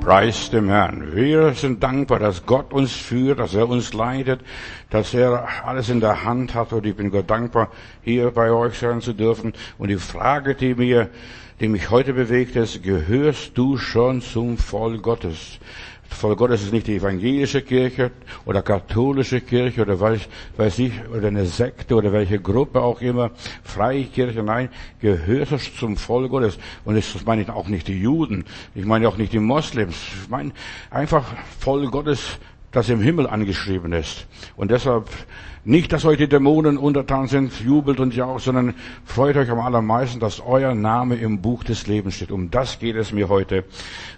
[0.00, 1.14] Preis dem Herrn.
[1.14, 4.40] Wir sind dankbar, dass Gott uns führt, dass er uns leitet,
[4.90, 6.72] dass er alles in der Hand hat.
[6.72, 7.70] Und ich bin Gott dankbar,
[8.02, 9.52] hier bei euch sein zu dürfen.
[9.76, 11.10] Und die Frage, die mir,
[11.60, 15.58] die mich heute bewegt, ist, gehörst du schon zum Volk Gottes?
[16.08, 18.10] Volk Gottes ist nicht die evangelische Kirche
[18.44, 23.30] oder katholische Kirche oder weiß, weiß ich, oder eine Sekte oder welche Gruppe auch immer,
[23.62, 24.68] Freikirche, nein,
[25.00, 25.48] gehört
[25.78, 26.58] zum Volk Gottes.
[26.84, 28.44] Und das meine ich auch nicht die Juden,
[28.74, 30.52] ich meine auch nicht die Moslems, ich meine
[30.90, 31.24] einfach
[31.60, 32.38] Volk Gottes,
[32.72, 34.26] das im Himmel angeschrieben ist.
[34.56, 35.08] Und deshalb
[35.68, 40.18] nicht, dass euch die Dämonen untertan sind, jubelt und jaucht, sondern freut euch am allermeisten,
[40.18, 42.32] dass euer Name im Buch des Lebens steht.
[42.32, 43.64] Um das geht es mir heute.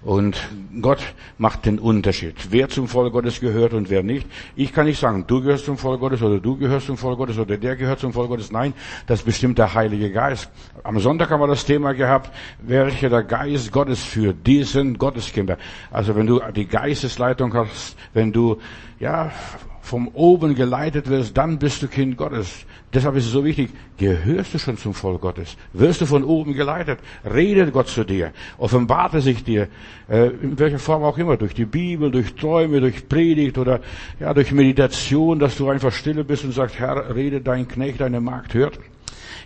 [0.04, 0.40] Und
[0.80, 1.00] Gott
[1.38, 2.36] macht den Unterschied.
[2.50, 4.28] Wer zum Volk Gottes gehört und wer nicht.
[4.54, 7.36] Ich kann nicht sagen, du gehörst zum Volk Gottes oder du gehörst zum Volk Gottes
[7.36, 8.52] oder der gehört zum Volk Gottes.
[8.52, 8.72] Nein,
[9.08, 10.48] das bestimmt der Heilige Geist.
[10.84, 12.30] Am Sonntag haben wir das Thema gehabt,
[12.62, 14.46] welche der Geist Gottes führt.
[14.46, 15.58] Die sind Gotteskinder.
[15.90, 18.58] Also wenn du die Geistesleitung hast, wenn du,
[19.00, 19.32] ja,
[19.80, 22.66] vom oben geleitet wirst, dann bist du Kind Gottes.
[22.92, 25.56] Deshalb ist es so wichtig, gehörst du schon zum Volk Gottes?
[25.72, 26.98] Wirst du von oben geleitet?
[27.24, 28.32] Redet Gott zu dir?
[28.58, 29.68] Offenbart er sich dir?
[30.08, 33.80] Äh, in welcher Form auch immer, durch die Bibel, durch Träume, durch Predigt oder
[34.18, 38.20] ja, durch Meditation, dass du einfach stille bist und sagst, Herr, rede dein Knecht, deine
[38.20, 38.78] Magd hört.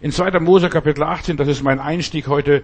[0.01, 0.41] In 2.
[0.41, 2.63] Mose Kapitel 18, das ist mein Einstieg heute,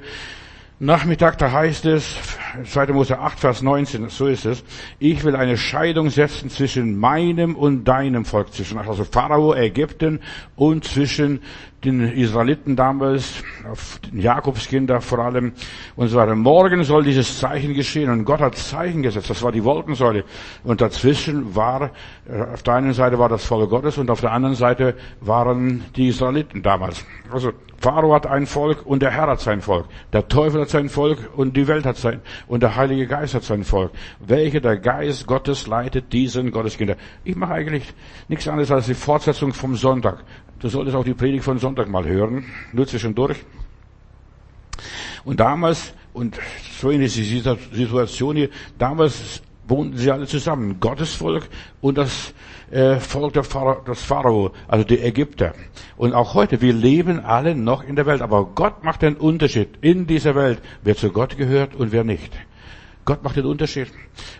[0.82, 2.16] Nachmittag, da heißt es,
[2.64, 2.86] 2.
[2.94, 4.64] Mose 8, Vers 19, so ist es,
[4.98, 10.20] ich will eine Scheidung setzen zwischen meinem und deinem Volk, zwischen also Pharao, Ägypten
[10.56, 11.42] und zwischen
[11.84, 15.52] den Israeliten damals, auf den Jakobskinder vor allem
[15.96, 16.34] und so weiter.
[16.34, 19.30] Morgen soll dieses Zeichen geschehen und Gott hat Zeichen gesetzt.
[19.30, 20.24] Das war die Wolkensäule
[20.62, 21.90] und dazwischen war
[22.52, 26.08] auf der einen Seite war das Volk Gottes und auf der anderen Seite waren die
[26.08, 27.04] Israeliten damals.
[27.32, 29.86] Also Pharao hat ein Volk und der Herr hat sein Volk.
[30.12, 33.42] Der Teufel hat sein Volk und die Welt hat sein und der Heilige Geist hat
[33.42, 33.90] sein Volk.
[34.20, 36.96] Welche der Geist Gottes leitet diesen Gotteskinder?
[37.24, 37.92] Ich mache eigentlich
[38.28, 40.22] nichts anderes als die Fortsetzung vom Sonntag.
[40.60, 43.38] Du solltest auch die Predigt von Sonntag mal hören, nur zwischendurch.
[45.24, 46.38] Und damals, und
[46.78, 51.48] so in dieser Situation hier, damals wohnten sie alle zusammen, Gottes Volk
[51.80, 52.34] und das
[52.70, 55.54] äh, Volk der Pharao, das Pharao, also die Ägypter.
[55.96, 59.78] Und auch heute, wir leben alle noch in der Welt, aber Gott macht den Unterschied
[59.80, 62.32] in dieser Welt, wer zu Gott gehört und wer nicht.
[63.06, 63.88] Gott macht den Unterschied.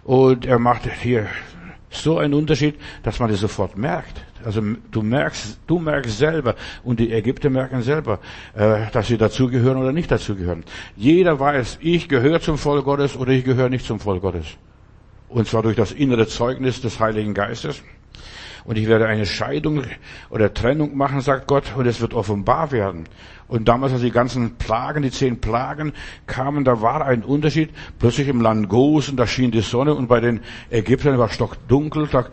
[0.05, 1.29] Und er macht hier
[1.91, 4.25] so einen Unterschied, dass man das sofort merkt.
[4.45, 8.21] Also du merkst, du merkst selber und die Ägypter merken selber,
[8.55, 10.65] äh, dass sie dazugehören oder nicht dazugehören.
[10.97, 14.47] Jeder weiß, ich gehöre zum Volk Gottes oder ich gehöre nicht zum Volk Gottes.
[15.29, 17.83] Und zwar durch das innere Zeugnis des Heiligen Geistes.
[18.65, 19.85] Und ich werde eine Scheidung
[20.29, 23.05] oder Trennung machen, sagt Gott, und es wird offenbar werden.
[23.51, 25.93] Und damals, als die ganzen Plagen, die zehn Plagen
[26.29, 27.71] kamen, da war ein Unterschied.
[27.99, 30.41] Plötzlich im Land Gosen, da schien die Sonne und bei den
[30.71, 32.27] Ägyptern war stockdunkel, da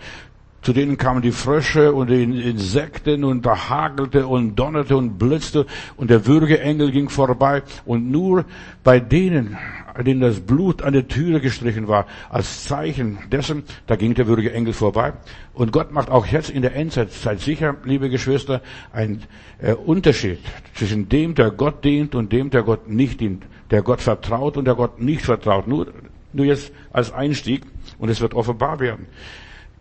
[0.68, 5.66] zu denen kamen die Frösche und die Insekten und da hagelte und donnerte und blitzte.
[5.96, 7.64] Und der Würgeengel ging vorbei.
[7.86, 8.44] Und nur
[8.84, 9.58] bei denen,
[10.06, 14.74] denen das Blut an der Türe gestrichen war, als Zeichen dessen, da ging der Würgeengel
[14.74, 15.14] vorbei.
[15.54, 18.62] Und Gott macht auch jetzt in der Endzeit, seid sicher, liebe Geschwister,
[18.92, 19.24] einen
[19.62, 20.40] äh, Unterschied
[20.74, 24.66] zwischen dem, der Gott dient und dem, der Gott nicht dient, der Gott vertraut und
[24.66, 25.66] der Gott nicht vertraut.
[25.66, 25.88] Nur,
[26.34, 27.62] nur jetzt als Einstieg.
[28.00, 29.08] Und es wird offenbar werden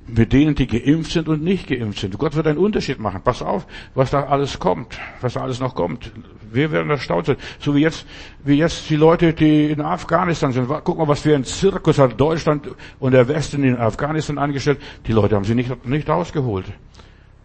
[0.08, 2.16] mit denen, die geimpft sind und nicht geimpft sind.
[2.18, 3.20] Gott wird einen Unterschied machen.
[3.24, 6.12] Pass auf, was da alles kommt, was da alles noch kommt.
[6.52, 7.36] Wir werden erstaunt sein.
[7.58, 8.06] So wie jetzt,
[8.44, 10.68] wie jetzt die Leute, die in Afghanistan sind.
[10.68, 12.68] Guck mal, was für ein Zirkus hat Deutschland
[13.00, 14.78] und der Westen in Afghanistan angestellt.
[15.06, 16.66] Die Leute haben sie nicht, nicht rausgeholt.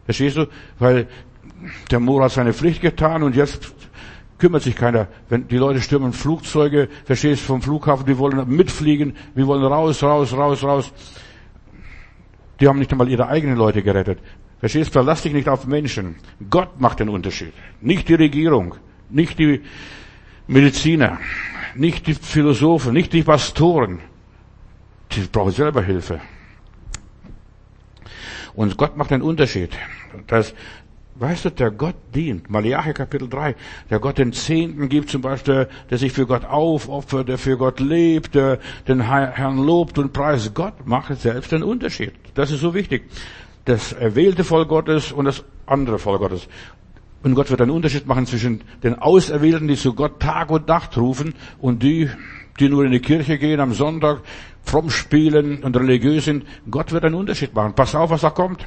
[0.05, 0.45] Verstehst du?
[0.77, 1.07] Weil
[1.89, 3.73] der Moor hat seine Pflicht getan und jetzt
[4.37, 5.07] kümmert sich keiner.
[5.29, 10.01] Wenn die Leute stürmen Flugzeuge, verstehst du, vom Flughafen, die wollen mitfliegen, wir wollen raus,
[10.01, 10.91] raus, raus, raus.
[12.61, 14.19] Die haben nicht einmal ihre eigenen Leute gerettet.
[14.59, 14.93] Verstehst?
[14.93, 16.15] Verlass dich nicht auf Menschen.
[16.49, 17.53] Gott macht den Unterschied.
[17.81, 18.75] Nicht die Regierung,
[19.09, 19.61] nicht die
[20.45, 21.19] Mediziner,
[21.73, 23.99] nicht die Philosophen, nicht die Pastoren.
[25.11, 26.21] Die brauchen selber Hilfe.
[28.53, 29.71] Und Gott macht den Unterschied.
[30.27, 30.53] Das,
[31.21, 32.49] Weißt du, der Gott dient.
[32.49, 33.55] Malachi Kapitel 3.
[33.91, 37.79] Der Gott den Zehnten gibt zum Beispiel, der sich für Gott aufopfert, der für Gott
[37.79, 38.57] lebt, der
[38.87, 40.55] den Herrn lobt und preist.
[40.55, 42.13] Gott macht selbst den Unterschied.
[42.33, 43.03] Das ist so wichtig.
[43.65, 46.47] Das erwählte Volk Gottes und das andere Volk Gottes.
[47.21, 50.97] Und Gott wird einen Unterschied machen zwischen den Auserwählten, die zu Gott Tag und Nacht
[50.97, 52.09] rufen, und die,
[52.59, 54.21] die nur in die Kirche gehen am Sonntag,
[54.63, 56.47] fromm spielen und religiös sind.
[56.71, 57.75] Gott wird einen Unterschied machen.
[57.75, 58.65] Pass auf, was da kommt.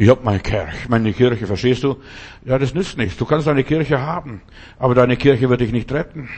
[0.00, 1.96] Ich hab meine Kirche, meine Kirche, verstehst du?
[2.44, 3.16] Ja, das nützt nichts.
[3.16, 4.42] Du kannst eine Kirche haben,
[4.78, 6.28] aber deine Kirche wird dich nicht retten.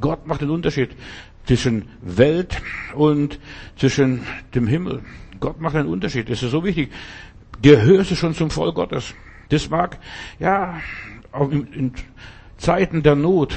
[0.00, 0.96] Gott macht den Unterschied
[1.46, 2.60] zwischen Welt
[2.92, 3.38] und
[3.76, 5.02] zwischen dem Himmel.
[5.38, 6.28] Gott macht einen Unterschied.
[6.28, 6.90] Das ist so wichtig.
[7.62, 9.14] Gehörst du schon zum Volk Gottes?
[9.50, 10.00] Das mag,
[10.40, 10.80] ja,
[12.56, 13.56] Zeiten der Not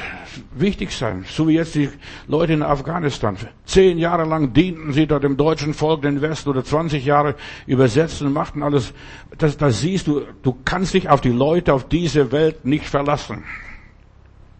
[0.51, 1.25] wichtig sein.
[1.27, 1.89] So wie jetzt die
[2.27, 3.37] Leute in Afghanistan.
[3.65, 7.35] Zehn Jahre lang dienten sie da dem deutschen Volk, den Westen, oder 20 Jahre
[7.65, 8.93] übersetzten und machten alles.
[9.37, 13.43] Das, das siehst du, du kannst dich auf die Leute, auf diese Welt nicht verlassen.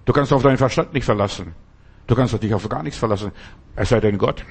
[0.06, 1.54] Du kannst auf deinen Verstand nicht verlassen.
[2.06, 3.32] Du kannst dich auf gar nichts verlassen.
[3.76, 4.46] Es sei denn Gott.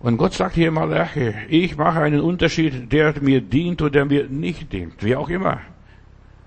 [0.00, 1.08] Und Gott sagt hier mal,
[1.48, 5.02] ich mache einen Unterschied, der mir dient oder der mir nicht dient.
[5.02, 5.60] Wie auch immer.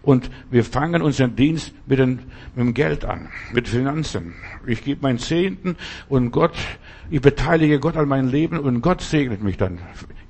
[0.01, 2.19] Und wir fangen unseren Dienst mit, den,
[2.56, 4.34] mit dem Geld an, mit Finanzen.
[4.66, 5.75] Ich gebe meinen Zehnten
[6.07, 6.56] und Gott,
[7.10, 9.80] ich beteilige Gott an mein Leben und Gott segnet mich dann.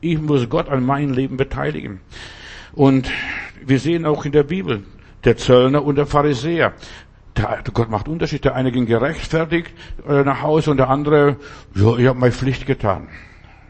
[0.01, 1.99] Ich muss Gott an mein Leben beteiligen.
[2.73, 3.11] Und
[3.65, 4.83] wir sehen auch in der Bibel,
[5.23, 6.73] der Zöllner und der Pharisäer.
[7.73, 8.43] Gott macht Unterschied.
[8.43, 9.71] Der eine ging gerechtfertigt
[10.07, 11.37] äh, nach Hause und der andere,
[11.73, 13.07] ja, ich habe meine Pflicht getan.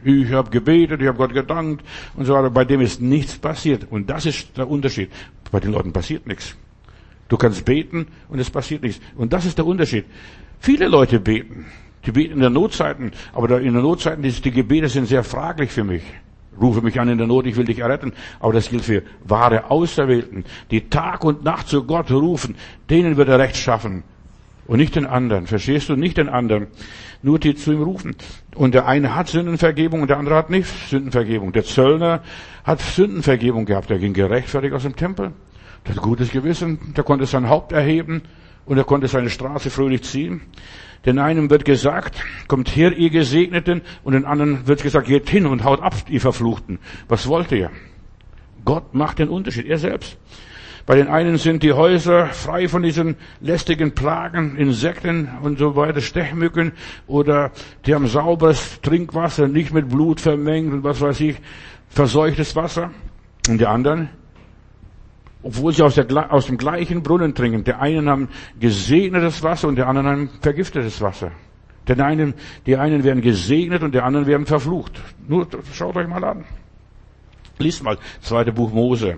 [0.04, 1.84] Ich habe gebetet, ich habe Gott gedankt
[2.16, 2.50] und so weiter.
[2.50, 3.88] Bei dem ist nichts passiert.
[3.90, 5.10] Und das ist der Unterschied.
[5.52, 6.56] Bei den Leuten passiert nichts.
[7.28, 9.02] Du kannst beten und es passiert nichts.
[9.16, 10.06] Und das ist der Unterschied.
[10.60, 11.66] Viele Leute beten.
[12.06, 15.72] Die beten in der Notzeiten, aber in der Notzeiten, die, die Gebete sind sehr fraglich
[15.72, 16.04] für mich.
[16.60, 18.14] Rufe mich an in der Not, ich will dich erretten.
[18.40, 22.56] Aber das gilt für wahre Auserwählten, die Tag und Nacht zu Gott rufen.
[22.90, 24.04] Denen wird er Recht schaffen.
[24.68, 25.48] Und nicht den anderen.
[25.48, 25.96] Verstehst du?
[25.96, 26.68] Nicht den anderen.
[27.22, 28.16] Nur die zu ihm rufen.
[28.56, 31.52] Und der eine hat Sündenvergebung und der andere hat nicht Sündenvergebung.
[31.52, 32.22] Der Zöllner
[32.64, 33.92] hat Sündenvergebung gehabt.
[33.92, 35.34] Er ging gerechtfertigt aus dem Tempel.
[35.86, 36.94] Der hat gutes Gewissen.
[36.96, 38.22] Der konnte sein Haupt erheben
[38.66, 40.42] und er konnte seine Straße fröhlich ziehen.
[41.06, 45.46] Den einen wird gesagt, kommt her, ihr Gesegneten, und den anderen wird gesagt, geht hin
[45.46, 46.78] und haut ab, ihr Verfluchten.
[47.08, 47.72] Was wollt ihr?
[48.66, 50.18] Gott macht den Unterschied, er selbst.
[50.86, 56.02] Bei den einen sind die Häuser frei von diesen lästigen Plagen, Insekten und so weiter,
[56.02, 56.74] Stechmücken,
[57.08, 57.52] oder
[57.86, 61.38] die haben sauberes Trinkwasser, nicht mit Blut vermengt und was weiß ich,
[61.90, 62.92] verseuchtes Wasser.
[63.48, 64.10] Und die anderen,
[65.44, 67.64] obwohl sie aus, der, aus dem gleichen Brunnen trinken.
[67.64, 68.30] Die einen haben
[68.60, 71.32] gesegnetes Wasser und die anderen haben vergiftetes Wasser.
[71.88, 72.34] Den einen,
[72.66, 75.02] die einen werden gesegnet und die anderen werden verflucht.
[75.28, 76.46] Nur schaut euch mal an.
[77.58, 79.18] Lies mal, zweite Buch Mose.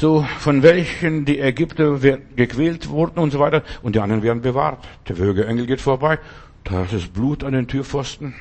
[0.00, 1.98] So, von welchen die Ägypter
[2.36, 4.78] gequält wurden und so weiter und die anderen werden bewahrt.
[5.08, 6.20] Der Würgeengel geht vorbei.
[6.62, 8.36] Da ist das Blut an den Türpfosten.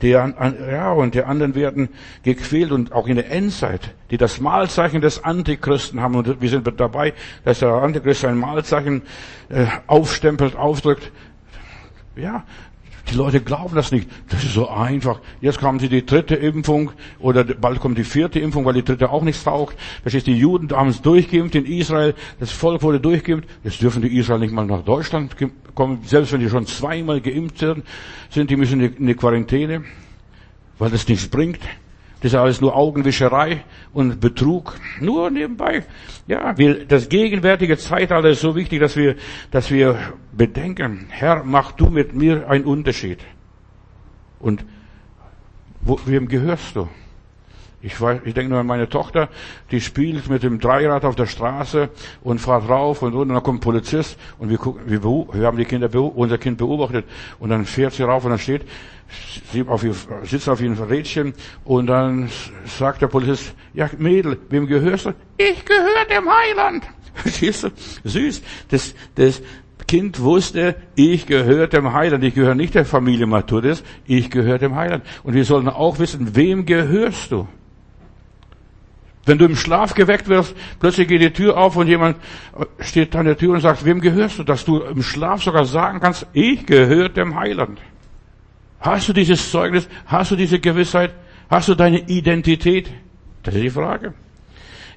[0.00, 1.88] Die, ja, und die anderen werden
[2.22, 6.14] gequält und auch in der Endzeit, die das Mahlzeichen des Antichristen haben.
[6.14, 7.14] Und wir sind dabei,
[7.44, 9.02] dass der Antichrist sein Mahlzeichen
[9.48, 11.10] äh, aufstempelt, aufdrückt.
[12.14, 12.44] Ja,
[13.10, 14.08] die Leute glauben das nicht.
[14.28, 15.20] Das ist so einfach.
[15.40, 19.10] Jetzt haben sie die dritte Impfung oder bald kommt die vierte Impfung, weil die dritte
[19.10, 19.76] auch nichts taugt.
[20.02, 22.14] Verstehst Die Juden haben es durchgeimpft in Israel.
[22.40, 23.48] Das Volk wurde durchgeimpft.
[23.64, 25.36] Jetzt dürfen die Israel nicht mal nach Deutschland
[25.74, 26.00] kommen.
[26.04, 29.84] Selbst wenn die schon zweimal geimpft sind, die müssen in die Quarantäne,
[30.78, 31.60] weil das nichts bringt.
[32.20, 34.74] Das ist alles nur Augenwischerei und Betrug.
[35.00, 35.84] Nur nebenbei.
[36.26, 39.14] Ja, wir, das gegenwärtige Zeitalter ist so wichtig, dass wir,
[39.52, 39.96] dass wir
[40.32, 43.20] bedenken, Herr, mach du mit mir einen Unterschied.
[44.40, 44.64] Und
[45.80, 46.88] wo, wem gehörst du?
[47.80, 49.28] Ich, weiß, ich denke nur an meine Tochter,
[49.70, 51.90] die spielt mit dem Dreirad auf der Straße
[52.22, 53.34] und fährt rauf und runter.
[53.34, 57.04] Dann kommt ein Polizist und wir, gucken, wir, wir haben die Kinder, unser Kind beobachtet
[57.38, 58.62] und dann fährt sie rauf und dann steht,
[59.52, 59.94] sie auf ihr,
[60.24, 62.28] sitzt auf ihrem Rädchen und dann
[62.64, 65.14] sagt der Polizist, ja Mädel, wem gehörst du?
[65.36, 66.84] Ich gehöre dem Heiland.
[67.24, 67.68] Siehst du?
[68.02, 68.42] Süß.
[68.70, 69.40] Das, das
[69.86, 72.24] Kind wusste, ich gehöre dem Heiland.
[72.24, 75.04] Ich gehöre nicht der Familie Maturis, ich gehöre dem Heiland.
[75.22, 77.46] Und wir sollten auch wissen, wem gehörst du?
[79.28, 82.16] Wenn du im Schlaf geweckt wirst, plötzlich geht die Tür auf und jemand
[82.80, 84.42] steht an der Tür und sagt, wem gehörst du?
[84.42, 87.78] Dass du im Schlaf sogar sagen kannst, ich gehöre dem Heiland.
[88.80, 89.86] Hast du dieses Zeugnis?
[90.06, 91.12] Hast du diese Gewissheit?
[91.50, 92.90] Hast du deine Identität?
[93.42, 94.14] Das ist die Frage.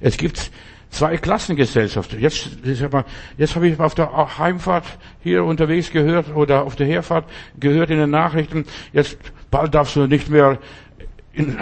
[0.00, 0.50] Es gibt
[0.88, 2.18] zwei Klassengesellschaften.
[2.18, 2.50] Jetzt,
[3.36, 4.86] jetzt habe ich auf der Heimfahrt
[5.22, 7.24] hier unterwegs gehört oder auf der Herfahrt
[7.60, 9.18] gehört in den Nachrichten, jetzt
[9.50, 10.58] bald darfst du nicht mehr
[11.32, 11.56] in,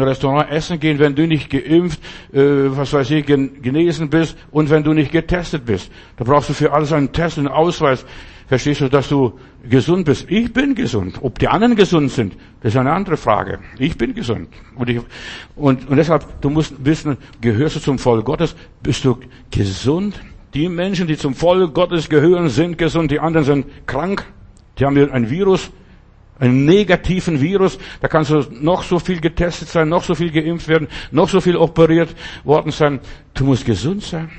[0.00, 2.00] Restaurant essen gehen, wenn du nicht geimpft,
[2.32, 2.40] äh,
[2.76, 5.90] was weiß ich, genesen bist und wenn du nicht getestet bist.
[6.16, 8.04] Da brauchst du für alles einen Test, einen Ausweis.
[8.48, 9.38] Verstehst du, dass du
[9.68, 10.26] gesund bist?
[10.30, 11.18] Ich bin gesund.
[11.20, 13.58] Ob die anderen gesund sind, das ist eine andere Frage.
[13.78, 14.48] Ich bin gesund.
[14.74, 15.00] Und, ich,
[15.54, 18.56] und, und deshalb, du musst wissen, gehörst du zum Volk Gottes?
[18.82, 19.18] Bist du
[19.50, 20.18] gesund?
[20.54, 23.10] Die Menschen, die zum Volk Gottes gehören, sind gesund.
[23.10, 24.24] Die anderen sind krank.
[24.78, 25.70] Die haben ein Virus
[26.38, 30.68] einen negativen Virus, da kannst du noch so viel getestet sein, noch so viel geimpft
[30.68, 32.14] werden, noch so viel operiert
[32.44, 33.00] worden sein.
[33.34, 34.30] Du musst gesund sein.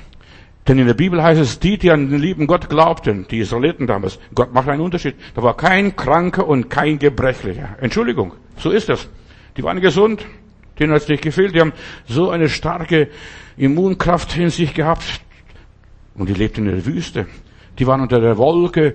[0.68, 3.86] Denn in der Bibel heißt es, die, die an den lieben Gott glaubten, die Israeliten
[3.86, 5.16] damals, Gott macht einen Unterschied.
[5.34, 7.76] Da war kein Kranker und kein Gebrechlicher.
[7.80, 9.08] Entschuldigung, so ist das.
[9.56, 10.24] Die waren gesund,
[10.78, 11.72] denen hat es nicht gefehlt, die haben
[12.06, 13.08] so eine starke
[13.56, 15.20] Immunkraft in sich gehabt.
[16.14, 17.26] Und die lebten in der Wüste.
[17.78, 18.94] Die waren unter der Wolke,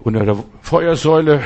[0.00, 1.42] unter der Feuersäule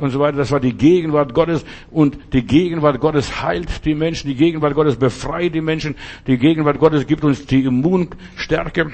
[0.00, 0.38] und so weiter.
[0.38, 4.96] Das war die Gegenwart Gottes und die Gegenwart Gottes heilt die Menschen, die Gegenwart Gottes
[4.96, 5.96] befreit die Menschen,
[6.26, 8.90] die Gegenwart Gottes gibt uns die Immunstärke.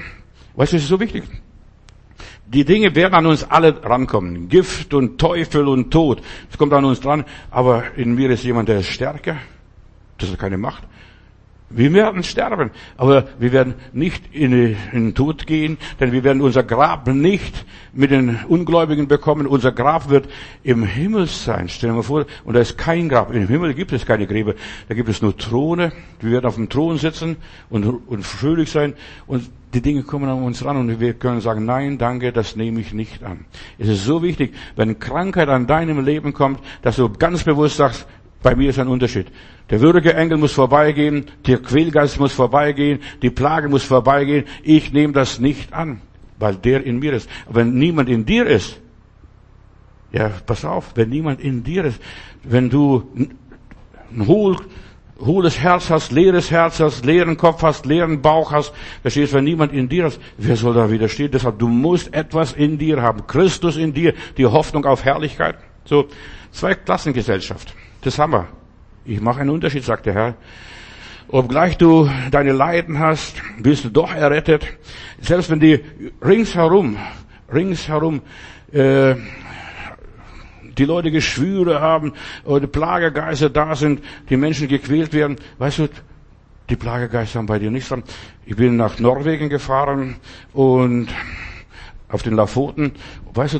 [0.55, 1.23] Weißt du, das ist so wichtig.
[2.47, 4.49] Die Dinge werden an uns alle rankommen.
[4.49, 6.21] Gift und Teufel und Tod.
[6.49, 7.23] Es kommt an uns dran.
[7.51, 9.37] Aber in mir ist jemand, der ist stärker.
[10.17, 10.83] Das ist keine Macht.
[11.69, 16.63] Wir werden sterben, aber wir werden nicht in den Tod gehen, denn wir werden unser
[16.63, 19.45] Grab nicht mit den Ungläubigen bekommen.
[19.45, 20.29] Unser Grab wird
[20.63, 21.69] im Himmel sein.
[21.69, 23.33] Stellen wir vor, und da ist kein Grab.
[23.33, 24.55] Im Himmel gibt es keine Gräber.
[24.87, 25.91] Da gibt es nur Throne.
[26.19, 27.37] Wir werden auf dem Thron sitzen
[27.69, 28.93] und, und fröhlich sein.
[29.27, 32.79] Und die Dinge kommen an uns ran und wir können sagen, nein, danke, das nehme
[32.79, 33.45] ich nicht an.
[33.77, 38.07] Es ist so wichtig, wenn Krankheit an deinem Leben kommt, dass du ganz bewusst sagst,
[38.41, 39.27] bei mir ist ein Unterschied.
[39.69, 44.45] Der würdige Engel muss vorbeigehen, der Quälgeist muss vorbeigehen, die Plage muss vorbeigehen.
[44.63, 46.01] Ich nehme das nicht an,
[46.37, 47.29] weil der in mir ist.
[47.49, 48.79] Wenn niemand in dir ist,
[50.11, 52.01] ja, pass auf, wenn niemand in dir ist,
[52.43, 53.03] wenn du
[54.11, 54.57] ein hohl,
[55.19, 59.73] hohles Herz hast, leeres Herz hast, leeren Kopf hast, leeren Bauch hast, verstehst, wenn niemand
[59.73, 61.29] in dir ist, wer soll da widerstehen?
[61.29, 63.27] Deshalb, du musst etwas in dir haben.
[63.27, 65.57] Christus in dir, die Hoffnung auf Herrlichkeit.
[65.85, 66.07] So,
[66.51, 67.75] zwei Klassengesellschaft.
[68.01, 68.47] Das haben wir.
[69.03, 70.35] Ich mache einen Unterschied, sagt der Herr.
[71.27, 74.65] Obgleich du deine Leiden hast, bist du doch errettet.
[75.19, 75.83] Selbst wenn die
[76.23, 76.97] ringsherum,
[77.53, 78.21] ringsherum
[78.71, 79.15] äh,
[80.77, 82.13] die Leute Geschwüre haben
[82.45, 85.89] oder Plagegeister da sind, die Menschen gequält werden, weißt du,
[86.69, 88.03] die Plagegeister haben bei dir nichts dran.
[88.45, 90.15] Ich bin nach Norwegen gefahren
[90.53, 91.09] und
[92.07, 92.93] auf den Lafoten,
[93.33, 93.59] weißt du,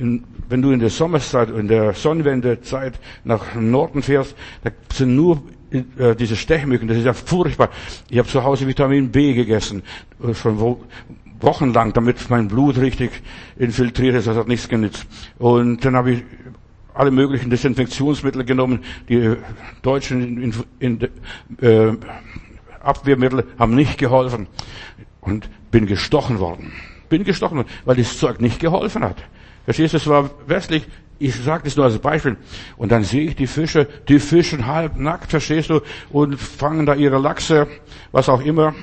[0.00, 5.42] in, wenn du in der Sommerzeit, in der Sonnenwendezeit nach Norden fährst, da sind nur
[5.70, 7.68] äh, diese Stechmücken, das ist ja furchtbar.
[8.08, 9.82] Ich habe zu Hause Vitamin B gegessen,
[10.22, 10.80] äh, schon wo,
[11.40, 13.10] wochenlang, damit mein Blut richtig
[13.56, 15.06] infiltriert ist, das hat nichts genützt.
[15.38, 16.22] Und dann habe ich
[16.94, 19.36] alle möglichen Desinfektionsmittel genommen, die
[19.82, 21.08] deutschen in, in,
[21.60, 21.92] äh,
[22.80, 24.46] Abwehrmittel haben nicht geholfen
[25.20, 26.72] und bin gestochen worden.
[27.10, 29.22] Bin gestochen worden, weil das Zeug nicht geholfen hat.
[29.64, 30.86] Verstehst du, es war westlich,
[31.18, 32.36] ich sage das nur als Beispiel.
[32.76, 36.94] Und dann sehe ich die Fische, die fischen halb nackt, verstehst du, und fangen da
[36.94, 37.68] ihre Lachse,
[38.10, 38.74] was auch immer.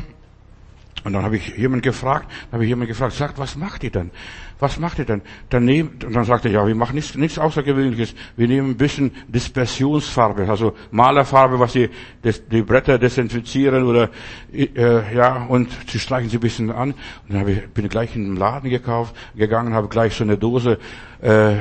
[1.03, 4.12] Und dann habe ich jemand gefragt, habe ich jemand gefragt, sagt, was macht ihr denn?
[4.59, 5.21] Was macht ihr denn?
[5.49, 8.15] Dann nehmt, und dann sagte er, ja, wir machen nichts, nichts Außergewöhnliches.
[8.35, 11.77] Wir nehmen ein bisschen Dispersionsfarbe, also Malerfarbe, was
[12.23, 14.09] das, die Bretter desinfizieren oder,
[14.51, 16.95] äh, ja, und sie streichen sie ein bisschen an.
[17.27, 20.37] Und dann ich, bin ich gleich in den Laden gekauft, gegangen, habe gleich so eine
[20.37, 20.79] Dose,
[21.21, 21.57] äh,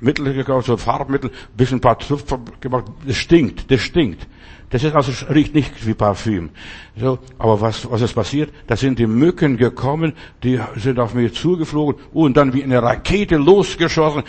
[0.00, 2.86] Mittel gekauft, so Farbmittel, bisschen ein paar Trüpfer gemacht.
[3.06, 4.26] Das stinkt, das stinkt.
[4.70, 6.50] Das ist also, riecht nicht wie Parfüm.
[6.96, 8.52] So, aber was, was ist passiert?
[8.66, 13.36] Da sind die Mücken gekommen, die sind auf mich zugeflogen und dann wie eine Rakete
[13.36, 14.22] losgeschossen.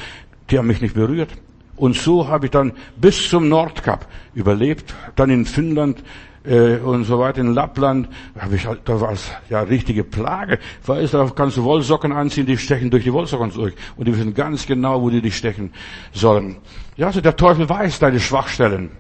[0.50, 1.30] Die haben mich nicht berührt.
[1.78, 4.94] Und so habe ich dann bis zum Nordkap überlebt.
[5.16, 6.04] Dann in Finnland
[6.46, 10.60] äh, und so weiter, in Lappland, habe ich halt, da war es ja richtige Plage.
[10.86, 13.74] Weißt du, da kannst du Wollsocken anziehen, die stechen durch die Wollsocken durch.
[13.98, 15.74] Und die wissen ganz genau, wo die dich stechen
[16.14, 16.58] sollen.
[16.98, 18.92] Ja, also der Teufel weiß deine Schwachstellen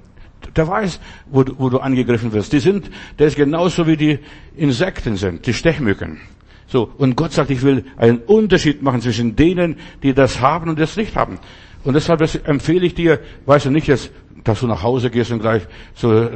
[0.56, 2.54] der weiß, wo du, wo du angegriffen wirst.
[2.54, 4.20] Die sind, der ist genauso wie die
[4.56, 6.20] Insekten sind, die Stechmücken.
[6.68, 6.92] So.
[6.98, 10.98] Und Gott sagt, ich will einen Unterschied machen zwischen denen, die das haben und das
[10.98, 11.40] nicht haben.
[11.84, 14.12] Und deshalb empfehle ich dir, weißt du nicht jetzt,
[14.44, 16.30] dass du nach Hause gehst und gleich so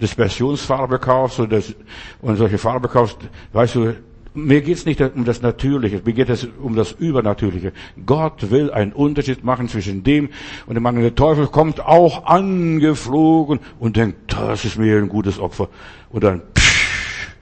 [0.00, 1.74] Dispersionsfarbe kaufst und, das,
[2.22, 3.18] und solche Farbe kaufst,
[3.52, 3.94] weißt du,
[4.36, 7.72] mir geht es nicht um das Natürliche, mir geht es um das Übernatürliche.
[8.04, 10.28] Gott will einen Unterschied machen zwischen dem
[10.66, 11.04] und dem anderen.
[11.04, 15.68] Der Teufel kommt auch angeflogen und denkt, das ist mir ein gutes Opfer.
[16.10, 16.42] Und dann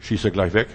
[0.01, 0.69] schießt er gleich weg.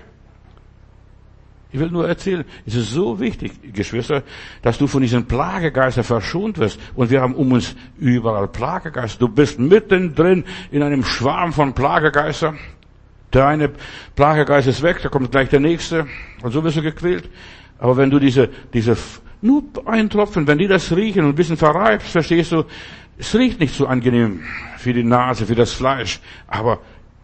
[1.72, 4.24] Ich will nur erzählen, es ist so wichtig, Geschwister,
[4.64, 6.80] dass du von diesen Plagegeistern verschont wirst.
[6.96, 9.20] Und wir haben um uns überall Plagegeister.
[9.20, 12.58] Du bist mittendrin in einem Schwarm von Plagegeistern.
[13.34, 13.72] Der eine
[14.16, 16.08] Plagegeist ist weg, da kommt gleich der nächste
[16.42, 17.30] und so wirst du gequält.
[17.78, 18.98] Aber wenn du diese, diese,
[19.42, 22.66] nur ein Tropfen, wenn die das riechen und ein bisschen verreibst, verstehst du,
[23.18, 24.42] es riecht nicht so angenehm
[24.78, 26.80] für die Nase, für das Fleisch, aber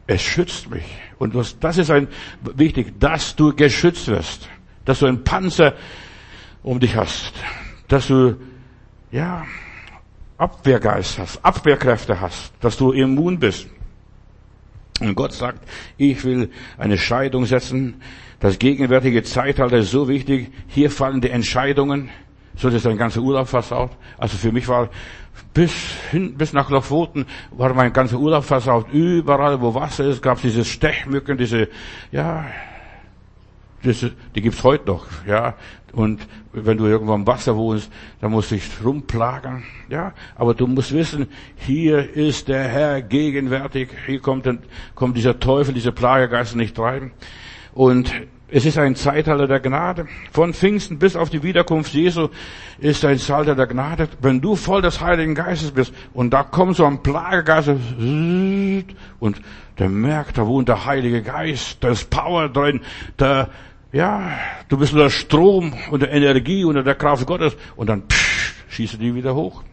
[0.08, 0.86] es schützt mich.
[1.18, 2.08] Und das ist ein,
[2.42, 4.50] wichtig, dass du geschützt wirst,
[4.84, 5.74] dass du einen Panzer
[6.64, 7.34] um dich hast,
[7.88, 8.36] dass du,
[9.12, 9.46] ja,
[10.38, 13.68] Abwehrgeist hast, Abwehrkräfte hast, dass du immun bist.
[15.02, 17.96] Und Gott sagt, ich will eine Scheidung setzen.
[18.40, 20.52] Das gegenwärtige Zeitalter ist so wichtig.
[20.68, 22.10] Hier fallen die Entscheidungen.
[22.56, 23.92] So ist dein ganzer Urlaub versaut.
[24.18, 24.90] Also für mich war
[25.54, 25.74] bis
[26.12, 28.88] hin, bis nach Lofoten war mein ganzer Urlaub versaut.
[28.94, 31.68] Überall, wo Wasser ist, gab es diese Stechmücken, diese,
[32.12, 32.46] ja,
[33.84, 35.56] diese, die gibt's heute noch, ja.
[35.92, 40.14] Und wenn du irgendwo am Wasser wohnst, dann musst du dich rumplagen, ja.
[40.36, 43.90] Aber du musst wissen, hier ist der Herr gegenwärtig.
[44.06, 44.48] Hier kommt,
[44.96, 47.12] kommt dieser Teufel, diese Plagegeist nicht rein.
[47.74, 48.12] Und
[48.48, 50.08] es ist ein Zeitalter der Gnade.
[50.32, 52.30] Von Pfingsten bis auf die Wiederkunft Jesu
[52.78, 54.08] ist ein Zeitalter der Gnade.
[54.22, 57.70] Wenn du voll des Heiligen Geistes bist und da kommt so ein Plagegeist
[59.20, 59.42] und
[59.80, 62.82] der merkt, da wohnt der Heilige Geist, da ist Power drin,
[63.18, 63.50] da,
[63.96, 64.30] ja,
[64.68, 69.16] du bist unter Strom, unter Energie, unter der Kraft Gottes und dann psch, schießt die
[69.16, 69.64] wieder hoch.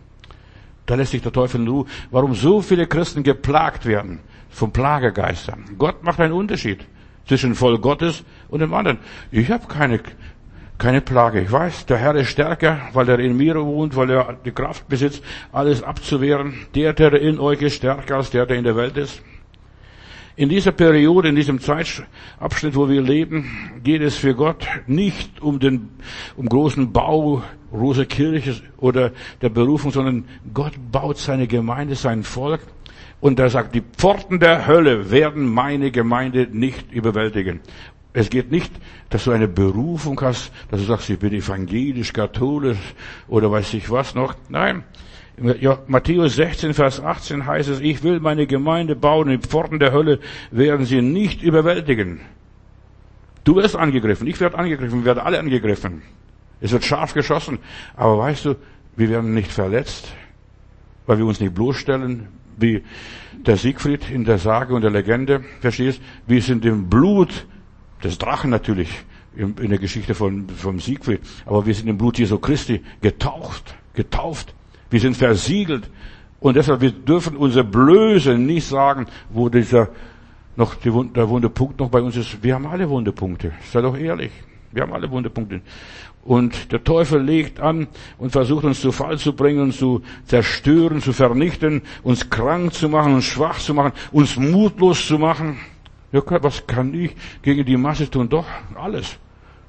[0.87, 1.87] Da lässt sich der Teufel in Ruhe.
[2.13, 5.65] Warum so viele Christen geplagt werden von Plagegeistern?
[5.77, 6.87] Gott macht einen Unterschied
[7.27, 8.99] zwischen Volk Gottes und dem anderen.
[9.33, 9.99] Ich habe keine,
[10.79, 11.41] keine Plage.
[11.41, 14.89] Ich weiß, der Herr ist stärker, weil er in mir wohnt, weil er die Kraft
[14.89, 16.67] besitzt, alles abzuwehren.
[16.77, 19.21] Der, der in euch ist, stärker als der, der in der Welt ist.
[20.35, 25.59] In dieser Periode, in diesem Zeitabschnitt, wo wir leben, geht es für Gott nicht um
[25.59, 25.91] den,
[26.37, 29.13] um großen Bau, große Kirche oder
[29.43, 30.25] der Berufung, sondern
[30.55, 32.61] Gott baut seine Gemeinde, sein Volk.
[33.21, 37.61] Und er sagt, die Pforten der Hölle werden meine Gemeinde nicht überwältigen.
[38.15, 38.73] Es geht nicht,
[39.11, 42.95] dass du eine Berufung hast, dass du sagst, ich bin evangelisch, katholisch
[43.29, 44.35] oder weiß ich was noch.
[44.49, 44.85] Nein.
[45.87, 50.21] Matthäus 16, Vers 18 heißt es, ich will meine Gemeinde bauen, die Pforten der Hölle
[50.51, 52.21] werden sie nicht überwältigen.
[53.45, 56.03] Du wirst angegriffen, ich werde angegriffen, wir werden alle angegriffen.
[56.61, 57.59] Es wird scharf geschossen.
[57.97, 58.55] Aber weißt du,
[58.97, 60.13] wir werden nicht verletzt,
[61.07, 62.85] weil wir uns nicht bloßstellen, wie
[63.33, 66.01] der Siegfried in der Sage und der Legende, verstehst?
[66.27, 67.47] Wir sind im Blut
[68.05, 68.91] des Drachen natürlich,
[69.35, 74.55] in der Geschichte von, vom Siegfried, aber wir sind im Blut Jesu Christi getaucht, getauft.
[74.93, 75.89] Wir sind versiegelt.
[76.39, 79.89] Und deshalb, wir dürfen unser Blöse nicht sagen, wo dieser,
[80.55, 82.43] noch die, der wunde Punkt noch bei uns ist.
[82.43, 83.53] Wir haben alle wunde Punkte.
[83.73, 84.33] Sei doch ehrlich.
[84.71, 85.63] Wir haben alle wunde Punkte.
[86.25, 87.89] Und der Teufel legt an
[88.19, 93.15] und versucht uns zu Fall zu bringen, zu zerstören, zu vernichten, uns krank zu machen,
[93.15, 95.59] uns schwach zu machen, uns mutlos zu machen.
[96.13, 98.29] Ja, was kann ich gegen die Masse tun?
[98.29, 99.19] Doch, alles.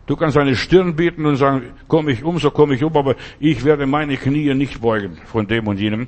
[0.05, 3.15] Du kannst deine Stirn bieten und sagen, komm ich um, so komme ich um, aber
[3.39, 6.07] ich werde meine Knie nicht beugen von dem und jenem.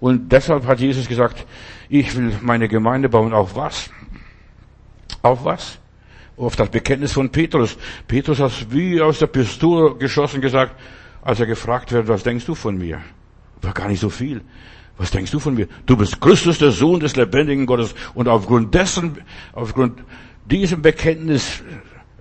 [0.00, 1.46] Und deshalb hat Jesus gesagt,
[1.88, 3.32] ich will meine Gemeinde bauen.
[3.32, 3.90] Auf was?
[5.22, 5.80] Auf was?
[6.40, 7.76] auf das Bekenntnis von Petrus.
[8.08, 10.74] Petrus hat wie aus der Pistole geschossen gesagt,
[11.22, 13.00] als er gefragt wird, was denkst du von mir?
[13.60, 14.40] War gar nicht so viel.
[14.96, 15.68] Was denkst du von mir?
[15.86, 17.94] Du bist Christus, der Sohn des lebendigen Gottes.
[18.14, 19.18] Und aufgrund dessen,
[19.52, 20.02] aufgrund
[20.46, 21.62] diesem Bekenntnis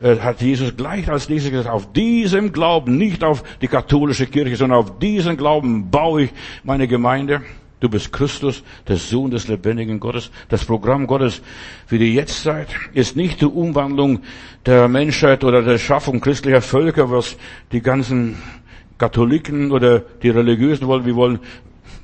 [0.01, 4.79] hat Jesus gleich als nächstes gesagt, auf diesem Glauben, nicht auf die katholische Kirche, sondern
[4.79, 6.29] auf diesen Glauben baue ich
[6.63, 7.41] meine Gemeinde.
[7.81, 10.31] Du bist Christus, der Sohn des lebendigen Gottes.
[10.49, 11.41] Das Programm Gottes
[11.85, 14.19] für die Jetztzeit ist nicht die Umwandlung
[14.65, 17.37] der Menschheit oder der Schaffung christlicher Völker, was
[17.71, 18.37] die ganzen
[18.97, 21.05] Katholiken oder die Religiösen wollen.
[21.05, 21.39] Wir wollen,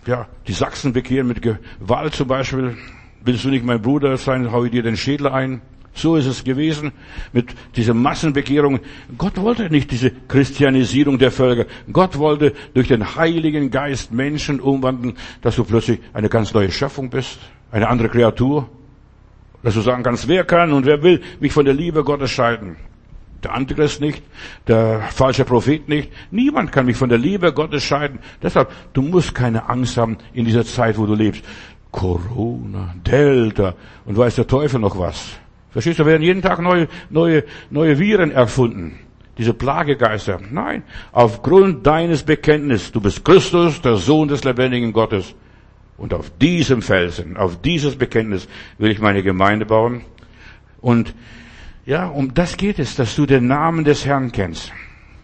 [0.06, 2.78] ja, die Sachsen bekehren mit Gewalt zum Beispiel.
[3.26, 5.62] Willst du nicht mein Bruder sein, hau ich dir den Schädel ein.
[5.96, 6.92] So ist es gewesen
[7.32, 8.82] mit dieser Massenbekehrung.
[9.18, 11.66] Gott wollte nicht diese Christianisierung der Völker.
[11.92, 17.10] Gott wollte durch den Heiligen Geist Menschen umwandeln, dass du plötzlich eine ganz neue Schöpfung
[17.10, 17.40] bist,
[17.72, 18.70] eine andere Kreatur.
[19.64, 22.76] Dass du sagen kannst, wer kann und wer will mich von der Liebe Gottes scheiden?
[23.42, 24.22] Der Antichrist nicht,
[24.68, 26.12] der falsche Prophet nicht.
[26.30, 28.20] Niemand kann mich von der Liebe Gottes scheiden.
[28.44, 31.44] Deshalb, du musst keine Angst haben in dieser Zeit, wo du lebst.
[31.92, 35.40] Corona, Delta und weiß der Teufel noch was.
[35.76, 38.98] Verstehst du, werden jeden Tag neue, neue, neue Viren erfunden.
[39.38, 40.40] Diese Plagegeister.
[40.50, 40.84] Nein.
[41.12, 45.36] Aufgrund deines Bekenntnisses, du bist Christus, der Sohn des lebendigen Gottes.
[45.98, 50.06] Und auf diesem Felsen, auf dieses Bekenntnis will ich meine Gemeinde bauen.
[50.80, 51.14] Und
[51.86, 54.72] ja, um das geht es, dass du den Namen des Herrn kennst.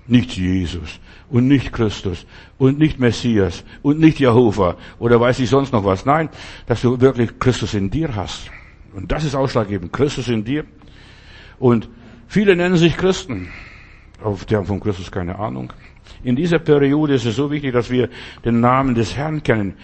[0.06, 2.26] Nicht Jesus und nicht Christus
[2.58, 6.06] und nicht Messias und nicht Jehova oder weiß ich sonst noch was.
[6.06, 6.28] Nein,
[6.66, 8.52] dass du wirklich Christus in dir hast.
[8.94, 9.94] Und das ist ausschlaggebend.
[9.94, 10.66] Christus in dir.
[11.60, 11.90] Und
[12.28, 13.50] viele nennen sich Christen.
[14.24, 15.74] Aber die von Christus keine Ahnung.
[16.24, 18.10] In dieser Periode ist es so wichtig, dass wir
[18.46, 19.76] den Namen des Herrn kennen.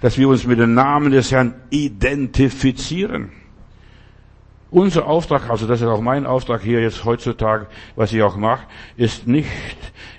[0.00, 3.30] Dass wir uns mit dem Namen des Herrn identifizieren.
[4.70, 8.66] Unser Auftrag, also das ist auch mein Auftrag hier jetzt heutzutage, was ich auch mache,
[8.96, 9.48] ist nicht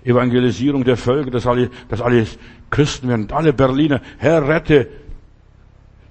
[0.03, 2.25] Evangelisierung der Völker, dass alle, dass alle
[2.69, 4.87] Christen werden, alle Berliner, Herr rette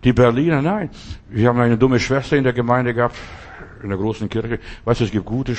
[0.06, 0.88] Die Berliner, nein.
[1.28, 3.16] Wir haben eine dumme Schwester in der Gemeinde gehabt,
[3.82, 4.60] in der großen Kirche.
[4.84, 5.56] Weißt du, es gibt gute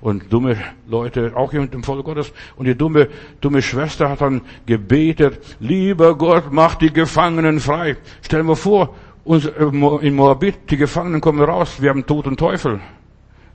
[0.00, 0.56] und dumme
[0.88, 2.32] Leute, auch hier im Volk Gottes.
[2.56, 3.08] Und die dumme,
[3.42, 7.98] dumme Schwester hat dann gebetet, lieber Gott, mach die Gefangenen frei.
[8.22, 8.94] Stell dir vor,
[9.26, 12.80] äh, in Moabit, die Gefangenen kommen raus, wir haben Tod und Teufel.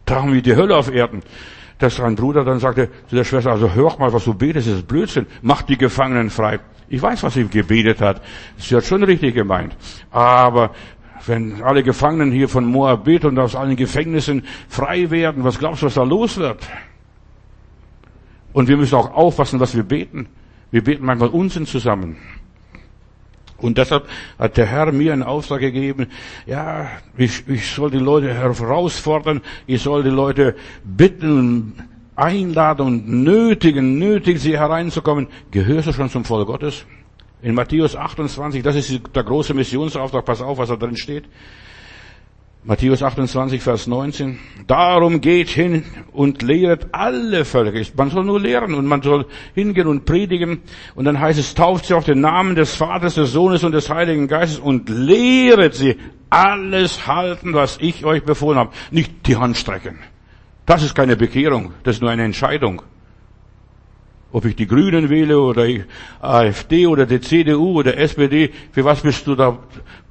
[0.06, 1.24] Da haben wir die Hölle auf Erden.
[1.80, 4.76] Dass ein Bruder dann sagte zu der Schwester, also hör mal, was du betest, das
[4.76, 6.60] ist Blödsinn, mach die Gefangenen frei.
[6.90, 8.22] Ich weiß, was sie gebetet hat.
[8.58, 9.76] Sie hat schon richtig gemeint.
[10.12, 10.72] Aber
[11.26, 15.88] wenn alle Gefangenen hier von Moabit und aus allen Gefängnissen frei werden, was glaubst du,
[15.88, 16.66] was da los wird?
[18.54, 20.28] Und wir müssen auch aufpassen, was wir beten.
[20.72, 22.18] Wir beten manchmal Unsinn zusammen.
[23.58, 26.08] Und deshalb hat der Herr mir einen Auftrag gegeben,
[26.46, 31.74] ja, ich, ich soll die Leute herausfordern, ich soll die Leute bitten,
[32.18, 35.28] einladen und nötigen, nötigen sie hereinzukommen.
[35.52, 36.86] Gehörst du schon zum Volk Gottes?
[37.42, 41.26] In Matthäus 28, das ist der große Missionsauftrag, pass auf, was da drin steht.
[42.64, 44.40] Matthäus 28, Vers 19.
[44.66, 47.80] Darum geht hin und lehret alle Völker.
[47.96, 50.64] Man soll nur lehren und man soll hingehen und predigen.
[50.96, 53.90] Und dann heißt es, tauft sie auf den Namen des Vaters, des Sohnes und des
[53.90, 55.96] Heiligen Geistes und lehret sie
[56.30, 58.72] alles halten, was ich euch befohlen habe.
[58.92, 60.00] Nicht die Hand strecken.
[60.68, 62.82] Das ist keine Bekehrung, das ist nur eine Entscheidung.
[64.34, 65.86] Ob ich die Grünen wähle oder die
[66.20, 69.58] AfD oder die CDU oder SPD, für was bist du da,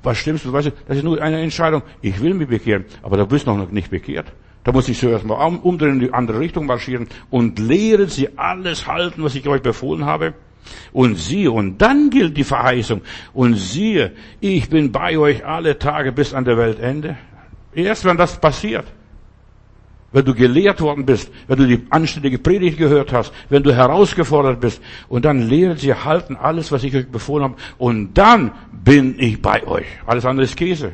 [0.03, 1.83] was stimmst du, weißt du, das ist nur eine Entscheidung.
[2.01, 4.33] Ich will mich bekehren, aber da bist du noch nicht bekehrt.
[4.65, 8.87] Da muss ich zuerst mal umdrehen, in die andere Richtung marschieren und lehren sie alles
[8.87, 10.33] halten, was ich euch befohlen habe.
[10.95, 13.03] Und siehe, und dann gilt die Verheißung.
[13.35, 17.19] Und siehe, ich bin bei euch alle Tage bis an der Weltende.
[17.75, 18.87] Erst wenn das passiert,
[20.13, 24.61] wenn du gelehrt worden bist, wenn du die anständige Predigt gehört hast, wenn du herausgefordert
[24.61, 29.17] bist und dann lehret sie halten alles, was ich euch befohlen habe und dann bin
[29.19, 29.87] ich bei euch.
[30.07, 30.93] Alles andere ist Käse.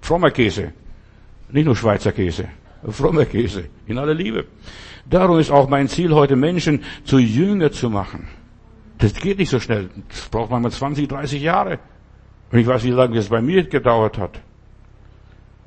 [0.00, 0.72] Frommer Käse.
[1.50, 2.48] Nicht nur Schweizer Käse.
[2.88, 3.64] Frommer Käse.
[3.86, 4.46] In aller Liebe.
[5.08, 8.28] Darum ist auch mein Ziel heute Menschen zu Jünger zu machen.
[8.98, 9.90] Das geht nicht so schnell.
[10.08, 11.78] Das braucht manchmal 20, 30 Jahre.
[12.50, 14.40] Und ich weiß, wie lange das bei mir gedauert hat.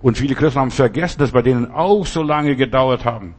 [0.02, 3.36] Und viele Christen haben vergessen, dass bei denen auch so lange gedauert haben.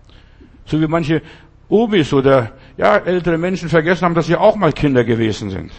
[0.65, 1.23] So wie manche
[1.69, 5.73] Omis oder ja, ältere Menschen vergessen haben, dass sie auch mal Kinder gewesen sind.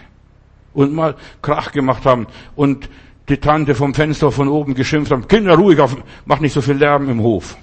[0.74, 2.90] Und mal Krach gemacht haben und
[3.30, 6.76] die Tante vom Fenster von oben geschimpft haben, Kinder ruhig auf, mach nicht so viel
[6.76, 7.58] Lärm im Hof.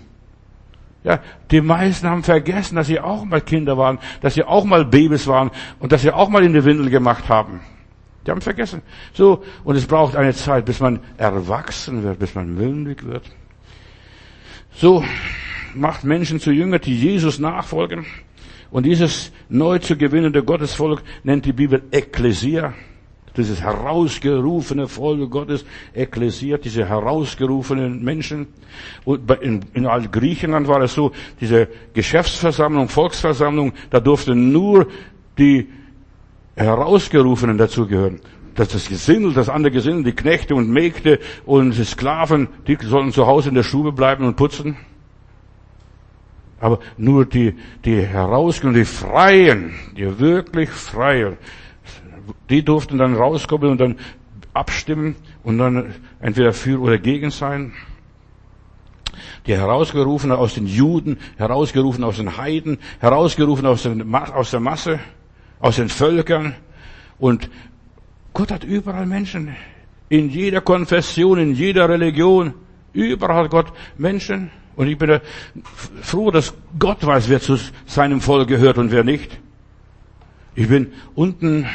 [1.04, 4.84] Ja, die meisten haben vergessen, dass sie auch mal Kinder waren, dass sie auch mal
[4.86, 7.60] Babys waren und dass sie auch mal in die Windel gemacht haben.
[8.26, 8.82] Die haben vergessen.
[9.12, 13.30] So, und es braucht eine Zeit, bis man erwachsen wird, bis man mündig wird.
[14.72, 15.04] So
[15.74, 18.06] macht Menschen zu Jünger, die Jesus nachfolgen.
[18.70, 22.74] Und dieses neu zu gewinnende Gottesvolk nennt die Bibel Ekklesia.
[23.36, 28.46] Dieses herausgerufene Volk Gottes, Ekklesia, diese herausgerufenen Menschen.
[29.04, 34.86] Und in, in Altgriechenland war es so, diese Geschäftsversammlung, Volksversammlung, da durften nur
[35.36, 35.68] die
[36.56, 38.20] Herausgerufenen dazugehören.
[38.54, 43.12] Das, das Gesindel, das andere Gesindel, die Knechte und Mägde und die Sklaven, die sollen
[43.12, 44.76] zu Hause in der Stube bleiben und putzen.
[46.60, 51.36] Aber nur die, die Herausgerufenen, die Freien, die wirklich Freien,
[52.48, 53.96] die durften dann rauskommen und dann
[54.52, 57.72] abstimmen und dann entweder für oder gegen sein.
[59.46, 65.00] Die herausgerufenen aus den Juden, herausgerufen aus den Heiden, herausgerufen aus, den, aus der Masse
[65.64, 66.54] aus den Völkern.
[67.18, 67.48] Und
[68.34, 69.56] Gott hat überall Menschen.
[70.10, 72.52] In jeder Konfession, in jeder Religion.
[72.92, 74.50] Überall hat Gott Menschen.
[74.76, 75.20] Und ich bin
[76.02, 79.40] froh, dass Gott weiß, wer zu seinem Volk gehört und wer nicht.
[80.54, 81.66] Ich bin unten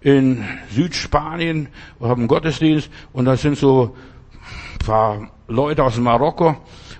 [0.00, 1.68] in Südspanien,
[1.98, 3.96] wir haben einen Gottesdienst und da sind so
[4.74, 6.56] ein paar Leute aus Marokko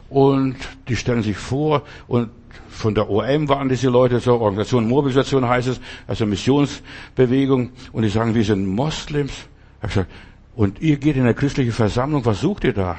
[0.09, 0.57] und
[0.89, 2.31] die stellen sich vor und
[2.69, 8.09] von der OM waren diese Leute, so Organisation Mobilisation heißt es, also Missionsbewegung, und die
[8.09, 9.33] sagen, wir sind Moslems.
[9.81, 10.11] Habe gesagt,
[10.57, 12.99] und ihr geht in eine christliche Versammlung, was sucht ihr da?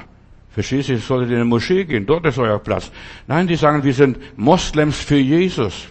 [0.50, 2.90] Verstehst du, ihr solltet in eine Moschee gehen, dort ist euer Platz.
[3.26, 5.88] Nein, die sagen, wir sind Moslems für Jesus.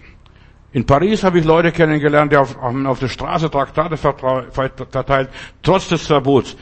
[0.73, 5.29] In Paris habe ich Leute kennengelernt, die auf, auf der Straße Traktate verteilt,
[5.61, 6.57] trotz des Verbots.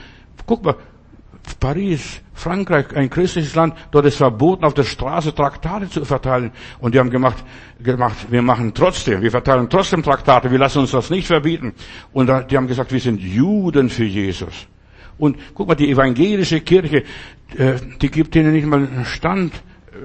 [0.45, 0.75] Guck mal,
[1.59, 6.51] Paris, Frankreich, ein christliches Land, dort ist verboten, auf der Straße Traktate zu verteilen.
[6.79, 7.43] Und die haben gemacht,
[7.81, 11.73] gemacht, wir machen trotzdem, wir verteilen trotzdem Traktate, wir lassen uns das nicht verbieten.
[12.11, 14.67] Und die haben gesagt, wir sind Juden für Jesus.
[15.17, 17.03] Und guck mal, die evangelische Kirche,
[17.55, 19.53] äh, die gibt ihnen nicht mal einen Stand,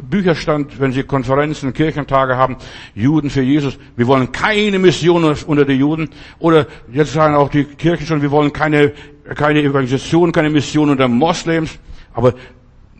[0.02, 2.58] Bücherstand, wenn sie Konferenzen, Kirchentage haben,
[2.94, 3.78] Juden für Jesus.
[3.96, 6.10] Wir wollen keine Mission unter die Juden.
[6.38, 8.92] Oder jetzt sagen auch die Kirchen schon, wir wollen keine
[9.34, 11.78] keine Evangelisation, keine Mission unter Moslems,
[12.18, 12.34] aber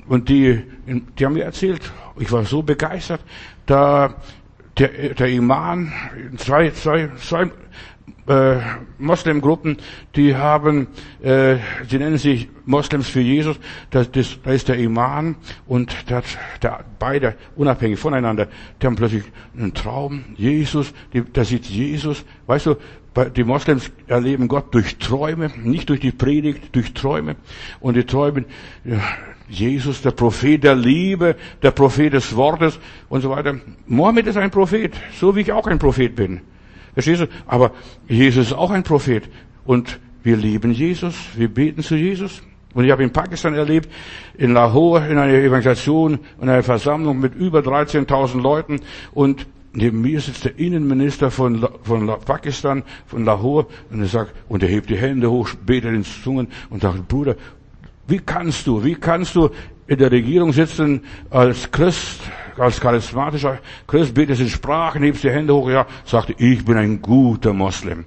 [0.07, 1.83] und die, die haben mir erzählt,
[2.21, 3.21] ich war so begeistert,
[3.67, 4.15] da
[4.79, 5.93] der, der Imam,
[6.37, 7.51] zwei, zwei, zwei
[8.29, 8.61] äh,
[8.99, 9.79] Moslemgruppen,
[10.15, 10.87] die haben,
[11.21, 11.57] äh,
[11.89, 13.59] sie nennen sich Moslems für Jesus,
[13.91, 15.35] das, das, da ist der Imam
[15.67, 16.25] und das,
[16.63, 18.47] der, beide unabhängig voneinander,
[18.81, 19.25] die haben plötzlich
[19.57, 20.95] einen Traum, Jesus,
[21.33, 22.77] da sieht Jesus, weißt du,
[23.25, 27.37] die Moslems erleben Gott durch Träume, nicht durch die Predigt, durch Träume.
[27.81, 28.45] Und die Träume,
[29.49, 32.79] Jesus, der Prophet der Liebe, der Prophet des Wortes
[33.09, 33.57] und so weiter.
[33.87, 36.41] Mohammed ist ein Prophet, so wie ich auch ein Prophet bin.
[36.93, 37.27] Verstehst du?
[37.47, 37.73] Aber
[38.09, 39.29] Jesus ist auch ein Prophet.
[39.65, 42.43] Und wir lieben Jesus, wir beten zu Jesus.
[42.75, 43.89] Und ich habe in Pakistan erlebt,
[44.37, 48.81] in Lahore, in einer Evangelisation, in einer Versammlung mit über 13.000 Leuten.
[49.13, 49.47] Und
[49.79, 53.67] neben mir sitzt der Innenminister von, von Pakistan, von Lahore.
[53.91, 57.37] Und er sagt, und er hebt die Hände hoch, betet in Zungen und sagt, Bruder,
[58.07, 59.51] wie kannst du, wie kannst du
[59.87, 62.21] in der Regierung sitzen als Christ,
[62.59, 67.01] als charismatischer Christ, betest in Sprachen, hebst die Hände hoch, ja, sagte, ich bin ein
[67.01, 68.05] guter Moslem.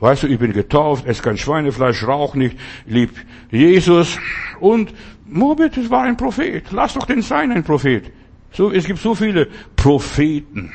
[0.00, 3.10] Weißt du, ich bin getauft, esse kein Schweinefleisch, rauch nicht, lieb
[3.50, 4.18] Jesus.
[4.60, 4.92] Und
[5.26, 6.64] Mohammed war ein Prophet.
[6.72, 8.10] Lass doch den sein, ein Prophet.
[8.52, 10.72] So, es gibt so viele Propheten.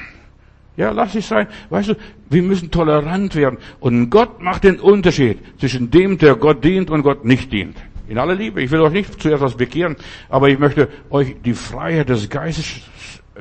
[0.78, 1.48] Ja, lass es sein.
[1.70, 1.96] Weißt du,
[2.30, 3.58] wir müssen tolerant werden.
[3.80, 7.78] Und Gott macht den Unterschied zwischen dem, der Gott dient und Gott nicht dient.
[8.08, 8.62] In aller Liebe.
[8.62, 9.96] Ich will euch nicht zu etwas bekehren,
[10.30, 12.82] aber ich möchte euch die Freiheit des Geistes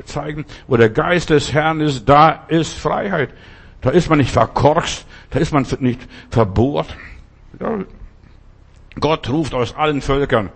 [0.07, 0.47] zeigen.
[0.67, 3.31] Wo der Geist des Herrn ist, da ist Freiheit.
[3.83, 6.97] Da ist man nicht verkorkst, da ist man nicht verbohrt.
[8.99, 10.51] Gott ruft aus allen Völkern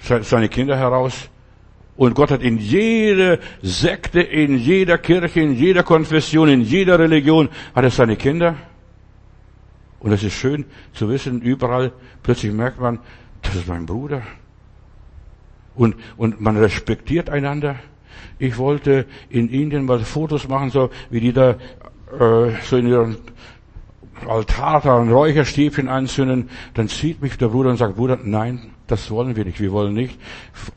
[0.00, 1.28] seine Kinder heraus.
[2.02, 7.48] Und Gott hat in jeder Sekte, in jeder Kirche, in jeder Konfession, in jeder Religion,
[7.76, 8.56] hat er seine Kinder.
[10.00, 11.92] Und es ist schön zu wissen, überall
[12.24, 12.98] plötzlich merkt man,
[13.42, 14.22] das ist mein Bruder.
[15.76, 17.76] Und, und man respektiert einander.
[18.40, 23.16] Ich wollte in Indien mal Fotos machen, so wie die da äh, so in ihren
[24.26, 26.50] Altar da ein Räucherstäbchen anzünden.
[26.74, 29.58] Dann zieht mich der Bruder und sagt, Bruder, nein, das wollen wir nicht.
[29.58, 30.18] Wir wollen nicht,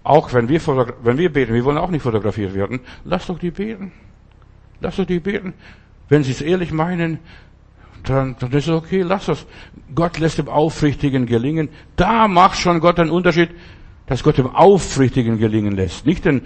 [0.03, 0.61] auch wenn wir,
[1.03, 2.79] wenn wir beten, wir wollen auch nicht fotografiert werden.
[3.03, 3.91] Lass doch die beten.
[4.79, 5.53] Lass doch die beten.
[6.07, 7.19] Wenn sie es ehrlich meinen,
[8.03, 9.45] dann, dann ist es okay, lass es.
[9.93, 11.67] Gott lässt dem Aufrichtigen gelingen.
[11.97, 13.49] Da macht schon Gott einen Unterschied,
[14.07, 16.05] dass Gott dem Aufrichtigen gelingen lässt.
[16.05, 16.43] Nicht den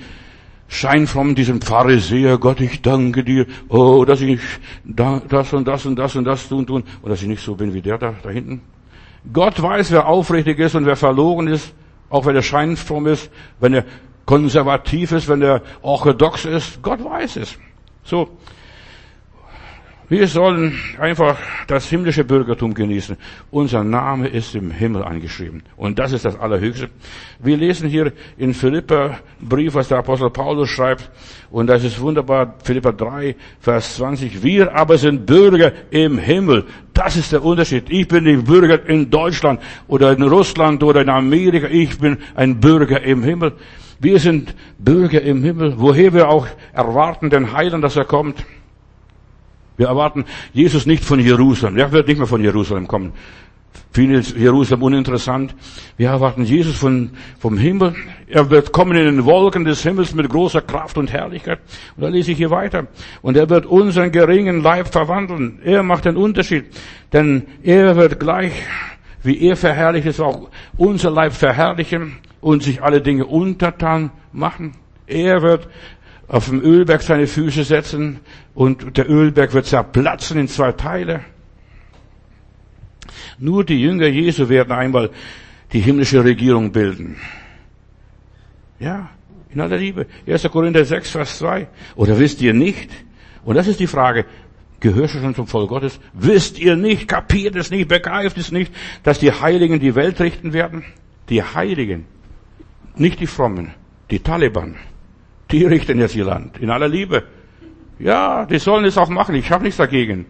[0.70, 4.40] Scheinfrommen, diesen Pharisäer, Gott, ich danke dir, oh, dass ich
[4.86, 7.76] das und das und das und das tun, tun, und dass ich nicht so bin
[7.76, 8.62] wie der da, da hinten.
[9.32, 11.74] Gott weiß, wer aufrichtig ist und wer verloren ist,
[12.10, 13.86] auch wenn er scheinfromm ist, wenn er
[14.26, 16.82] konservativ ist, wenn er orthodox ist.
[16.82, 17.58] Gott weiß es.
[18.04, 18.30] So.
[20.10, 23.16] Wir sollen einfach das himmlische Bürgertum genießen.
[23.52, 25.62] Unser Name ist im Himmel angeschrieben.
[25.78, 26.90] Und das ist das Allerhöchste.
[27.38, 31.12] Wir lesen hier in Philippa Brief, was der Apostel Paulus schreibt.
[31.52, 32.56] Und das ist wunderbar.
[32.64, 34.42] Philippa 3, Vers 20.
[34.42, 36.66] Wir aber sind Bürger im Himmel.
[36.92, 37.84] Das ist der Unterschied.
[37.90, 41.68] Ich bin nicht Bürger in Deutschland oder in Russland oder in Amerika.
[41.68, 43.54] Ich bin ein Bürger im Himmel.
[44.00, 48.44] Wir sind Bürger im Himmel, woher wir auch erwarten den Heiland, dass er kommt.
[49.80, 51.78] Wir erwarten Jesus nicht von Jerusalem.
[51.78, 53.14] Er wird nicht mehr von Jerusalem kommen.
[53.94, 55.56] Viele Jerusalem uninteressant.
[55.96, 57.96] Wir erwarten Jesus von, vom Himmel.
[58.28, 61.60] Er wird kommen in den Wolken des Himmels mit großer Kraft und Herrlichkeit.
[61.96, 62.88] Und da lese ich hier weiter.
[63.22, 65.60] Und er wird unseren geringen Leib verwandeln.
[65.64, 66.66] Er macht den Unterschied.
[67.14, 68.52] Denn er wird gleich,
[69.24, 74.74] wie er verherrlicht ist, auch unser Leib verherrlichen und sich alle Dinge untertan machen.
[75.08, 75.70] Er wird
[76.30, 78.20] auf dem Ölberg seine Füße setzen
[78.54, 81.22] und der Ölberg wird zerplatzen in zwei Teile.
[83.40, 85.10] Nur die Jünger Jesu werden einmal
[85.74, 87.18] die himmlische Regierung bilden.
[88.80, 89.10] Ja,
[89.50, 90.06] in aller Liebe.
[90.28, 90.44] 1.
[90.52, 91.68] Korinther 6, Vers 2.
[91.96, 92.92] Oder wisst ihr nicht?
[93.44, 94.26] Und das ist die Frage.
[94.80, 96.00] Gehörst du schon zum Volk Gottes?
[96.14, 100.54] Wisst ihr nicht, kapiert es nicht, begreift es nicht, dass die Heiligen die Welt richten
[100.54, 100.86] werden?
[101.30, 102.06] Die Heiligen.
[102.96, 103.72] Nicht die Frommen.
[104.12, 104.76] Die Taliban.
[105.52, 106.58] Die richten jetzt ihr Land.
[106.60, 107.24] In aller Liebe.
[107.98, 109.36] Ja, die sollen es auch machen.
[109.36, 110.26] Ich habe nichts dagegen.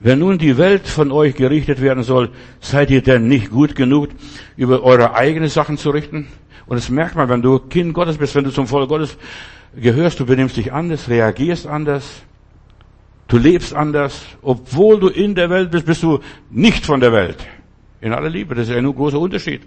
[0.00, 2.30] Wenn nun die Welt von euch gerichtet werden soll,
[2.60, 4.10] seid ihr denn nicht gut genug,
[4.56, 6.28] über eure eigenen Sachen zu richten?
[6.66, 9.16] Und das merkt man, wenn du Kind Gottes bist, wenn du zum Volk Gottes
[9.76, 12.22] gehörst, du benimmst dich anders, reagierst anders,
[13.28, 14.24] du lebst anders.
[14.42, 17.38] Obwohl du in der Welt bist, bist du nicht von der Welt.
[18.00, 19.62] In aller Liebe, das ist ein großer Unterschied.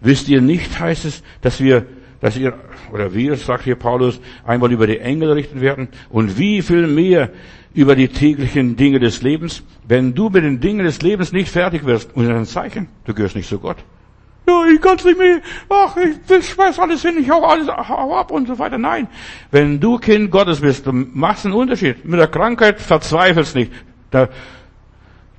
[0.00, 1.86] Wisst ihr nicht, heißt es, dass wir
[2.20, 2.54] dass ihr,
[2.92, 7.30] oder wir, sagt hier Paulus, einmal über die Engel richten werden und wie viel mehr
[7.74, 9.62] über die täglichen Dinge des Lebens.
[9.86, 13.36] Wenn du mit den Dingen des Lebens nicht fertig wirst, und ein Zeichen, du gehörst
[13.36, 13.76] nicht zu Gott.
[14.48, 15.40] Ja, ich kann's nicht mehr.
[15.68, 18.78] Ach, ich schmeiß alles hin, ich hau alles hau ab und so weiter.
[18.78, 19.06] Nein.
[19.50, 22.04] Wenn du Kind Gottes bist, du machst einen Unterschied.
[22.04, 23.70] Mit der Krankheit verzweifelst nicht.
[24.10, 24.30] Da,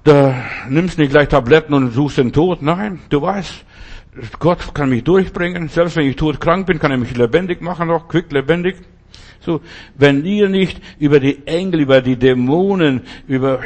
[0.04, 0.36] da
[0.70, 2.62] nimmst nicht gleich Tabletten und suchst den Tod.
[2.62, 3.66] Nein, du weißt,
[4.40, 5.70] Gott kann mich durchbringen.
[5.70, 8.76] Selbst wenn ich todkrank bin, kann er mich lebendig machen noch, quick lebendig.
[9.42, 9.62] So,
[9.96, 13.62] wenn ihr nicht über die Engel, über die Dämonen, über,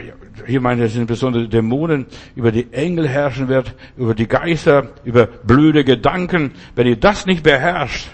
[0.46, 5.84] hier meine ich insbesondere Dämonen, über die Engel herrschen wird, über die Geister, über blöde
[5.84, 8.10] Gedanken, wenn ihr das nicht beherrscht,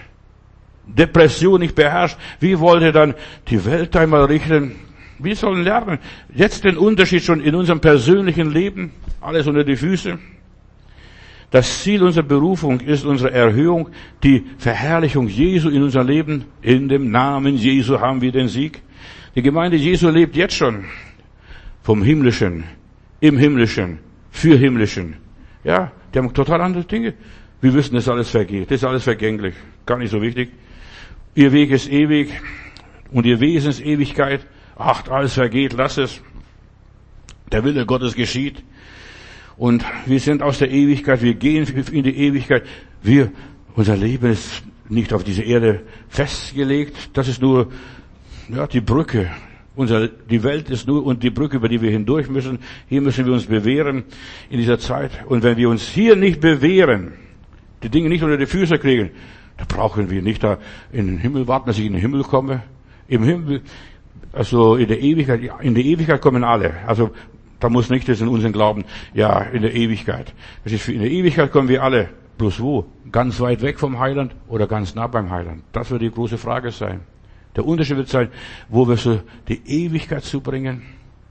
[0.88, 3.14] Depression nicht beherrscht, wie wollt ihr dann
[3.50, 4.76] die Welt einmal richten?
[5.20, 6.00] Wir sollen lernen,
[6.34, 10.18] jetzt den Unterschied schon in unserem persönlichen Leben, alles unter die Füße.
[11.52, 13.90] Das Ziel unserer Berufung ist unsere Erhöhung,
[14.24, 16.46] die Verherrlichung Jesu in unser Leben.
[16.62, 18.82] In dem Namen Jesu haben wir den Sieg.
[19.36, 20.86] Die Gemeinde Jesu lebt jetzt schon
[21.82, 22.66] vom Himmlischen,
[23.20, 25.16] im Himmlischen, für Himmlischen.
[25.64, 27.16] Ja, die haben total andere Dinge.
[27.62, 28.70] Wir wissen, dass alles vergeht.
[28.70, 29.56] Das ist alles vergänglich.
[29.86, 30.52] Gar nicht so wichtig.
[31.36, 32.30] Ihr Weg ist ewig
[33.12, 34.46] und ihr Wesen ist Ewigkeit.
[34.78, 36.22] Ach, alles vergeht, lass es.
[37.52, 38.64] Der Wille Gottes geschieht.
[39.60, 42.64] Und wir sind aus der Ewigkeit, wir gehen in die Ewigkeit.
[43.04, 43.30] Wir,
[43.76, 47.10] unser Leben ist nicht auf diese Erde festgelegt.
[47.12, 47.68] Das ist nur,
[48.48, 49.30] ja, die Brücke.
[49.76, 52.60] Unser, die Welt ist nur und die Brücke, über die wir hindurch müssen.
[52.88, 54.06] Hier müssen wir uns bewähren
[54.50, 55.12] in dieser Zeit.
[55.28, 57.12] Und wenn wir uns hier nicht bewähren,
[57.84, 59.10] die Dinge nicht unter die Füße kriegen,
[59.58, 60.58] da brauchen wir nicht da
[60.94, 62.64] in den Himmel warten, dass ich in den Himmel komme.
[63.10, 63.62] Im Himmel,
[64.32, 66.76] also in der Ewigkeit, in die Ewigkeit kommen alle.
[66.88, 67.12] Also
[67.60, 70.34] da muss nicht das in unseren Glauben, ja, in der Ewigkeit.
[70.64, 72.10] Das ist in der Ewigkeit kommen wir alle.
[72.38, 72.86] Bloß wo?
[73.12, 75.64] Ganz weit weg vom Heiland oder ganz nah beim Heiland?
[75.74, 77.02] Das wird die große Frage sein.
[77.56, 78.30] Der Unterschied wird sein,
[78.70, 80.84] wo wirst du die Ewigkeit zubringen?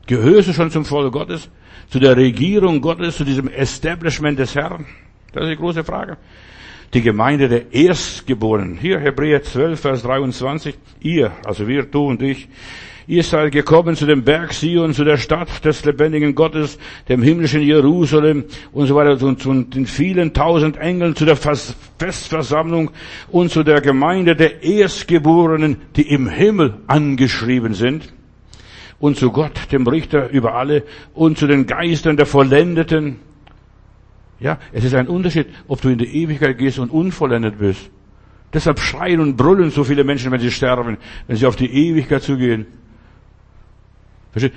[0.06, 1.48] Gehörst du schon zum Volk Gottes?
[1.88, 3.16] Zu der Regierung Gottes?
[3.16, 4.84] Zu diesem Establishment des Herrn?
[5.32, 6.18] Das ist die große Frage.
[6.92, 8.76] Die Gemeinde der Erstgeborenen.
[8.76, 10.74] Hier Hebräer 12, Vers 23.
[11.00, 12.48] Ihr, also wir, du und ich,
[13.10, 17.62] Ihr seid gekommen zu dem Berg Sion, zu der Stadt des lebendigen Gottes, dem himmlischen
[17.62, 22.90] Jerusalem und so weiter und zu den vielen tausend Engeln, zu der Festversammlung
[23.28, 28.12] und zu der Gemeinde der Erstgeborenen, die im Himmel angeschrieben sind
[29.00, 30.82] und zu Gott, dem Richter über alle
[31.14, 33.20] und zu den Geistern der Vollendeten.
[34.38, 37.88] Ja, es ist ein Unterschied, ob du in die Ewigkeit gehst und unvollendet bist.
[38.52, 42.22] Deshalb schreien und brüllen so viele Menschen, wenn sie sterben, wenn sie auf die Ewigkeit
[42.22, 42.66] zugehen.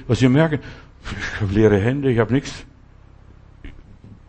[0.07, 0.59] Was Sie merken,
[1.03, 2.65] ich habe leere Hände, ich habe nichts.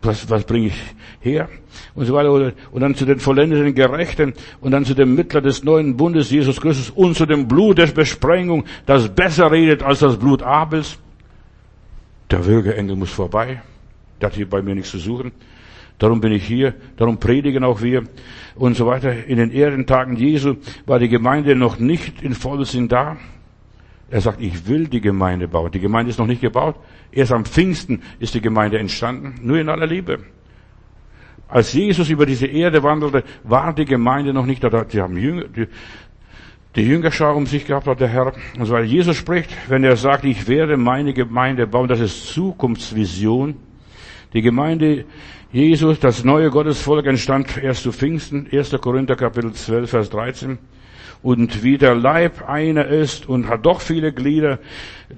[0.01, 1.47] Was, was bringe ich her?
[1.95, 2.53] Und so weiter.
[2.71, 6.59] Und dann zu den vollendeten Gerechten und dann zu dem Mittler des neuen Bundes, Jesus
[6.59, 10.97] Christus, und zu dem Blut der Besprengung, das besser redet als das Blut Abels.
[12.29, 13.61] Der Würgeengel muss vorbei.
[14.19, 15.31] Der hat hier bei mir nichts zu suchen.
[15.99, 18.03] Darum bin ich hier, darum predigen auch wir
[18.55, 19.25] und so weiter.
[19.25, 23.17] In den Ehrentagen Jesu war die Gemeinde noch nicht in Vollsinn da.
[24.13, 25.71] Er sagt, ich will die Gemeinde bauen.
[25.71, 26.75] Die Gemeinde ist noch nicht gebaut.
[27.11, 30.19] Erst am Pfingsten ist die Gemeinde entstanden, nur in aller Liebe.
[31.47, 34.83] Als Jesus über diese Erde wandelte, war die Gemeinde noch nicht da.
[34.83, 35.67] Die haben Jünger, die,
[36.75, 38.33] die Jüngerschar um sich gehabt hat der Herr.
[38.59, 38.85] Und so weiter.
[38.85, 43.55] Jesus spricht, wenn er sagt, ich werde meine Gemeinde bauen, das ist Zukunftsvision.
[44.33, 45.05] Die Gemeinde
[45.51, 48.71] Jesus, das neue Gottesvolk entstand erst zu Pfingsten, 1.
[48.81, 50.57] Korinther Kapitel 12, Vers 13
[51.21, 54.57] und wie der Leib einer ist und hat doch viele Glieder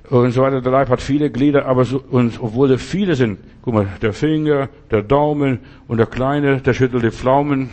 [0.10, 0.60] und so weiter.
[0.60, 4.12] Der Leib hat viele Glieder, aber so, und obwohl es viele sind, guck mal, der
[4.12, 7.70] Finger, der Daumen und der Kleine, der schüttelt die Pflaumen.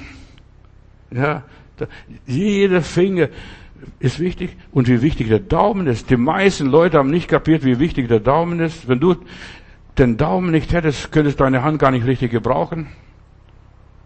[1.11, 1.43] Ja,
[1.77, 1.87] da,
[2.25, 3.29] jeder Finger
[3.99, 6.09] ist wichtig und wie wichtig der Daumen ist.
[6.09, 8.89] Die meisten Leute haben nicht kapiert, wie wichtig der Daumen ist.
[8.89, 9.17] Wenn du
[9.99, 12.89] den Daumen nicht hättest, könntest du deine Hand gar nicht richtig gebrauchen.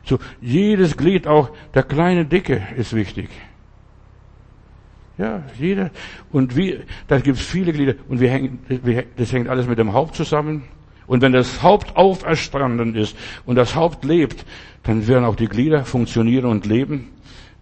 [0.05, 3.29] So, jedes Glied, auch der kleine Dicke, ist wichtig.
[5.19, 5.91] Ja, jeder.
[6.31, 7.95] Und wie, da gibt es viele Glieder.
[8.09, 10.65] Und wir hängen, wir, das hängt alles mit dem Haupt zusammen.
[11.07, 14.45] Und wenn das Haupt auferstanden ist und das Haupt lebt,
[14.83, 17.09] dann werden auch die Glieder funktionieren und leben.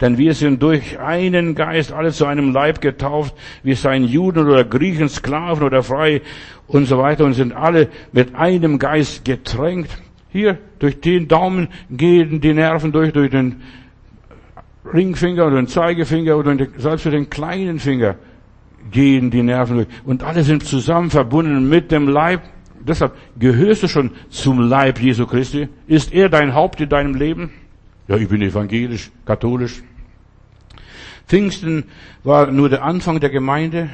[0.04, 3.34] Denn wir sind durch einen Geist alle zu einem Leib getauft.
[3.62, 6.20] Wir seien Juden oder Griechen, Sklaven oder frei
[6.66, 9.96] und so weiter und sind alle mit einem Geist getränkt.
[10.28, 13.62] Hier, durch den Daumen gehen die Nerven durch, durch den
[14.92, 18.16] Ringfinger oder den Zeigefinger oder selbst für den kleinen Finger
[18.90, 19.88] gehen die Nerven durch.
[20.04, 22.42] Und alle sind zusammen verbunden mit dem Leib.
[22.86, 25.68] Deshalb gehörst du schon zum Leib Jesu Christi.
[25.86, 27.52] Ist er dein Haupt in deinem Leben?
[28.06, 29.82] Ja, ich bin evangelisch, katholisch.
[31.26, 31.84] Pfingsten
[32.22, 33.90] war nur der Anfang der Gemeinde.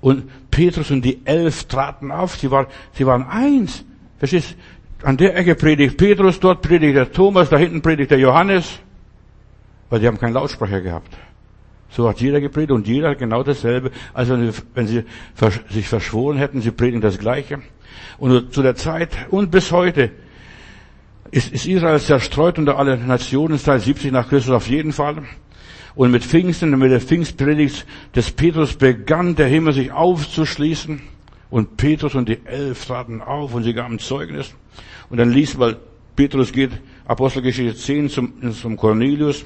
[0.00, 2.36] Und Petrus und die Elf traten auf.
[2.36, 3.84] Sie, war, sie waren eins.
[4.18, 4.56] Verstehst?
[5.02, 8.80] An der Ecke predigt Petrus, dort predigt der Thomas, da hinten predigt der Johannes.
[9.90, 11.16] Weil die haben keinen Lautsprecher gehabt.
[11.90, 13.90] So hat jeder gepredigt und jeder hat genau dasselbe.
[14.12, 14.38] Also
[14.74, 15.04] wenn sie
[15.70, 17.60] sich verschworen hätten, sie predigen das Gleiche.
[18.18, 20.10] Und zu der Zeit und bis heute
[21.30, 25.22] ist, ist Israel zerstreut unter alle Nationen, seit 70 nach Christus auf jeden Fall.
[25.98, 27.84] Und mit Pfingsten, mit der Pfingstpredigt
[28.14, 31.00] des Petrus begann der Himmel sich aufzuschließen.
[31.50, 34.54] Und Petrus und die Elf traten auf und sie gaben Zeugnis.
[35.10, 35.76] Und dann liest mal,
[36.14, 36.70] Petrus geht,
[37.04, 39.44] Apostelgeschichte 10 zum, zum Cornelius.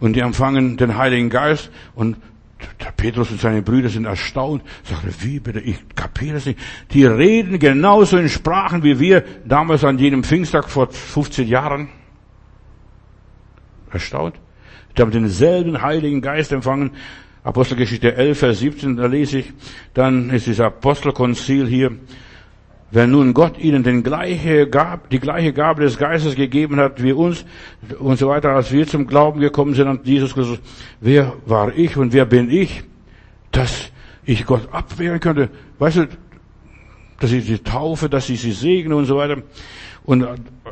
[0.00, 2.16] Und die empfangen den Heiligen Geist und
[2.80, 4.64] der Petrus und seine Brüder sind erstaunt.
[4.82, 6.58] Sagen, wie bitte, ich kapiere es nicht.
[6.90, 11.90] Die reden genauso in Sprachen wie wir damals an jenem Pfingsttag vor 15 Jahren.
[13.92, 14.34] Erstaunt.
[14.98, 16.90] Die haben denselben Heiligen Geist empfangen.
[17.44, 19.52] Apostelgeschichte 11, Vers 17, da lese ich.
[19.94, 21.92] Dann ist dieses Apostelkonzil hier.
[22.90, 27.12] Wenn nun Gott ihnen den gleiche Gab, die gleiche Gabe des Geistes gegeben hat wie
[27.12, 27.44] uns
[28.00, 30.58] und so weiter, als wir zum Glauben gekommen sind an Jesus Christus,
[31.00, 32.82] wer war ich und wer bin ich,
[33.52, 33.92] dass
[34.24, 35.48] ich Gott abwehren könnte?
[35.78, 36.08] Weißt du,
[37.20, 39.42] dass ich sie taufe, dass ich sie segne und so weiter.
[40.08, 40.26] Und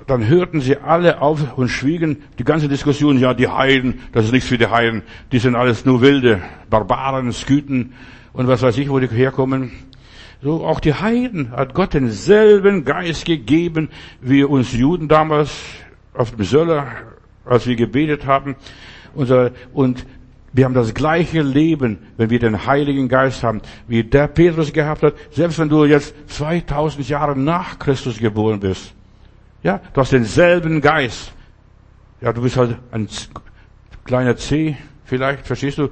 [0.06, 2.22] dann hörten sie alle auf und schwiegen.
[2.38, 5.02] Die ganze Diskussion, ja, die Heiden, das ist nichts für die Heiden.
[5.30, 7.92] Die sind alles nur wilde Barbaren, Sküten
[8.32, 9.72] und was weiß ich, wo die herkommen.
[10.40, 13.90] So auch die Heiden hat Gott denselben Geist gegeben,
[14.22, 15.50] wie uns Juden damals
[16.14, 16.86] auf dem Söller,
[17.44, 18.56] als wir gebetet haben.
[19.14, 19.28] Und
[20.54, 25.02] wir haben das gleiche Leben, wenn wir den Heiligen Geist haben, wie der Petrus gehabt
[25.02, 25.12] hat.
[25.30, 28.95] Selbst wenn du jetzt 2000 Jahre nach Christus geboren bist.
[29.66, 31.32] Ja, du hast denselben Geist.
[32.20, 33.08] Ja, du bist halt ein
[34.04, 35.88] kleiner C, vielleicht, verstehst du?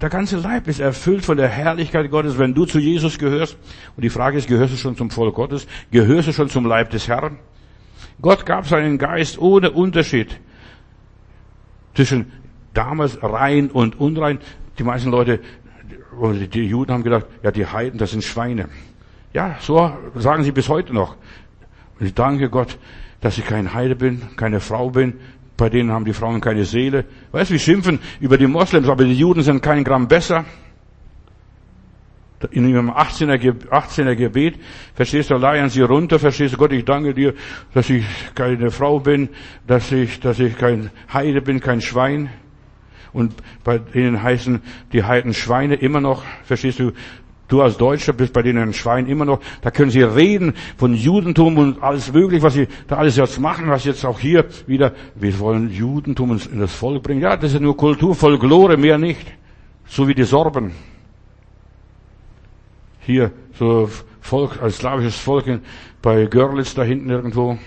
[0.00, 3.58] der, ganze Leib ist erfüllt von der Herrlichkeit Gottes, wenn du zu Jesus gehörst.
[3.94, 5.66] Und die Frage ist, gehörst du schon zum Volk Gottes?
[5.90, 7.36] Gehörst du schon zum Leib des Herrn?
[8.22, 10.40] Gott gab seinen Geist ohne Unterschied
[11.92, 12.32] zwischen
[12.72, 14.38] damals rein und unrein.
[14.78, 15.40] Die meisten Leute,
[16.54, 18.70] die Juden haben gedacht, ja, die Heiden, das sind Schweine.
[19.34, 21.16] Ja, so sagen sie bis heute noch.
[22.00, 22.78] Ich danke Gott,
[23.20, 25.14] dass ich kein Heide bin, keine Frau bin,
[25.56, 27.04] bei denen haben die Frauen keine Seele.
[27.32, 30.44] Weißt du, wir schimpfen über die Moslems, aber die Juden sind kein Gramm besser.
[32.52, 33.36] In ihrem 18er,
[33.68, 34.60] 18er Gebet,
[34.94, 37.34] verstehst du, leihen sie runter, verstehst du, Gott, ich danke dir,
[37.74, 38.04] dass ich
[38.36, 39.28] keine Frau bin,
[39.66, 42.30] dass ich, dass ich kein Heide bin, kein Schwein.
[43.12, 43.34] Und
[43.64, 44.60] bei denen heißen
[44.92, 46.92] die Heiden Schweine immer noch, verstehst du,
[47.48, 49.40] Du als Deutscher bist bei denen ein Schwein immer noch.
[49.62, 53.68] Da können sie reden von Judentum und alles möglich, was sie da alles jetzt machen,
[53.70, 57.22] was jetzt auch hier wieder, wir wollen Judentum in das Volk bringen.
[57.22, 59.26] Ja, das ist nur Kultur, Folklore, mehr nicht.
[59.86, 60.72] So wie die Sorben.
[63.00, 63.88] Hier, so
[64.20, 65.46] Volk, als slawisches Volk
[66.02, 67.58] bei Görlitz da hinten irgendwo.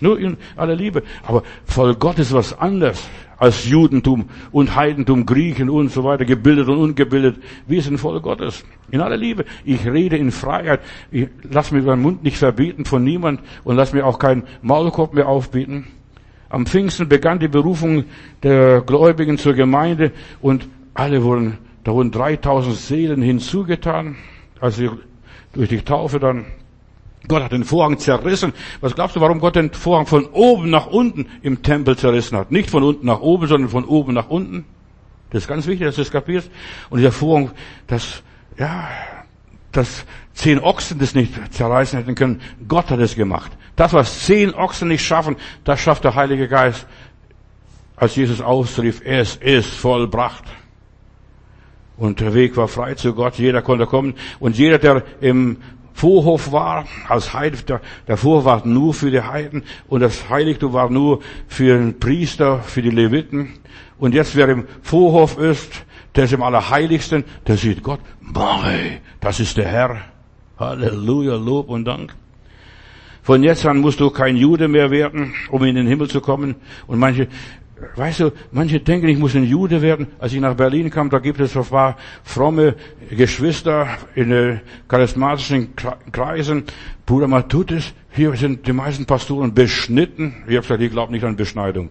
[0.00, 1.04] Nur in aller Liebe.
[1.22, 6.68] Aber Volk Gott ist was anderes als Judentum und Heidentum, Griechen und so weiter, gebildet
[6.68, 7.36] und ungebildet.
[7.66, 8.64] Wir sind voll Gottes.
[8.90, 9.44] In aller Liebe.
[9.64, 10.80] Ich rede in Freiheit.
[11.10, 15.14] Ich lass mir meinen Mund nicht verbieten von niemand und lass mir auch keinen Maulkorb
[15.14, 15.86] mehr aufbieten.
[16.48, 18.04] Am Pfingsten begann die Berufung
[18.42, 24.16] der Gläubigen zur Gemeinde und alle wurden, da wurden 3000 Seelen hinzugetan,
[24.60, 24.98] also
[25.52, 26.46] durch die Taufe dann
[27.28, 28.52] Gott hat den Vorhang zerrissen.
[28.80, 32.50] Was glaubst du, warum Gott den Vorhang von oben nach unten im Tempel zerrissen hat?
[32.50, 34.64] Nicht von unten nach oben, sondern von oben nach unten.
[35.30, 36.50] Das ist ganz wichtig, dass du es kapierst.
[36.90, 37.50] Und dieser Vorhang,
[37.86, 38.22] das,
[38.58, 38.88] ja,
[39.72, 40.04] dass
[40.34, 42.40] zehn Ochsen das nicht zerreißen hätten können.
[42.68, 43.52] Gott hat es gemacht.
[43.76, 46.86] Das, was zehn Ochsen nicht schaffen, das schafft der Heilige Geist.
[47.96, 50.44] Als Jesus ausrief, es ist vollbracht.
[51.96, 53.36] Und der Weg war frei zu Gott.
[53.36, 54.14] Jeder konnte kommen.
[54.40, 55.58] Und jeder, der im
[55.94, 60.72] Vorhof war, als Heide, der, der Vorhof war nur für die Heiden und das Heiligtum
[60.72, 63.54] war nur für den Priester, für die Leviten.
[63.96, 65.86] Und jetzt, wer im Vorhof ist,
[66.16, 69.96] der ist im Allerheiligsten, der sieht Gott, Mei, das ist der Herr.
[70.58, 72.14] Halleluja, Lob und Dank.
[73.22, 76.56] Von jetzt an musst du kein Jude mehr werden, um in den Himmel zu kommen.
[76.86, 77.28] Und manche
[77.96, 80.08] Weißt du, manche denken, ich muss ein Jude werden.
[80.18, 82.76] Als ich nach Berlin kam, da gibt es ein paar fromme
[83.10, 85.74] Geschwister in den charismatischen
[86.12, 86.64] Kreisen.
[87.04, 90.44] Bruder Matutis, hier sind die meisten Pastoren beschnitten.
[90.46, 91.90] Ich habe gesagt, ich glaube nicht an Beschneidung.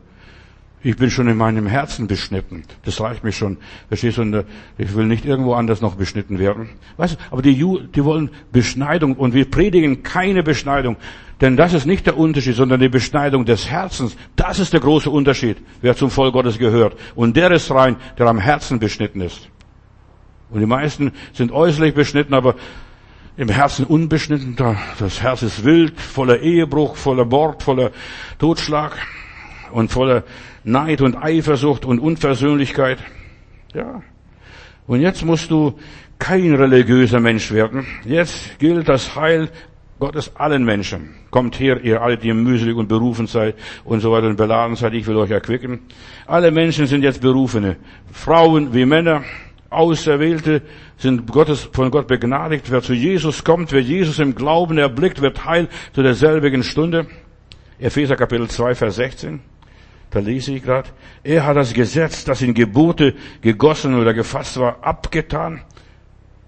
[0.86, 2.64] Ich bin schon in meinem Herzen beschnitten.
[2.84, 3.58] Das reicht mir schon.
[3.88, 4.24] Verstehst du?
[4.24, 4.44] Äh,
[4.78, 6.70] ich will nicht irgendwo anders noch beschnitten werden.
[6.98, 10.98] Weißt du, aber die, Ju die wollen Beschneidung und wir predigen keine Beschneidung.
[11.40, 14.18] Denn das ist nicht der Unterschied, sondern die Beschneidung des Herzens.
[14.36, 16.98] Das ist der große Unterschied, wer zum Volk Gottes gehört.
[17.16, 19.50] Und der ist rein, der am Herzen beschnitten ist.
[20.50, 22.56] Und die meisten sind äußerlich beschnitten, aber
[23.38, 24.58] im Herzen unbeschnitten.
[25.00, 27.92] Das Herz ist wild, voller Ehebruch, voller Mord, voller
[28.38, 28.98] Totschlag
[29.72, 30.24] und voller
[30.64, 33.00] Neid und Eifersucht und Unversöhnlichkeit.
[33.74, 34.02] Ja.
[34.88, 35.74] Und jetzt musst du
[36.20, 37.86] kein religiöser Mensch werden.
[38.06, 39.50] Jetzt gilt das Heil
[40.00, 41.16] Gottes allen Menschen.
[41.32, 43.56] Kommt her, ihr alle, die mühselig und berufen seid
[43.86, 45.80] und so weiter und beladen seid, ich will euch erquicken.
[46.26, 47.78] Alle Menschen sind jetzt Berufene.
[48.12, 49.24] Frauen wie Männer,
[49.70, 50.62] Auserwählte
[50.98, 52.70] sind Gottes, von Gott begnadigt.
[52.70, 57.08] Wer zu Jesus kommt, wer Jesus im Glauben erblickt, wird heil zu derselbigen Stunde.
[57.80, 59.53] Epheser Kapitel 2, Vers 16.
[60.14, 60.90] Da lese ich gerade,
[61.24, 65.62] er hat das Gesetz, das in Gebote gegossen oder gefasst war, abgetan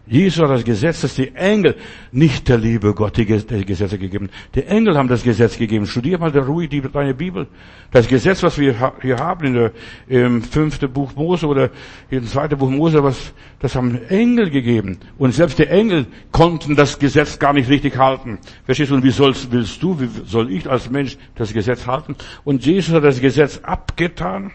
[0.07, 1.75] Jesus hat das Gesetz, das die Engel,
[2.11, 4.29] nicht der liebe Gott die Gesetze gegeben.
[4.53, 5.87] Die Engel haben das Gesetz gegeben.
[5.87, 7.47] Studier mal ruhig die, deine Bibel.
[7.91, 9.71] Das Gesetz, was wir hier haben in der,
[10.07, 11.71] im fünften Buch Mose oder
[12.11, 14.99] im zweiten Buch Mose, was, das haben Engel gegeben.
[15.17, 18.37] Und selbst die Engel konnten das Gesetz gar nicht richtig halten.
[18.65, 18.95] Verstehst du?
[18.95, 22.15] Und wie sollst, willst du, wie soll ich als Mensch das Gesetz halten?
[22.43, 24.51] Und Jesus hat das Gesetz abgetan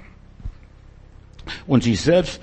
[1.67, 2.41] und sich selbst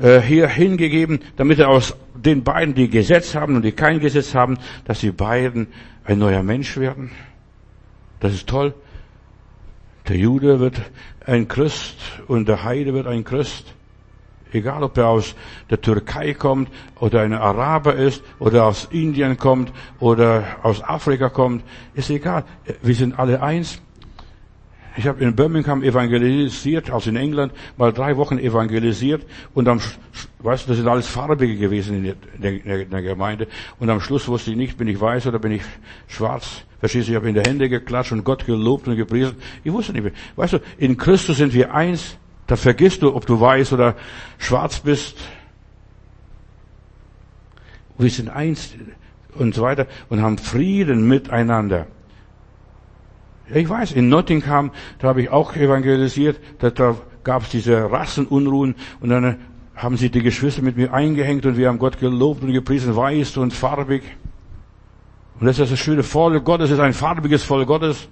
[0.00, 4.34] äh, hier hingegeben, damit er aus den beiden, die Gesetz haben und die kein Gesetz
[4.34, 5.68] haben, dass die beiden
[6.04, 7.10] ein neuer Mensch werden.
[8.20, 8.74] Das ist toll.
[10.08, 10.80] Der Jude wird
[11.26, 11.96] ein Christ
[12.26, 13.74] und der Heide wird ein Christ.
[14.52, 15.34] Egal, ob er aus
[15.68, 19.70] der Türkei kommt oder ein Araber ist oder aus Indien kommt
[20.00, 21.62] oder aus Afrika kommt,
[21.94, 22.44] ist egal.
[22.80, 23.82] Wir sind alle eins.
[24.98, 29.24] Ich habe in Birmingham evangelisiert, also in England, mal drei Wochen evangelisiert
[29.54, 29.80] und am,
[30.40, 33.46] weißt du, das sind alles Farbige gewesen in der, in der Gemeinde
[33.78, 35.62] und am Schluss wusste ich nicht, bin ich weiß oder bin ich
[36.08, 36.64] schwarz.
[36.80, 39.36] Verstehst du, ich habe in der Hände geklatscht und Gott gelobt und gepriesen.
[39.62, 40.12] Ich wusste nicht mehr.
[40.34, 42.16] Weißt du, in Christus sind wir eins.
[42.48, 43.94] Da vergisst du, ob du weiß oder
[44.38, 45.16] schwarz bist.
[47.98, 48.74] Wir sind eins
[49.36, 51.86] und so weiter und haben Frieden miteinander.
[53.52, 58.74] Ich weiß, in Nottingham, da habe ich auch evangelisiert, da, da gab es diese Rassenunruhen
[59.00, 59.36] und dann
[59.74, 63.36] haben sie die Geschwister mit mir eingehängt und wir haben Gott gelobt und gepriesen, weiß
[63.38, 64.02] und farbig.
[65.40, 68.08] Und das ist das schöne Volk Gottes, ist ein farbiges Volk Gottes.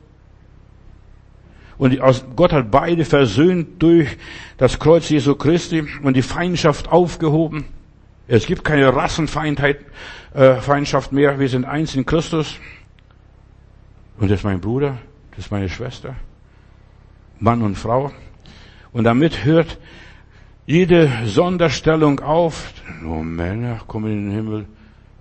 [1.77, 1.99] Und
[2.37, 4.17] Gott hat beide versöhnt durch
[4.57, 7.67] das Kreuz Jesu Christi und die Feindschaft aufgehoben.
[8.29, 9.81] Es gibt keine Rassenfeindheit,
[10.35, 11.39] äh, Feindschaft mehr.
[11.39, 12.59] Wir sind eins in Christus.
[14.19, 14.99] Und das ist mein Bruder.
[15.37, 16.17] Das ist meine Schwester.
[17.39, 18.11] Mann und Frau.
[18.93, 19.79] Und damit hört
[20.65, 22.73] jede Sonderstellung auf.
[23.03, 24.67] Nur Männer kommen in den Himmel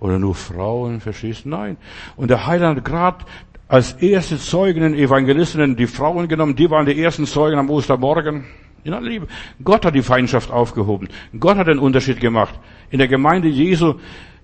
[0.00, 1.50] oder nur Frauen, verstehst du?
[1.50, 1.76] Nein.
[2.16, 3.26] Und der Heiland gerade
[3.68, 8.44] als erste Zeugen, Evangelisten, die Frauen genommen, die waren die ersten Zeugen am Ostermorgen.
[8.84, 9.26] In aller Liebe.
[9.62, 11.08] Gott hat die Feindschaft aufgehoben.
[11.38, 12.54] Gott hat den Unterschied gemacht.
[12.88, 13.96] In der Gemeinde Jesu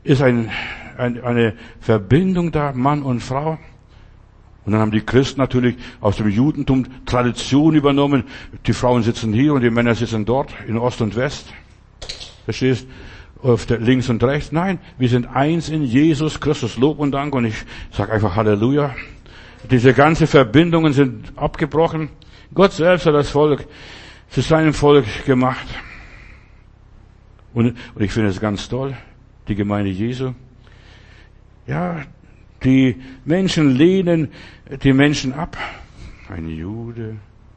[0.02, 0.50] ist ein,
[0.98, 3.58] ein, eine Verbindung da, Mann und Frau.
[4.64, 8.24] Und dann haben die Christen natürlich aus dem Judentum Tradition übernommen.
[8.66, 11.52] Die Frauen sitzen hier und die Männer sitzen dort, in Ost und West.
[12.44, 12.86] Verstehst?
[13.42, 14.52] Auf der links und rechts.
[14.52, 16.76] Nein, wir sind eins in Jesus Christus.
[16.76, 17.34] Lob und Dank.
[17.34, 17.56] Und ich
[17.90, 18.94] sage einfach Halleluja.
[19.68, 22.10] Diese ganze Verbindungen sind abgebrochen.
[22.54, 23.66] Gott selbst hat das Volk
[24.30, 25.66] zu seinem Volk gemacht.
[27.52, 28.96] Und, und ich finde es ganz toll.
[29.48, 30.34] Die Gemeinde Jesu.
[31.66, 32.02] Ja,
[32.64, 34.28] die Menschen lehnen
[34.82, 35.56] die Menschen ab.
[36.28, 37.16] Ein Jude,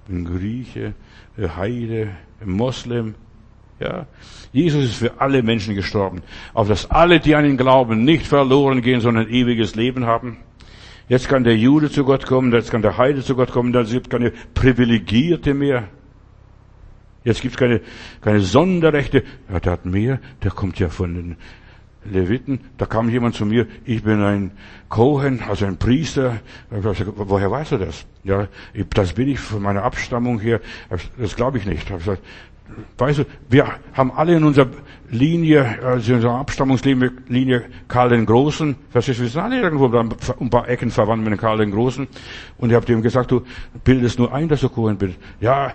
[0.10, 0.93] ein Grieche,
[1.38, 2.10] ein Heide,
[2.41, 3.16] ein Moslem.
[3.80, 4.08] Ja,
[4.53, 6.22] Jesus ist für alle Menschen gestorben,
[6.53, 10.38] auf dass alle, die an ihn glauben, nicht verloren gehen, sondern ewiges Leben haben.
[11.10, 13.86] Jetzt kann der Jude zu Gott kommen, jetzt kann der Heide zu Gott kommen, dann
[13.86, 15.89] gibt es keine Privilegierte mehr.
[17.26, 17.82] Jetzt gibt es keine,
[18.22, 19.24] keine Sonderrechte.
[19.51, 21.36] Ja, der hat mehr, der kommt ja von den
[22.12, 24.51] Leviten, da kam jemand zu mir, ich bin ein
[24.89, 26.39] Kohen, also ein Priester.
[26.70, 28.06] Gesagt, woher weißt du das?
[28.24, 28.47] Ja,
[28.93, 30.62] das bin ich von meiner Abstammung her.
[31.18, 31.89] Das glaube ich nicht.
[31.89, 32.22] Ich gesagt,
[32.97, 34.70] weißt du, wir haben alle in unserer
[35.10, 38.76] Linie, also in unserer Abstammungslinie Karl den Großen.
[38.89, 42.08] Verstehst du, wir sind alle irgendwo ein paar Ecken verwandt mit Karl den Großen.
[42.58, 43.41] Und ich habe dem gesagt, du
[43.84, 45.16] bildest nur ein, dass du Kohen bist.
[45.39, 45.74] Ja,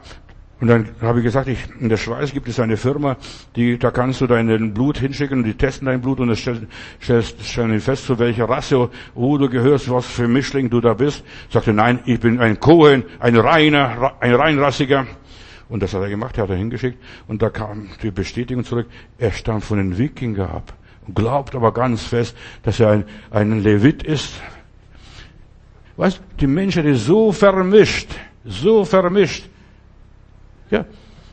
[0.61, 3.17] und dann habe ich gesagt, ich, in der Schweiz gibt es eine Firma,
[3.57, 6.69] die, da kannst du dein Blut hinschicken und die testen dein Blut und dann stellen,
[7.01, 11.25] stellen fest, zu welcher Rasse, wo du gehörst, was für Mischling du da bist.
[11.49, 15.07] Sagte, nein, ich bin ein Cohen, ein reiner, ein reinrassiger.
[15.71, 16.99] Und das hat er gemacht, er hat er hingeschickt.
[17.27, 18.87] Und da kam die Bestätigung zurück,
[19.17, 20.75] er stammt von den Wikinger ab.
[21.15, 24.35] Glaubt aber ganz fest, dass er ein, ein Levit ist.
[25.97, 28.11] Weißt, die Menschen, die so vermischt,
[28.45, 29.49] so vermischt.
[30.71, 30.85] Ja,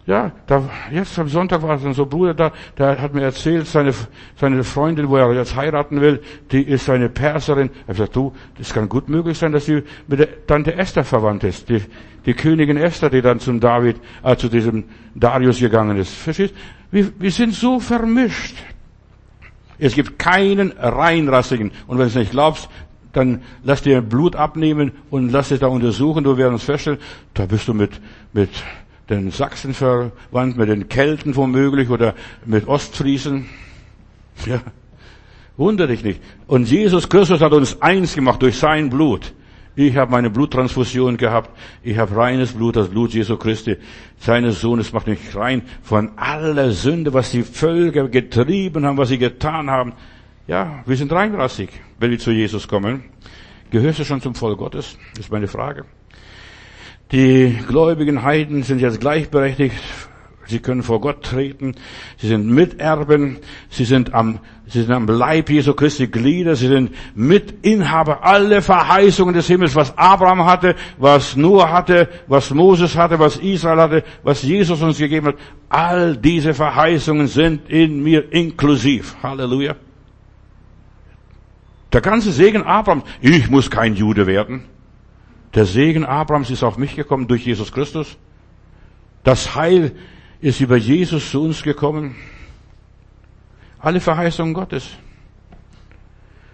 [0.08, 3.94] ja, da, jetzt am Sonntag war so ein Bruder da, der hat mir erzählt, seine,
[4.38, 7.70] seine Freundin, wo er jetzt heiraten will, die ist eine Perserin.
[7.88, 11.44] Er gesagt, du, das kann gut möglich sein, dass sie mit der Tante Esther verwandt
[11.44, 11.68] ist.
[11.68, 11.82] Die,
[12.26, 16.14] die Königin Esther, die dann zum David, äh, zu diesem Darius gegangen ist.
[16.14, 16.56] Verstehst?
[16.90, 18.56] Wir, wir sind so vermischt.
[19.78, 21.72] Es gibt keinen reinrassigen.
[21.86, 22.70] Und wenn du es nicht glaubst,
[23.12, 26.24] dann lass dir Blut abnehmen und lass es da untersuchen.
[26.24, 27.00] Du wirst uns feststellen,
[27.34, 28.00] da bist du mit,
[28.32, 28.50] mit
[29.10, 32.14] den Sachsen verwandt, mit den Kelten womöglich oder
[32.46, 33.48] mit Ostfriesen.
[34.46, 34.62] Ja,
[35.56, 36.22] wundere dich nicht.
[36.48, 39.34] Und Jesus Christus hat uns eins gemacht durch sein Blut.
[39.76, 41.52] Ich habe meine Bluttransfusion gehabt.
[41.84, 43.78] Ich habe reines Blut, das Blut Jesu Christi,
[44.18, 49.20] seines Sohnes macht mich rein von aller Sünde, was die Völker getrieben haben, was sie
[49.20, 49.94] getan haben.
[50.48, 53.04] Ja, wir sind reinrassig, wenn wir zu Jesus kommen.
[53.70, 54.98] Gehörst du schon zum Volk Gottes?
[55.20, 55.86] ist meine Frage.
[57.12, 59.76] Die gläubigen Heiden sind jetzt gleichberechtigt.
[60.46, 61.76] Sie können vor Gott treten.
[62.18, 63.38] Sie sind Miterben.
[63.70, 66.56] Sie sind am, sie sind am Leib Jesu Christi Glieder.
[66.56, 72.96] Sie sind Mitinhaber aller Verheißungen des Himmels, was Abraham hatte, was Noah hatte, was Moses
[72.96, 75.36] hatte, was Israel hatte, was Jesus uns gegeben hat.
[75.70, 79.16] All diese Verheißungen sind in mir inklusiv.
[79.22, 79.76] Halleluja.
[81.92, 83.04] Der ganze Segen Abrahams.
[83.22, 84.64] Ich muss kein Jude werden.
[85.58, 88.16] Der Segen Abrahams ist auf mich gekommen durch Jesus Christus.
[89.24, 89.94] Das Heil
[90.40, 92.16] ist über Jesus zu uns gekommen.
[93.80, 94.88] Alle Verheißungen Gottes.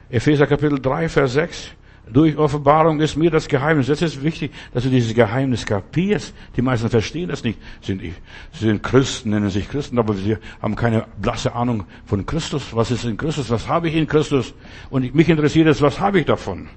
[0.10, 1.72] Epheser Kapitel 3, Vers 6.
[2.14, 3.88] Durch Offenbarung ist mir das Geheimnis.
[3.88, 6.34] Das ist wichtig, dass du dieses Geheimnis kapierst.
[6.56, 7.60] Die meisten verstehen das nicht.
[7.82, 8.14] Sie sind,
[8.54, 12.74] sind Christen, nennen sich Christen, aber sie haben keine blasse Ahnung von Christus.
[12.74, 13.50] Was ist in Christus?
[13.50, 14.54] Was habe ich in Christus?
[14.90, 16.70] Und mich interessiert es, was habe ich davon,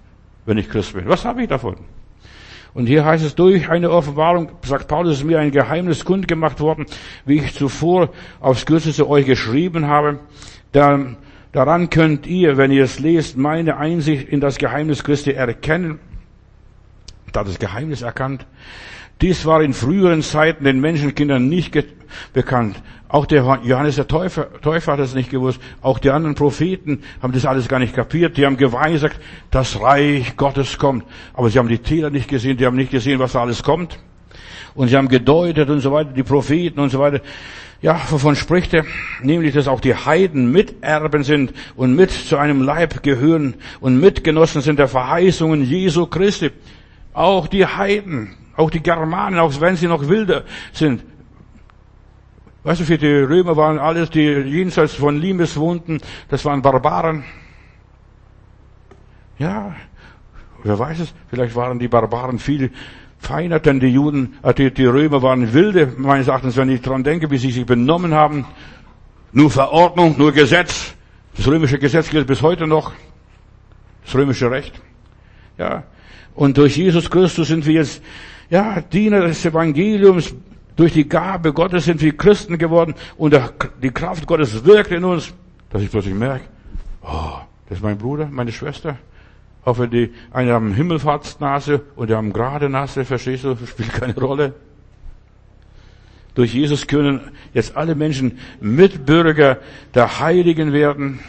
[0.45, 1.09] wenn ich Christ bin?
[1.09, 1.77] Was habe ich davon?
[2.77, 6.85] Und hier heißt es, durch eine Offenbarung, sagt Paulus, ist mir ein Geheimnis kundgemacht worden,
[7.25, 10.19] wie ich zuvor aufs Kürzeste euch geschrieben habe.
[10.73, 11.17] Da,
[11.53, 16.01] daran könnt ihr, wenn ihr es lest, meine Einsicht in das Geheimnis Christi erkennen.
[17.33, 18.47] Da das Geheimnis erkannt.
[19.23, 21.75] Dies war in früheren Zeiten den Menschenkindern nicht
[22.33, 22.77] bekannt.
[23.09, 25.61] Auch der Johannes der Täufer, Täufer hat es nicht gewusst.
[25.81, 28.37] Auch die anderen Propheten haben das alles gar nicht kapiert.
[28.37, 29.19] Die haben geweissagt,
[29.51, 31.05] das Reich Gottes kommt.
[31.33, 32.57] Aber sie haben die Täler nicht gesehen.
[32.57, 33.99] Die haben nicht gesehen, was da alles kommt.
[34.75, 37.21] Und sie haben gedeutet und so weiter, die Propheten und so weiter.
[37.81, 38.85] Ja, wovon spricht er?
[39.23, 44.61] Nämlich, dass auch die Heiden Miterben sind und mit zu einem Leib gehören und Mitgenossen
[44.63, 46.51] sind der Verheißungen Jesu Christi.
[47.17, 50.45] Auch die Heiden, auch die Germanen, auch wenn sie noch wilder
[50.75, 51.03] sind.
[52.63, 55.99] Weißt du, für die Römer waren alles, die jenseits von Limes wohnten,
[56.29, 57.25] das waren Barbaren.
[59.39, 59.75] Ja,
[60.63, 62.71] wer weiß es, vielleicht waren die Barbaren viel
[63.19, 67.03] feiner, denn die Juden, äh, die, die Römer waren wilde, meines Erachtens, wenn ich dran
[67.03, 68.45] denke, wie sie sich benommen haben.
[69.33, 70.95] Nur Verordnung, nur Gesetz.
[71.35, 72.93] Das römische Gesetz gilt bis heute noch.
[74.05, 74.83] Das römische Recht.
[75.57, 75.85] Ja.
[76.37, 78.03] Und durch Jesus Christus sind wir jetzt
[78.51, 80.35] ja, Diener des Evangeliums,
[80.77, 83.35] durch die Gabe Gottes sind wir Christen geworden und
[83.83, 85.33] die Kraft Gottes wirkt in uns,
[85.71, 86.45] dass ich plötzlich merke,
[87.03, 88.99] oh, das ist mein Bruder, meine Schwester.
[89.65, 94.15] Auch wenn die eine haben Himmelfahrtsnase und die haben gerade Nase, verstehst du, spielt keine
[94.15, 94.55] Rolle.
[96.35, 99.59] Durch Jesus können jetzt alle Menschen Mitbürger
[99.95, 101.21] der Heiligen werden.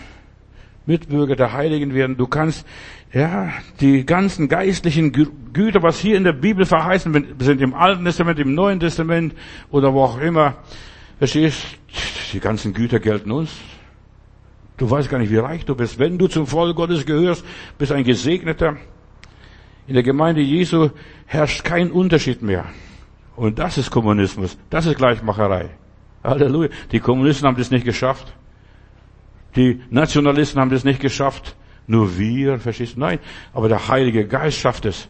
[0.86, 2.18] Mitbürger der Heiligen werden.
[2.18, 2.66] Du kannst
[3.14, 8.40] ja, die ganzen geistlichen Güter, was hier in der Bibel verheißen sind, im Alten Testament,
[8.40, 9.34] im Neuen Testament
[9.72, 10.56] oder wo auch immer.
[11.18, 11.66] Verstehst?
[12.34, 13.52] Die ganzen Güter gelten uns.
[14.78, 15.98] Du weißt gar nicht, wie reich du bist.
[15.98, 17.44] Wenn du zum Volk Gottes gehörst,
[17.78, 18.78] bist ein Gesegneter.
[19.88, 20.90] In der Gemeinde Jesu
[21.26, 22.66] herrscht kein Unterschied mehr.
[23.36, 24.58] Und das ist Kommunismus.
[24.70, 25.70] Das ist Gleichmacherei.
[26.24, 26.70] Halleluja.
[26.92, 28.34] Die Kommunisten haben das nicht geschafft.
[29.56, 31.56] Die Nationalisten haben das nicht geschafft.
[31.88, 33.00] Nur wir, verstehst du?
[33.00, 33.20] Nein.
[33.54, 35.10] Aber der Heilige Geist schafft es,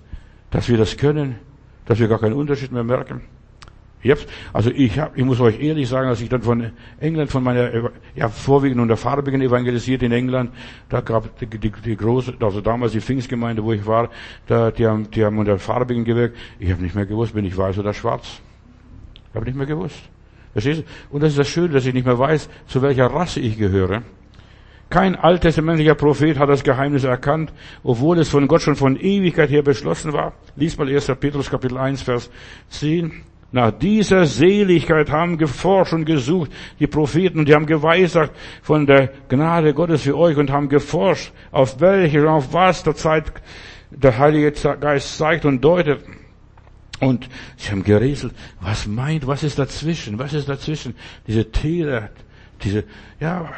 [0.51, 1.35] dass wir das können,
[1.85, 3.21] dass wir gar keinen Unterschied mehr merken.
[4.03, 7.43] Jetzt, also ich, hab, ich muss euch ehrlich sagen, dass ich dann von England, von
[7.43, 10.51] meiner, ja, vorwiegend unter Farbigen evangelisiert in England,
[10.87, 14.09] da gab die, die, die große, also damals die Pfingstgemeinde, wo ich war,
[14.45, 16.37] da, die haben, die haben unter Farbigen gewirkt.
[16.59, 18.39] Ich habe nicht mehr gewusst, bin ich weiß oder schwarz.
[19.29, 19.99] Ich habe nicht mehr gewusst.
[20.53, 21.15] Verstehst du?
[21.15, 24.03] Und das ist das Schöne, dass ich nicht mehr weiß, zu welcher Rasse ich gehöre.
[24.89, 27.51] Kein alttestamentlicher Prophet hat das Geheimnis erkannt,
[27.83, 30.33] obwohl es von Gott schon von Ewigkeit her beschlossen war.
[30.55, 31.07] Lies mal 1.
[31.19, 32.29] Petrus Kapitel 1, Vers
[32.69, 33.11] 10.
[33.51, 39.09] nach dieser Seligkeit haben geforscht und gesucht, die Propheten, und die haben geweissagt von der
[39.27, 43.25] Gnade Gottes für euch und haben geforscht, auf welche, auf was der Zeit
[43.91, 45.99] der Heilige Geist zeigt und deutet.
[46.99, 50.95] Und sie haben gerätselt, was meint, was ist dazwischen, was ist dazwischen?
[51.27, 52.09] Diese Tiere,
[52.63, 52.85] diese,
[53.19, 53.49] ja,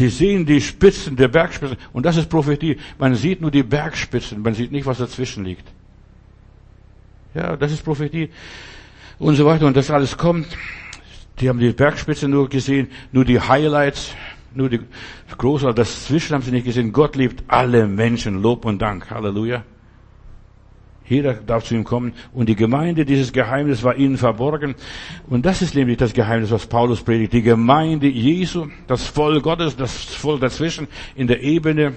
[0.00, 1.76] die sehen die Spitzen der Bergspitzen.
[1.92, 2.78] Und das ist Prophetie.
[2.98, 5.68] Man sieht nur die Bergspitzen, man sieht nicht, was dazwischen liegt.
[7.34, 8.30] Ja, das ist Prophetie
[9.18, 9.66] und so weiter.
[9.66, 10.48] Und das alles kommt.
[11.38, 14.12] Die haben die Bergspitze nur gesehen, nur die Highlights,
[14.54, 14.80] nur die
[15.36, 16.92] große, das Zwischen haben sie nicht gesehen.
[16.92, 18.42] Gott liebt alle Menschen.
[18.42, 19.10] Lob und Dank.
[19.10, 19.62] Halleluja.
[21.10, 22.12] Jeder darf zu ihm kommen.
[22.32, 24.76] Und die Gemeinde, dieses Geheimnis war ihnen verborgen.
[25.28, 27.32] Und das ist nämlich das Geheimnis, was Paulus predigt.
[27.32, 30.86] Die Gemeinde Jesu, das Volk Gottes, das Volk dazwischen,
[31.16, 31.94] in der Ebene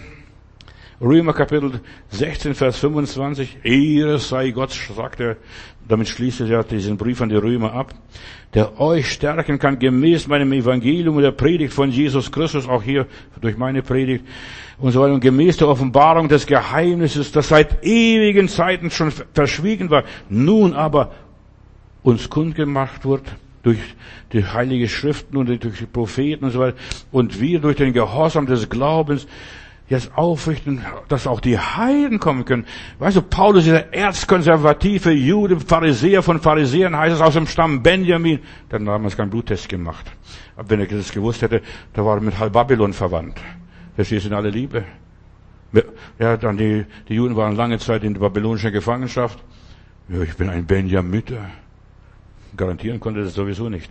[1.03, 1.81] Römer Kapitel
[2.11, 3.57] 16, Vers 25.
[3.63, 5.35] Ehre sei Gott, sagt er.
[5.85, 7.93] Damit schließt er diesen Brief an die Römer ab.
[8.53, 13.05] Der euch stärken kann gemäß meinem Evangelium und der Predigt von Jesus Christus, auch hier
[13.41, 14.23] durch meine Predigt
[14.77, 15.13] und so weiter.
[15.13, 21.11] Und gemäß der Offenbarung des Geheimnisses, das seit ewigen Zeiten schon verschwiegen war, nun aber
[22.01, 23.23] uns kundgemacht wird
[23.61, 23.79] durch
[24.31, 26.77] die heilige Schriften und durch die Propheten und so weiter.
[27.11, 29.27] Und wir durch den Gehorsam des Glaubens
[29.89, 32.65] jetzt aufrichten, dass auch die Heiden kommen können.
[32.99, 38.39] Weißt du, Paulus der erzkonservative Jude, Pharisäer von Pharisäern, heißt es aus dem Stamm Benjamin.
[38.71, 40.09] Der hat damals keinen Bluttest gemacht.
[40.55, 41.61] Aber wenn er das gewusst hätte,
[41.93, 43.39] da war er mit halb Babylon verwandt.
[43.95, 44.83] Verstehst du in aller Liebe?
[46.19, 49.43] Ja, dann die, die Juden waren lange Zeit in der babylonischen Gefangenschaft.
[50.07, 51.49] Ja, ich bin ein Benjamiter.
[52.55, 53.89] Garantieren konnte das sowieso nicht.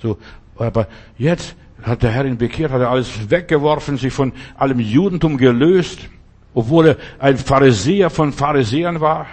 [0.00, 0.18] So,
[0.56, 5.36] aber jetzt hat der Herr ihn bekehrt, hat er alles weggeworfen, sich von allem Judentum
[5.36, 6.08] gelöst,
[6.54, 9.26] obwohl er ein Pharisäer von Pharisäern war.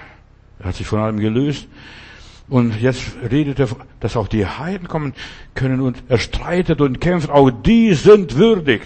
[0.60, 1.68] Er hat sich von allem gelöst.
[2.50, 3.68] Und jetzt redet er,
[4.00, 5.14] dass auch die Heiden kommen
[5.54, 7.30] können und er streitet und kämpft.
[7.30, 8.82] Auch die sind würdig.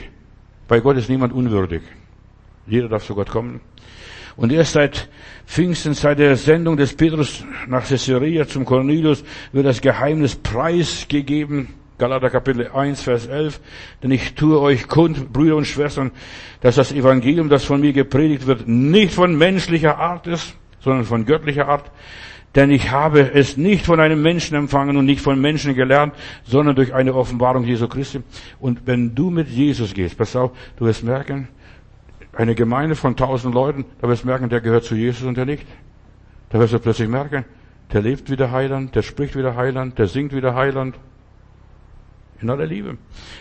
[0.68, 1.84] Bei Gott ist niemand unwürdig.
[2.66, 3.62] Jeder darf zu Gott kommen.
[4.36, 5.10] Und erst seit
[5.46, 11.68] Pfingsten, seit der Sendung des Petrus nach Caesarea zum Cornelius, wird das Geheimnis preisgegeben
[12.02, 13.62] Galater Kapitel 1, Vers 11.
[14.02, 16.10] Denn ich tue euch kund, Brüder und Schwestern,
[16.62, 21.28] dass das Evangelium, das von mir gepredigt wird, nicht von menschlicher Art ist, sondern von
[21.28, 21.92] göttlicher Art.
[22.56, 26.76] Denn ich habe es nicht von einem Menschen empfangen und nicht von Menschen gelernt, sondern
[26.76, 28.24] durch eine Offenbarung Jesu Christi.
[28.60, 31.50] Und wenn du mit Jesus gehst, pass auf, du wirst merken,
[32.34, 35.46] eine Gemeinde von tausend Leuten, da wirst du merken, der gehört zu Jesus und der
[35.46, 35.68] nicht.
[36.50, 37.46] Da wirst du plötzlich merken,
[37.94, 40.96] der lebt wieder Heiland, der spricht wieder Heiland, der singt wieder Heiland,
[42.42, 42.98] in aller Liebe.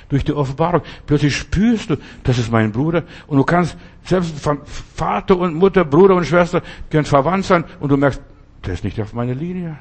[0.09, 0.83] Durch die Offenbarung.
[1.07, 3.05] Plötzlich spürst du, das ist mein Bruder.
[3.27, 4.35] Und du kannst, selbst
[4.95, 7.65] Vater und Mutter, Bruder und Schwester können verwandt sein.
[7.81, 8.21] Und du merkst,
[8.65, 9.79] der ist nicht auf meiner Linie.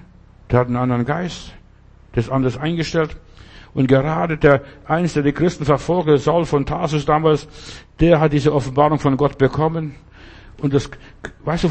[0.50, 1.54] Der hat einen anderen Geist.
[2.16, 3.18] Der ist anders eingestellt.
[3.74, 7.48] Und gerade der, eins der die Christen verfolgte, Saul von Tarsus damals,
[8.00, 9.96] der hat diese Offenbarung von Gott bekommen.
[10.62, 10.90] Und das,
[11.46, 11.70] weißt du,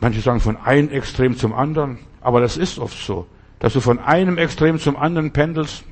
[0.00, 1.98] manche sagen von einem Extrem zum anderen.
[2.20, 3.26] Aber das ist oft so,
[3.58, 5.84] dass du von einem Extrem zum anderen pendelst.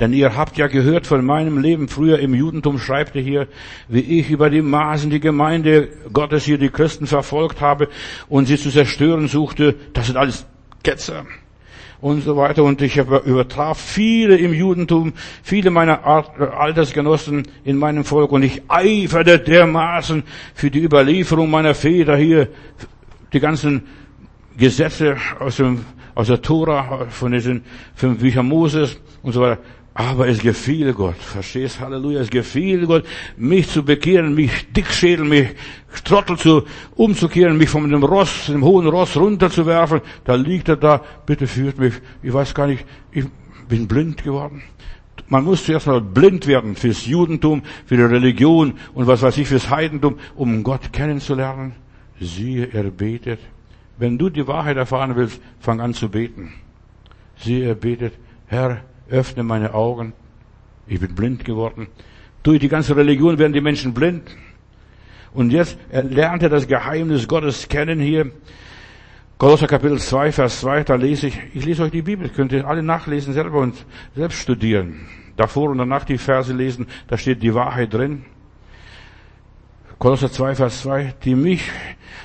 [0.00, 3.48] Denn ihr habt ja gehört von meinem Leben früher im Judentum, schreibt ihr hier,
[3.88, 7.88] wie ich über die Maßen die Gemeinde Gottes hier, die Christen verfolgt habe
[8.28, 9.74] und sie zu zerstören suchte.
[9.94, 10.46] Das sind alles
[10.84, 11.24] Ketzer
[12.00, 12.62] und so weiter.
[12.62, 18.32] Und ich übertraf viele im Judentum, viele meiner Altersgenossen in meinem Volk.
[18.32, 20.22] Und ich eiferte dermaßen
[20.54, 22.48] für die Überlieferung meiner Väter hier,
[23.32, 23.82] die ganzen
[24.56, 25.84] Gesetze aus, dem,
[26.14, 29.58] aus der Tora, von diesen fünf Büchern Moses und so weiter.
[29.98, 33.04] Aber es gefiel Gott, verstehst, Halleluja, es gefiel Gott,
[33.36, 35.48] mich zu bekehren, mich dickschädeln, mich
[36.04, 36.62] Trottel zu,
[36.94, 40.00] umzukehren, mich von dem Ross, dem hohen Ross runterzuwerfen.
[40.22, 41.94] Da liegt er da, bitte führt mich.
[42.22, 43.24] Ich weiß gar nicht, ich
[43.68, 44.62] bin blind geworden.
[45.26, 49.48] Man muss zuerst mal blind werden fürs Judentum, für die Religion und was weiß ich,
[49.48, 51.72] fürs Heidentum, um Gott kennenzulernen.
[52.20, 53.40] Siehe, er betet.
[53.96, 56.52] Wenn du die Wahrheit erfahren willst, fang an zu beten.
[57.34, 58.12] Siehe, er betet,
[58.46, 60.12] Herr, öffne meine Augen.
[60.86, 61.88] Ich bin blind geworden.
[62.42, 64.36] Durch die ganze Religion werden die Menschen blind.
[65.34, 68.30] Und jetzt lernt er das Geheimnis Gottes kennen hier.
[69.36, 72.66] Kolosser Kapitel 2, Vers 2, da lese ich, ich lese euch die Bibel, könnt ihr
[72.66, 73.84] alle nachlesen selber und
[74.16, 75.06] selbst studieren.
[75.36, 78.24] Davor und danach die Verse lesen, da steht die Wahrheit drin.
[79.98, 81.70] Kolosser 2, Vers 2, die mich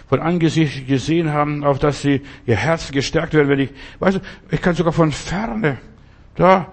[0.07, 3.69] von Angesicht gesehen haben, auf dass sie ihr Herz gestärkt werden, wenn ich,
[3.99, 5.77] weißt du, ich kann sogar von ferne
[6.35, 6.67] da,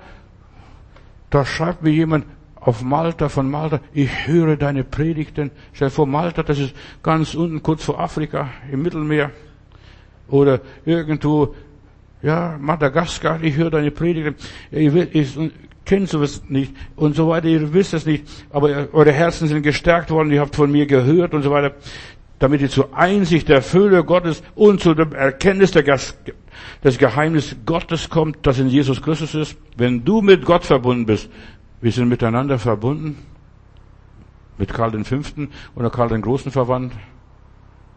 [1.30, 5.50] da schreibt mir jemand auf Malta, von Malta, ich höre deine Predigten.
[5.72, 9.30] Stell vor, Malta, das ist ganz unten, kurz vor Afrika, im Mittelmeer.
[10.28, 11.54] Oder irgendwo
[12.22, 14.34] Ja, Madagaskar, ich höre deine Predigt.
[14.70, 15.50] Ihr, ihr
[15.86, 17.48] kennt sowas nicht und so weiter.
[17.48, 20.30] Ihr wisst es nicht, aber eure Herzen sind gestärkt worden.
[20.30, 21.74] Ihr habt von mir gehört und so weiter,
[22.40, 25.84] damit ihr zur Einsicht der Fülle Gottes und zu dem Erkenntnis der
[26.82, 29.56] das Geheimnis Gottes kommt, das in Jesus Christus ist.
[29.76, 31.30] Wenn du mit Gott verbunden bist,
[31.80, 33.18] wir sind miteinander verbunden,
[34.58, 35.16] mit Karl V.
[35.74, 36.92] oder Karl den Großen verwandt.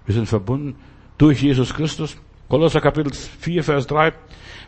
[0.05, 0.75] Wir sind verbunden
[1.17, 2.17] durch Jesus Christus.
[2.49, 4.13] Kolosser Kapitel 4, Vers 3.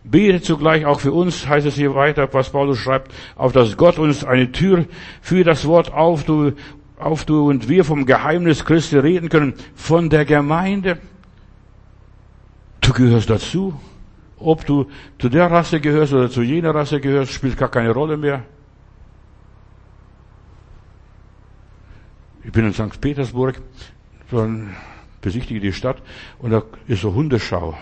[0.05, 3.99] Betet zugleich auch für uns, heißt es hier weiter, was Paulus schreibt, auf dass Gott
[3.99, 4.85] uns eine Tür
[5.21, 6.53] für das Wort auftue,
[6.97, 10.97] auftue und wir vom Geheimnis Christi reden können, von der Gemeinde.
[12.81, 13.79] Du gehörst dazu.
[14.37, 18.17] Ob du zu der Rasse gehörst oder zu jener Rasse gehörst, spielt gar keine Rolle
[18.17, 18.43] mehr.
[22.43, 23.01] Ich bin in St.
[23.01, 23.59] Petersburg,
[25.21, 25.97] besichtige die Stadt
[26.37, 27.75] und da ist so Hundeschau.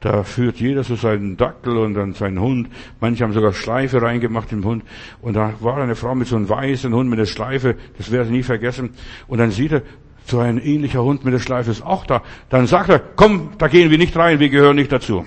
[0.00, 2.68] Da führt jeder so seinen Dackel und dann seinen Hund.
[3.00, 4.84] Manche haben sogar Schleife reingemacht im Hund.
[5.22, 7.76] Und da war eine Frau mit so einem weißen Hund mit der Schleife.
[7.96, 8.90] Das werde ich nie vergessen.
[9.26, 9.82] Und dann sieht er,
[10.26, 12.22] so ein ähnlicher Hund mit der Schleife ist auch da.
[12.50, 15.24] Dann sagt er, komm, da gehen wir nicht rein, wir gehören nicht dazu.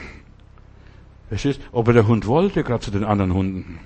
[1.29, 1.61] Verstehst?
[1.71, 3.79] Aber der Hund wollte gerade zu den anderen Hunden.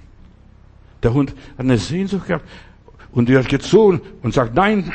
[1.03, 2.45] Der Hund hat eine Sehnsucht gehabt.
[3.11, 4.91] Und die hat gezogen und sagt, nein.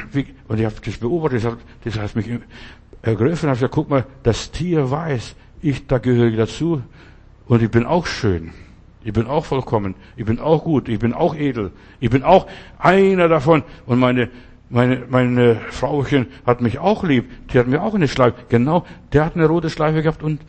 [0.49, 1.45] Und ich habe das beobachtet,
[1.85, 2.29] das hat mich
[3.03, 3.37] ergriffen.
[3.37, 6.83] Ich habe gesagt, guck mal, das Tier weiß, ich da gehöre dazu.
[7.47, 8.53] Und ich bin auch schön.
[9.05, 9.95] Ich bin auch vollkommen.
[10.17, 10.89] Ich bin auch gut.
[10.89, 11.71] Ich bin auch edel.
[12.01, 12.47] Ich bin auch
[12.79, 13.63] einer davon.
[13.87, 14.29] Und meine,
[14.71, 17.25] meine, meine Frauchen hat mich auch lieb.
[17.53, 18.37] Die hat mir auch eine Schleife.
[18.49, 20.41] Genau, der hat eine rote Schleife gehabt und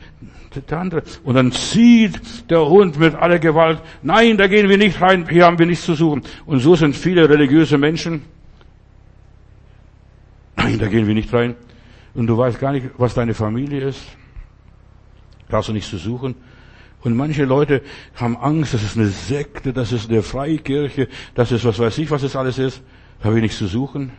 [0.70, 1.04] der andere.
[1.24, 3.82] Und dann zieht der Hund mit aller Gewalt.
[4.02, 5.28] Nein, da gehen wir nicht rein.
[5.30, 6.24] Hier haben wir nichts zu suchen.
[6.46, 8.24] Und so sind viele religiöse Menschen.
[10.58, 11.56] Nein, da gehen wir nicht rein.
[12.14, 14.02] Und du weißt gar nicht, was deine Familie ist.
[15.52, 16.36] Hast du nichts zu suchen.
[17.02, 17.82] Und manche Leute
[18.16, 22.12] haben Angst, das ist eine Sekte, das ist eine Freikirche, das ist was weiß ich,
[22.12, 22.82] was es alles ist.
[23.20, 24.12] Da habe ich nichts zu suchen.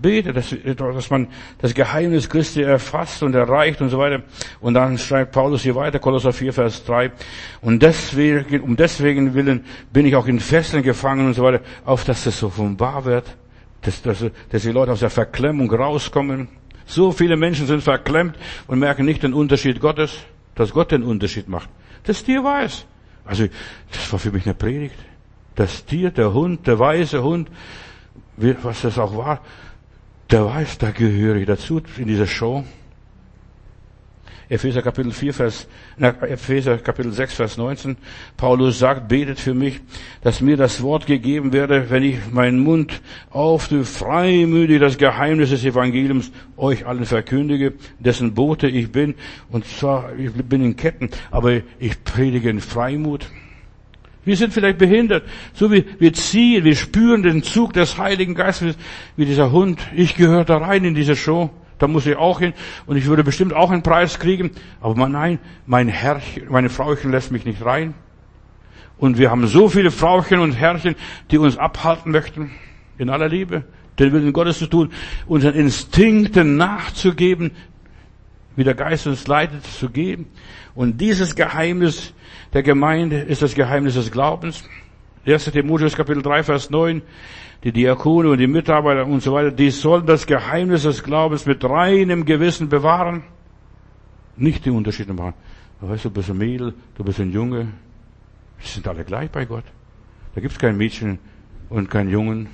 [0.00, 1.28] Bete, dass, dass man
[1.58, 4.22] das Geheimnis Christi erfasst und erreicht und so weiter.
[4.60, 7.10] Und dann schreibt Paulus hier weiter, Kolosser 4, Vers 3.
[7.60, 12.04] Und deswegen, um deswegen willen bin ich auch in Fesseln gefangen und so weiter, auf
[12.04, 13.36] dass das so offenbar wird,
[13.82, 16.48] dass, dass, dass die Leute aus der Verklemmung rauskommen.
[16.88, 18.36] So viele Menschen sind verklemmt
[18.66, 20.16] und merken nicht den Unterschied Gottes,
[20.54, 21.68] dass Gott den Unterschied macht.
[22.04, 22.86] Das Tier weiß.
[23.26, 23.46] Also,
[23.92, 24.94] das war für mich eine Predigt.
[25.54, 27.50] Das Tier, der Hund, der weiße Hund,
[28.38, 29.42] was das auch war,
[30.30, 32.64] der weiß, da gehöre ich dazu in dieser Show.
[34.50, 35.68] Epheser Kapitel 4, Vers,
[35.98, 37.98] na, Epheser Kapitel 6, Vers 19.
[38.38, 39.80] Paulus sagt, betet für mich,
[40.22, 45.64] dass mir das Wort gegeben werde, wenn ich meinen Mund auftue, freimütig das Geheimnis des
[45.64, 49.16] Evangeliums euch allen verkündige, dessen Bote ich bin.
[49.50, 53.28] Und zwar, ich bin in Ketten, aber ich predige in Freimut.
[54.24, 58.76] Wir sind vielleicht behindert, so wie wir ziehen, wir spüren den Zug des Heiligen Geistes,
[59.16, 59.80] wie dieser Hund.
[59.94, 61.50] Ich gehöre da rein in diese Show.
[61.78, 62.54] Da muss ich auch hin
[62.86, 64.50] und ich würde bestimmt auch einen Preis kriegen.
[64.80, 67.94] Aber nein, mein Herrchen, meine Frauchen lässt mich nicht rein.
[68.98, 70.96] Und wir haben so viele Frauchen und Herrchen,
[71.30, 72.50] die uns abhalten möchten,
[72.98, 73.64] in aller Liebe,
[73.98, 74.90] den Willen Gottes zu tun,
[75.26, 77.52] unseren Instinkten nachzugeben,
[78.56, 80.26] wie der Geist uns leitet, zu geben.
[80.74, 82.12] Und dieses Geheimnis
[82.52, 84.64] der Gemeinde ist das Geheimnis des Glaubens.
[85.24, 85.44] 1.
[85.44, 87.02] Timotheus Kapitel 3, Vers 9
[87.64, 91.64] die Diakone und die Mitarbeiter und so weiter, die sollen das Geheimnis des Glaubens mit
[91.64, 93.24] reinem Gewissen bewahren.
[94.36, 95.34] Nicht die Unterschiede machen.
[95.80, 97.68] Weißt du, du bist ein Mädel, du bist ein Junge.
[98.62, 99.64] Die sind alle gleich bei Gott.
[100.34, 101.18] Da gibt es kein Mädchen
[101.68, 102.48] und kein Jungen.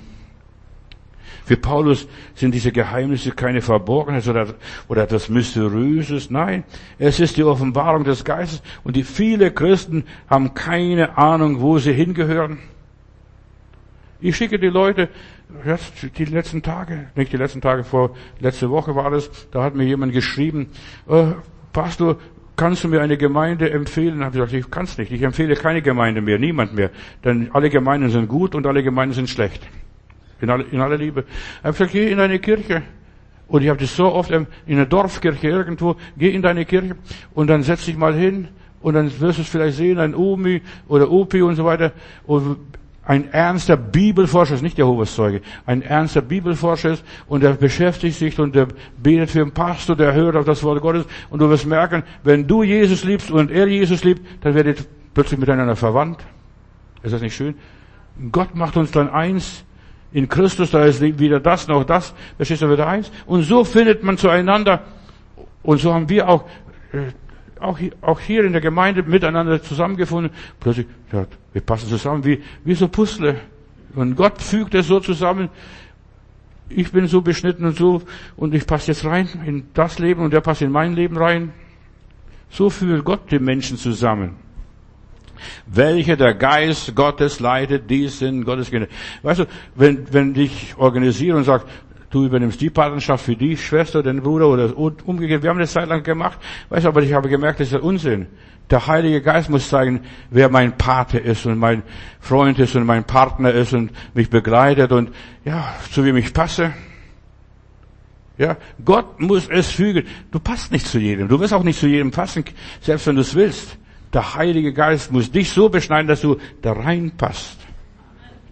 [1.45, 4.55] Für Paulus sind diese Geheimnisse keine Verborgenheit oder,
[4.87, 6.31] oder etwas Mysteriöses.
[6.31, 6.63] Nein,
[6.97, 8.63] es ist die Offenbarung des Geistes.
[8.83, 12.59] Und die viele Christen haben keine Ahnung, wo sie hingehören.
[14.19, 15.09] Ich schicke die Leute,
[15.65, 19.75] jetzt die letzten Tage, nicht die letzten Tage, vor letzte Woche war das, da hat
[19.75, 20.67] mir jemand geschrieben,
[21.07, 21.25] äh,
[21.73, 22.17] Pastor,
[22.55, 24.23] kannst du mir eine Gemeinde empfehlen?
[24.23, 25.11] Habe ich gesagt, ich kann es nicht.
[25.11, 26.89] Ich empfehle keine Gemeinde mehr, niemand mehr.
[27.23, 29.67] Denn alle Gemeinden sind gut und alle Gemeinden sind schlecht.
[30.39, 31.25] In, alle, in aller Liebe.
[31.63, 32.83] Gesagt, geh in eine Kirche.
[33.47, 36.95] Und ich habe das so oft in einer Dorfkirche irgendwo, geh in deine Kirche
[37.33, 38.47] und dann setz dich mal hin
[38.81, 41.91] und dann wirst du es vielleicht sehen, ein Omi oder Opi und so weiter.
[42.25, 42.57] Und
[43.05, 48.39] ein ernster Bibelforscher ist, nicht Jehovas Zeuge, ein ernster Bibelforscher ist und er beschäftigt sich
[48.39, 51.65] und er betet für einen Pastor, der hört auf das Wort Gottes und du wirst
[51.65, 56.25] merken, wenn du Jesus liebst und er Jesus liebt, dann werdet ihr plötzlich miteinander verwandt.
[57.03, 57.55] Ist das nicht schön?
[58.31, 59.63] Gott macht uns dann eins.
[60.11, 63.11] In Christus, da ist wieder das, noch das, verstehst du, wieder eins.
[63.25, 64.81] Und so findet man zueinander.
[65.61, 66.45] Und so haben wir auch
[66.93, 67.11] äh,
[68.01, 70.31] auch hier, in der Gemeinde miteinander zusammengefunden.
[70.59, 70.87] Plötzlich,
[71.55, 73.39] wir passen zusammen wie, wie so Puzzle.
[73.95, 75.47] Und Gott fügt es so zusammen.
[76.67, 78.01] Ich bin so beschnitten und so,
[78.35, 81.53] und ich passe jetzt rein in das Leben und der passt in mein Leben rein.
[82.49, 84.35] So führt Gott die Menschen zusammen.
[85.65, 88.87] Welche der Geist Gottes leitet, die sind Gottes Kinder.
[89.23, 89.45] Weißt du,
[89.75, 91.69] wenn, wenn dich organisieren und sagt,
[92.15, 95.43] du übernimmst die Partnerschaft für die Schwester, den Bruder oder umgekehrt.
[95.43, 96.39] Wir haben das Zeit lang gemacht.
[96.69, 98.27] Weißt du, aber ich habe gemerkt, das ist Unsinn.
[98.69, 99.99] Der Heilige Geist muss zeigen,
[100.29, 101.83] wer mein Pate ist und mein
[102.21, 105.11] Freund ist und mein Partner ist und mich begleitet und
[105.43, 106.71] ja, zu wem ich passe.
[108.37, 110.07] Ja, Gott muss es fügen.
[110.31, 111.27] Du passt nicht zu jedem.
[111.27, 112.45] Du wirst auch nicht zu jedem passen,
[112.81, 113.77] selbst wenn du es willst.
[114.13, 117.57] Der Heilige Geist muss dich so beschneiden, dass du da reinpasst.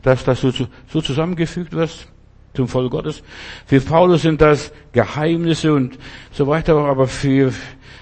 [0.01, 0.51] Dass, dass du
[0.87, 2.12] so zusammengefügt wirst
[2.53, 3.23] zum Volk Gottes.
[3.65, 5.97] Für Paulus sind das Geheimnisse und
[6.31, 7.53] so weiter, aber für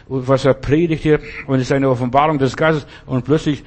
[0.07, 3.63] was er predigt hier, und es ist eine Offenbarung des Geistes und plötzlich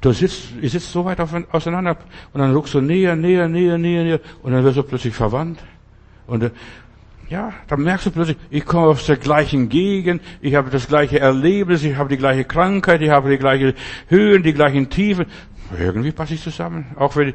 [0.00, 1.96] du sitzt, ihr sitzt so weit auseinander
[2.32, 5.58] und dann ruckst du näher, näher, näher, näher, näher und dann wirst du plötzlich verwandt.
[6.26, 6.50] Und äh,
[7.28, 11.18] ja, dann merkst du plötzlich, ich komme aus der gleichen Gegend, ich habe das gleiche
[11.18, 13.74] Erlebnis, ich habe die gleiche Krankheit, ich habe die gleiche
[14.08, 15.26] Höhen, die gleichen Tiefen.
[15.76, 16.86] Irgendwie passe ich zusammen.
[16.96, 17.34] Auch wenn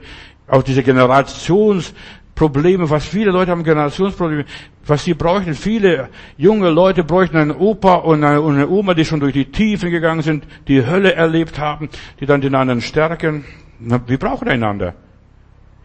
[0.51, 4.45] auch diese Generationsprobleme, was viele Leute haben Generationsprobleme,
[4.85, 5.53] was sie bräuchten.
[5.53, 10.21] Viele junge Leute bräuchten einen Opa und eine, Oma, die schon durch die Tiefen gegangen
[10.21, 11.89] sind, die Hölle erlebt haben,
[12.19, 13.45] die dann den anderen stärken.
[13.79, 14.93] Wir brauchen einander.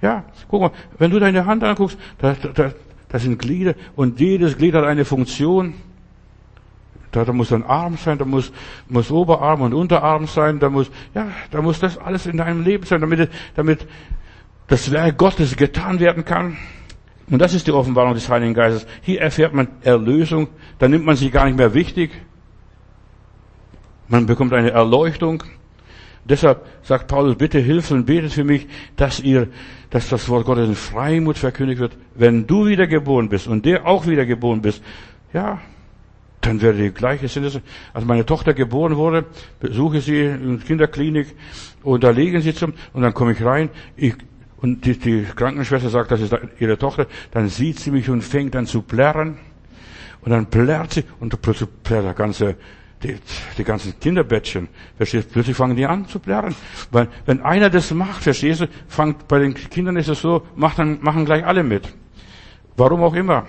[0.03, 2.73] Ja, guck mal, wenn du deine Hand anguckst, da, da,
[3.09, 5.75] das sind Glieder und jedes Glied hat eine Funktion.
[7.13, 8.53] Da, da muss ein Arm sein, da muss,
[8.89, 12.85] muss Oberarm und Unterarm sein, da muss, ja, da muss das alles in deinem Leben
[12.85, 13.87] sein, damit, damit
[14.69, 16.57] das Werk Gottes getan werden kann.
[17.31, 18.87] Und das ist die Offenbarung des Heiligen Geistes.
[19.03, 20.49] Hier erfährt man Erlösung,
[20.79, 22.11] da nimmt man sich gar nicht mehr wichtig.
[24.09, 25.43] Man bekommt eine Erleuchtung.
[26.25, 29.49] Deshalb sagt Paulus, bitte hilf und betet für mich, dass ihr,
[29.91, 31.97] dass das Wort Gottes in Freimut verkündigt wird.
[32.15, 34.83] Wenn du wiedergeboren bist und der auch wiedergeboren bist,
[35.33, 35.61] ja,
[36.41, 37.51] dann wäre die gleiche Sinne.
[37.93, 39.25] Als meine Tochter geboren wurde,
[39.61, 41.35] besuche sie in der Kinderklinik
[41.83, 44.15] und da liegen sie zum, und dann komme ich rein, ich,
[44.59, 48.57] und die, die Krankenschwester sagt, das ist ihre Tochter, dann sieht sie mich und fängt
[48.57, 49.39] an zu plärren.
[50.23, 52.57] Und dann plärrt sie und plötzlich plärrt der ganze,
[53.03, 53.17] die,
[53.59, 54.69] die ganzen Kinderbettchen.
[54.97, 55.33] Verstehst du?
[55.35, 56.55] Plötzlich fangen die an zu plärren.
[56.91, 60.99] Weil, wenn einer das macht, verstehst du, fangt, bei den Kindern ist es so, machen,
[61.03, 61.93] machen gleich alle mit.
[62.77, 63.47] Warum auch immer.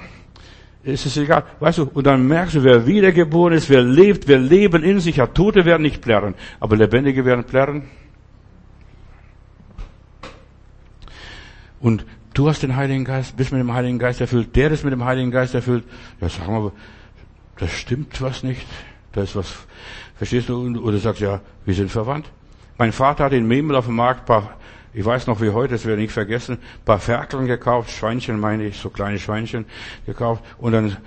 [0.83, 1.43] Es ist egal.
[1.59, 5.19] Weißt du, und dann merkst du, wer wiedergeboren ist, wer lebt, wer Leben in sich
[5.19, 5.35] hat.
[5.35, 7.83] Tote werden nicht plärren, aber Lebendige werden plärren.
[11.79, 14.93] Und du hast den Heiligen Geist, bist mit dem Heiligen Geist erfüllt, der ist mit
[14.93, 15.83] dem Heiligen Geist erfüllt.
[16.21, 16.71] Ja, sag mal,
[17.57, 18.65] das stimmt was nicht.
[19.11, 19.53] Da ist was,
[20.15, 20.79] verstehst du?
[20.79, 22.29] Oder sagst, ja, wir sind verwandt.
[22.77, 24.57] Mein Vater hat in Memel auf dem Markt paar,
[24.93, 28.65] ich weiß noch wie heute, das werde ich nicht vergessen, paar Ferkeln gekauft, Schweinchen meine
[28.65, 29.65] ich, so kleine Schweinchen
[30.05, 30.43] gekauft.
[30.59, 30.97] Und dann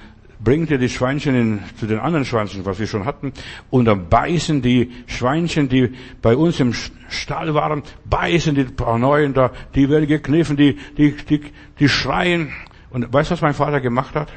[0.43, 3.33] bringt er die Schweinchen in, zu den anderen Schweinchen, was wir schon hatten,
[3.71, 6.73] und dann beißen die Schweinchen, die bei uns im
[7.09, 11.43] Stall waren, beißen die paar Neuen da, die werden gekniffen, die, die, die,
[11.79, 12.53] die schreien.
[12.91, 14.33] Und weißt du, was mein Vater gemacht hat?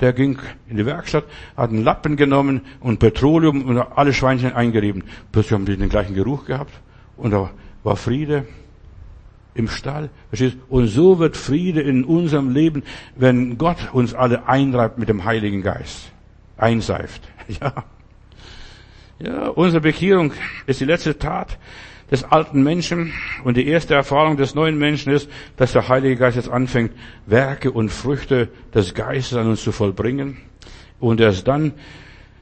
[0.00, 0.38] Der ging
[0.68, 1.24] in die Werkstatt,
[1.56, 5.04] hat einen Lappen genommen und Petroleum und alle Schweinchen eingerieben.
[5.30, 6.72] Plötzlich haben die den gleichen Geruch gehabt
[7.16, 7.50] und da
[7.84, 8.46] war Friede
[9.54, 10.10] im Stall.
[10.28, 10.56] Verstehst?
[10.68, 12.82] Und so wird Friede in unserem Leben,
[13.16, 16.12] wenn Gott uns alle einreibt mit dem Heiligen Geist.
[16.56, 17.22] Einseift.
[17.60, 17.84] Ja.
[19.18, 20.32] Ja, unsere Bekehrung
[20.66, 21.58] ist die letzte Tat
[22.10, 23.12] des alten Menschen
[23.44, 26.92] und die erste Erfahrung des neuen Menschen ist, dass der Heilige Geist jetzt anfängt,
[27.26, 30.38] Werke und Früchte des Geistes an uns zu vollbringen.
[31.00, 31.72] Und erst dann,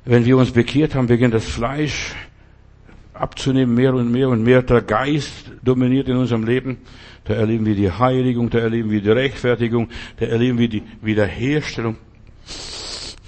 [0.04, 2.14] wenn wir uns bekehrt haben, beginnt das Fleisch
[3.22, 4.62] abzunehmen, mehr und mehr und mehr.
[4.62, 6.78] Der Geist dominiert in unserem Leben.
[7.24, 11.96] Da erleben wir die Heiligung, da erleben wir die Rechtfertigung, da erleben wir die Wiederherstellung.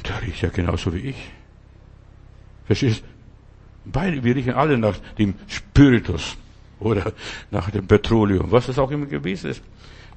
[0.03, 1.31] Da riecht ja genauso wie ich.
[2.67, 3.05] Verstehst?
[3.85, 6.37] Beide, wir riechen alle nach dem Spiritus
[6.81, 7.13] oder
[7.51, 9.63] nach dem Petroleum, was es auch immer gewesen ist.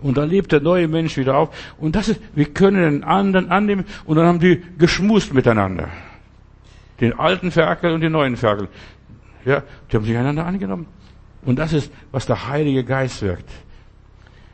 [0.01, 1.49] Und dann lebt der neue Mensch wieder auf.
[1.77, 5.89] Und das ist, wir können den anderen annehmen und dann haben die geschmust miteinander.
[6.99, 8.69] Den alten Ferkel und den neuen Ferkel.
[9.45, 10.87] Ja, die haben sich einander angenommen.
[11.45, 13.49] Und das ist, was der Heilige Geist wirkt.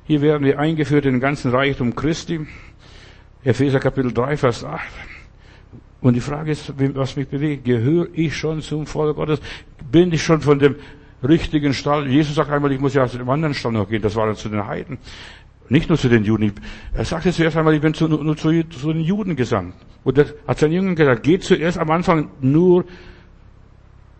[0.05, 2.45] Hier werden wir eingeführt in den ganzen Reichtum Christi.
[3.43, 4.81] Epheser Kapitel 3, Vers 8.
[6.01, 7.63] Und die Frage ist, was mich bewegt.
[7.63, 9.39] Gehöre ich schon zum Volk Gottes?
[9.89, 10.75] Bin ich schon von dem
[11.23, 12.07] richtigen Stall?
[12.07, 14.01] Jesus sagt einmal, ich muss ja aus dem anderen Stall noch gehen.
[14.01, 14.97] Das war dann zu den Heiden.
[15.69, 16.53] nicht nur zu den Juden.
[16.93, 19.75] Er sagte zuerst einmal, ich bin zu, nur zu, zu den Juden gesandt.
[20.03, 22.85] Und er hat seinen Jüngern gesagt, geht zuerst am Anfang nur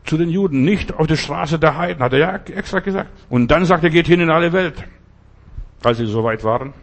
[0.05, 3.09] zu den Juden, nicht auf die Straße der Heiden, hat er ja extra gesagt.
[3.29, 4.83] Und dann sagt er, geht hin in alle Welt.
[5.83, 6.73] Als sie soweit waren.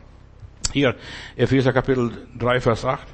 [0.72, 0.94] Hier,
[1.36, 3.06] Epheser Kapitel 3, Vers 8.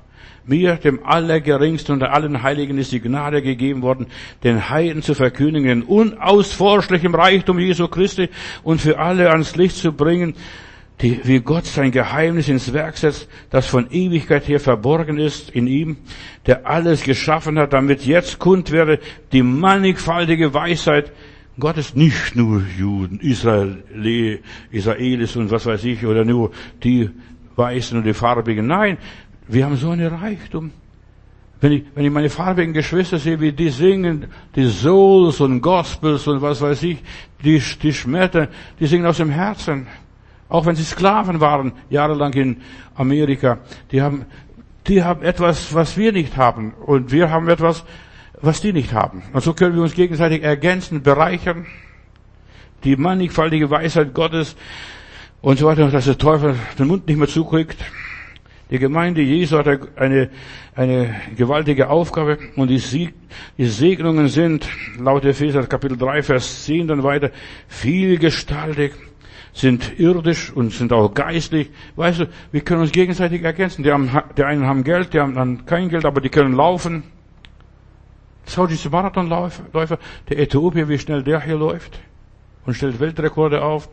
[0.44, 4.06] Mir, dem Allergeringsten unter allen Heiligen, ist die Gnade gegeben worden,
[4.44, 8.28] den Heiden zu verkündigen, den unausforschlichen Reichtum Jesu Christi
[8.62, 10.34] und für alle ans Licht zu bringen,
[11.02, 15.66] die, wie Gott sein Geheimnis ins Werk setzt, das von Ewigkeit her verborgen ist in
[15.66, 15.98] ihm,
[16.46, 18.98] der alles geschaffen hat, damit jetzt kund werde
[19.32, 21.12] die mannigfaltige Weisheit
[21.58, 23.82] Gottes, nicht nur Juden, Israel,
[24.70, 26.50] Israelis und was weiß ich, oder nur
[26.82, 27.08] die
[27.56, 28.66] Weißen und die Farbigen.
[28.66, 28.98] Nein,
[29.48, 30.70] wir haben so einen Reichtum.
[31.60, 36.26] Wenn ich, wenn ich meine farbigen Geschwister sehe, wie die singen, die Souls und Gospels
[36.26, 36.98] und was weiß ich,
[37.42, 39.86] die, die schmettern, die singen aus dem Herzen.
[40.48, 42.62] Auch wenn sie Sklaven waren, jahrelang in
[42.94, 43.58] Amerika,
[43.90, 44.26] die haben,
[44.86, 46.72] die haben etwas, was wir nicht haben.
[46.74, 47.84] Und wir haben etwas,
[48.40, 49.22] was die nicht haben.
[49.32, 51.66] Und so können wir uns gegenseitig ergänzen, bereichern.
[52.84, 54.56] Die mannigfaltige Weisheit Gottes
[55.40, 57.76] und so weiter, dass der Teufel den Mund nicht mehr zukriegt.
[58.70, 60.28] Die Gemeinde Jesu hat eine,
[60.74, 63.14] eine gewaltige Aufgabe und die, Sieg,
[63.56, 64.68] die Segnungen sind,
[64.98, 67.30] laut Epheser Kapitel 3, Vers 10 dann weiter,
[67.68, 68.92] vielgestaltig,
[69.56, 71.70] sind irdisch und sind auch geistlich.
[71.96, 73.82] Weißt du, wir können uns gegenseitig ergänzen.
[73.82, 77.04] Die, haben, die einen haben Geld, die haben kein Geld, aber die können laufen.
[78.46, 79.98] Schau diese Marathonläufer,
[80.28, 81.98] der Äthiopier, wie schnell der hier läuft
[82.66, 83.88] und stellt Weltrekorde auf.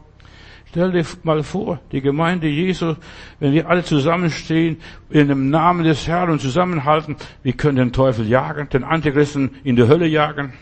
[0.69, 2.95] Stell dir mal vor, die Gemeinde Jesu,
[3.39, 4.77] wenn wir alle zusammenstehen,
[5.09, 9.77] in dem Namen des Herrn und zusammenhalten, wir können den Teufel jagen, den Antichristen in
[9.77, 10.53] die Hölle jagen,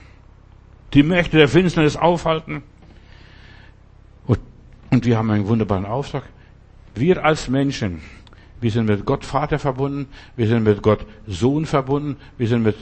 [0.93, 2.61] die Mächte der Finsternis aufhalten.
[4.91, 6.23] Und, wir haben einen wunderbaren Auftrag.
[6.93, 8.01] Wir als Menschen,
[8.59, 12.75] wir sind mit Gott Vater verbunden, wir sind mit Gott Sohn verbunden, wir sind mit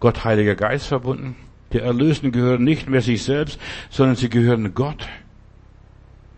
[0.00, 1.36] Gott Heiliger Geist verbunden.
[1.72, 3.60] Die Erlösten gehören nicht mehr sich selbst,
[3.90, 5.06] sondern sie gehören Gott.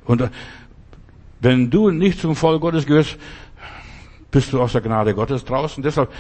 [0.05, 0.31] Und äh,
[1.41, 3.19] wenn du nicht zum Volk Gottes gehörst,
[4.33, 5.83] bist du aus der Gnade Gottes draußen.
[5.83, 6.11] Deshalb,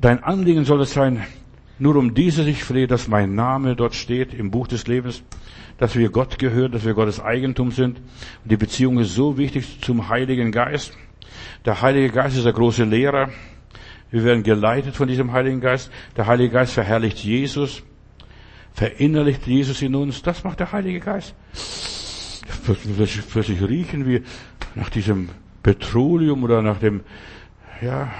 [0.00, 1.26] dein Anliegen soll es sein,
[1.78, 5.22] nur um diese sich flehe, dass mein Name dort steht im Buch des Lebens,
[5.78, 8.00] dass wir Gott gehören, dass wir Gottes Eigentum sind.
[8.44, 10.92] Die Beziehung ist so wichtig zum Heiligen Geist.
[11.64, 13.30] Der Heilige Geist ist der große Lehrer.
[14.10, 15.90] Wir werden geleitet von diesem Heiligen Geist.
[16.16, 17.82] Der Heilige Geist verherrlicht Jesus,
[18.72, 20.22] verinnerlicht Jesus in uns.
[20.22, 21.34] Das macht der Heilige Geist
[22.64, 24.22] plötzlich, plötzlich riechen wir
[24.74, 25.28] nach diesem
[25.62, 27.00] Petroleum oder nach dem,
[27.80, 28.10] ja,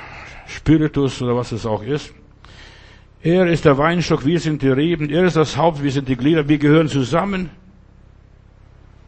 [0.47, 2.15] Spiritus oder was es auch ist.
[3.21, 6.16] Er ist der Weinstock, wir sind die Reben, er ist das Haupt, wir sind die
[6.16, 7.51] Glieder, wir gehören zusammen.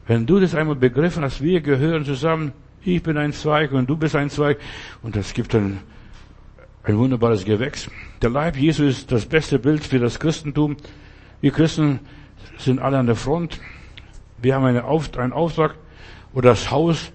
[0.09, 2.53] Wenn du das einmal begriffen hast, wir gehören zusammen,
[2.83, 4.59] ich bin ein Zweig und du bist ein Zweig,
[5.03, 5.79] und das gibt dann
[6.83, 7.89] ein wunderbares Gewächs.
[8.21, 10.77] Der Leib Jesu ist das beste Bild für das Christentum.
[11.41, 12.01] Wir Christen
[12.59, 13.61] sind alle an der Front.
[14.43, 15.77] Wir haben einen, Auftrag
[16.35, 17.13] oder das Haus.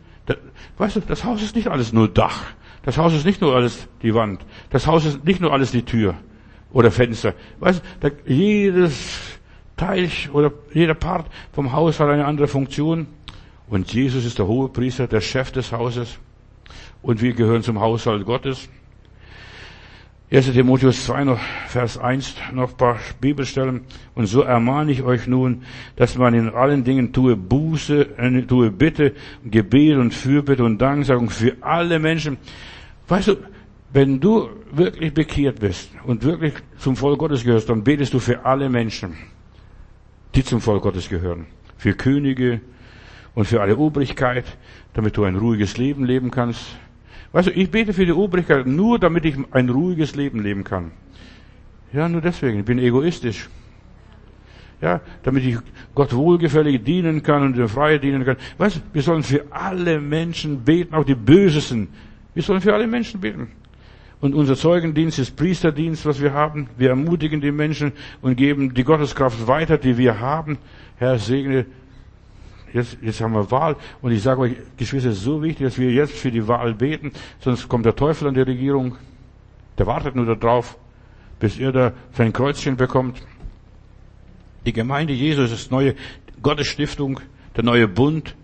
[0.77, 2.53] weißt du, das Haus ist nicht alles nur Dach.
[2.83, 4.45] Das Haus ist nicht nur alles die Wand.
[4.69, 6.15] Das Haus ist nicht nur alles die Tür
[6.75, 7.33] oder Fenster.
[7.61, 9.39] Weißt du, jedes
[9.77, 13.07] Teich oder jeder Part vom Haus hat eine andere Funktion.
[13.69, 16.19] Und Jesus ist der hohe Priester, der Chef des Hauses.
[17.01, 18.67] Und wir gehören zum Haushalt Gottes.
[20.29, 20.51] 1.
[20.51, 23.81] Timotheus 2 noch, Vers 1, noch paar Bibelstellen.
[24.13, 25.63] Und so ermahne ich euch nun,
[25.95, 29.13] dass man in allen Dingen tue Buße, äh, tue Bitte,
[29.45, 32.37] Gebet und Fürbitte und Danksagung für alle Menschen.
[33.07, 33.37] Weißt du,
[33.95, 38.43] wenn du wirklich bekehrt bist und wirklich zum Volk Gottes gehörst, dann betest du für
[38.45, 39.13] alle Menschen,
[40.35, 41.45] die zum Volk Gottes gehören.
[41.77, 42.59] Für Könige
[43.35, 44.43] und für alle Obrigkeit,
[44.93, 46.77] damit du ein ruhiges Leben leben kannst,
[47.31, 50.91] Weißt du, ich bete für die Obrigkeit nur, damit ich ein ruhiges Leben leben kann.
[51.91, 52.59] Ja, nur deswegen.
[52.59, 53.49] Ich bin egoistisch.
[54.79, 55.57] Ja, damit ich
[55.93, 58.37] Gott wohlgefällig dienen kann und der Freie dienen kann.
[58.57, 61.89] Weißt du, wir sollen für alle Menschen beten, auch die Bösesten.
[62.33, 63.49] Wir sollen für alle Menschen beten.
[64.21, 66.69] Und unser Zeugendienst ist Priesterdienst, was wir haben.
[66.77, 70.57] Wir ermutigen die Menschen und geben die Gotteskraft weiter, die wir haben.
[70.97, 71.65] Herr, segne
[72.75, 73.77] Jetzt, jetzt haben wir Wahl.
[74.01, 76.73] Und ich sage euch, Geschwister, es ist so wichtig, dass wir jetzt für die Wahl
[76.73, 78.97] beten, sonst kommt der Teufel an die Regierung.
[79.77, 80.77] Der wartet nur darauf,
[81.39, 83.21] bis er da sein Kreuzchen bekommt.
[84.65, 85.95] Die Gemeinde Jesus ist neue
[86.41, 87.21] Gottesstiftung,
[87.55, 88.35] der neue Bund.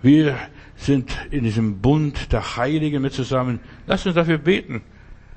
[0.00, 0.36] Wir
[0.76, 3.60] sind in diesem Bund der Heiligen mit zusammen.
[3.86, 4.80] Lasst uns dafür beten.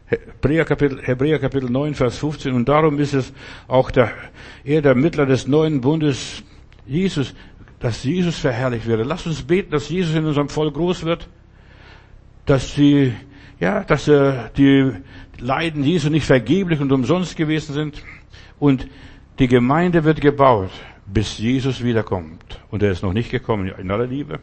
[0.09, 2.53] Hebräer Kapitel, Hebräer Kapitel 9, Vers 15.
[2.53, 3.31] Und darum ist es
[3.67, 4.11] auch der,
[4.63, 6.43] er der Mittler des neuen Bundes,
[6.87, 7.35] Jesus,
[7.79, 9.05] dass Jesus verherrlicht wird.
[9.05, 11.29] Lasst uns beten, dass Jesus in unserem Volk groß wird,
[12.47, 13.13] dass die,
[13.59, 14.91] ja, dass äh, die
[15.37, 18.03] Leiden Jesu nicht vergeblich und umsonst gewesen sind
[18.59, 18.87] und
[19.37, 20.71] die Gemeinde wird gebaut,
[21.05, 22.59] bis Jesus wiederkommt.
[22.71, 24.39] Und er ist noch nicht gekommen, in aller Liebe.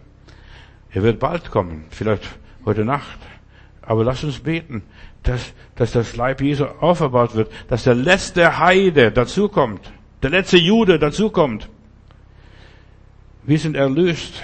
[0.90, 3.18] Er wird bald kommen, vielleicht heute Nacht.
[3.82, 4.82] Aber lasst uns beten,
[5.22, 10.98] dass, dass das Leib Jesu aufgebaut wird, dass der letzte Heide dazukommt, der letzte Jude
[10.98, 11.68] dazukommt.
[13.44, 14.42] Wir sind erlöst.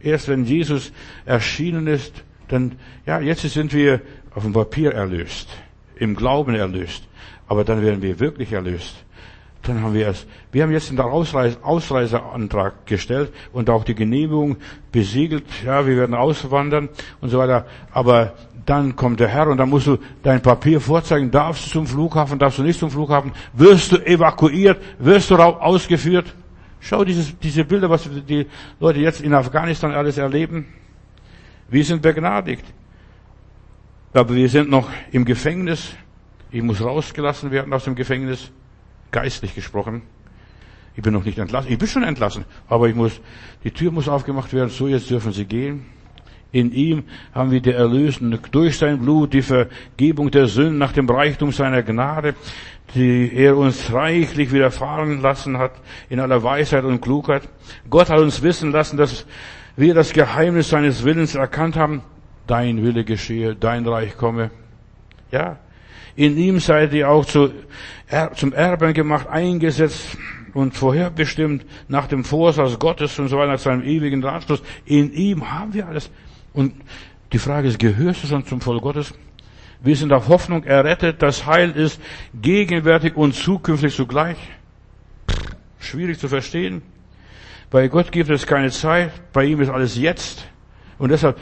[0.00, 0.92] Erst wenn Jesus
[1.26, 4.00] erschienen ist, dann, ja, jetzt sind wir
[4.34, 5.48] auf dem Papier erlöst,
[5.96, 7.06] im Glauben erlöst.
[7.48, 9.04] Aber dann werden wir wirklich erlöst.
[9.62, 10.26] Dann haben wir es.
[10.52, 14.56] Wir haben jetzt einen Ausreise, Ausreiseantrag gestellt und auch die Genehmigung
[14.90, 15.44] besiegelt.
[15.64, 16.88] Ja, wir werden auswandern
[17.20, 17.66] und so weiter.
[17.92, 18.34] Aber
[18.70, 21.28] dann kommt der Herr und dann musst du dein Papier vorzeigen.
[21.32, 23.32] Darfst du zum Flughafen, darfst du nicht zum Flughafen?
[23.52, 24.80] Wirst du evakuiert?
[25.00, 26.32] Wirst du ausgeführt?
[26.78, 28.46] Schau dieses, diese Bilder, was die
[28.78, 30.66] Leute jetzt in Afghanistan alles erleben.
[31.68, 32.64] Wir sind begnadigt.
[34.12, 35.92] Aber wir sind noch im Gefängnis.
[36.52, 38.52] Ich muss rausgelassen werden aus dem Gefängnis.
[39.10, 40.02] Geistlich gesprochen.
[40.94, 41.72] Ich bin noch nicht entlassen.
[41.72, 42.44] Ich bin schon entlassen.
[42.68, 43.20] Aber ich muss,
[43.64, 44.70] die Tür muss aufgemacht werden.
[44.70, 45.86] So, jetzt dürfen Sie gehen.
[46.52, 51.08] In ihm haben wir die Erlösung durch sein Blut, die Vergebung der Sünden nach dem
[51.08, 52.34] Reichtum seiner Gnade,
[52.94, 55.72] die er uns reichlich widerfahren lassen hat
[56.08, 57.48] in aller Weisheit und Klugheit.
[57.88, 59.26] Gott hat uns wissen lassen, dass
[59.76, 62.02] wir das Geheimnis seines Willens erkannt haben.
[62.46, 64.50] Dein Wille geschehe, dein Reich komme.
[65.30, 65.58] Ja.
[66.16, 67.52] In ihm seid ihr auch zu,
[68.08, 70.18] er, zum Erben gemacht, eingesetzt
[70.52, 74.62] und vorherbestimmt nach dem Vorsatz Gottes und so weiter, nach seinem ewigen Ratschluss.
[74.84, 76.10] In ihm haben wir alles.
[76.52, 76.74] Und
[77.32, 79.14] die Frage ist, gehörst du schon zum Volk Gottes?
[79.82, 81.22] Wir sind auf Hoffnung errettet.
[81.22, 82.00] Das Heil ist
[82.34, 84.36] gegenwärtig und zukünftig zugleich.
[85.78, 86.82] Schwierig zu verstehen.
[87.70, 89.12] Bei Gott gibt es keine Zeit.
[89.32, 90.46] Bei ihm ist alles jetzt.
[90.98, 91.38] Und deshalb,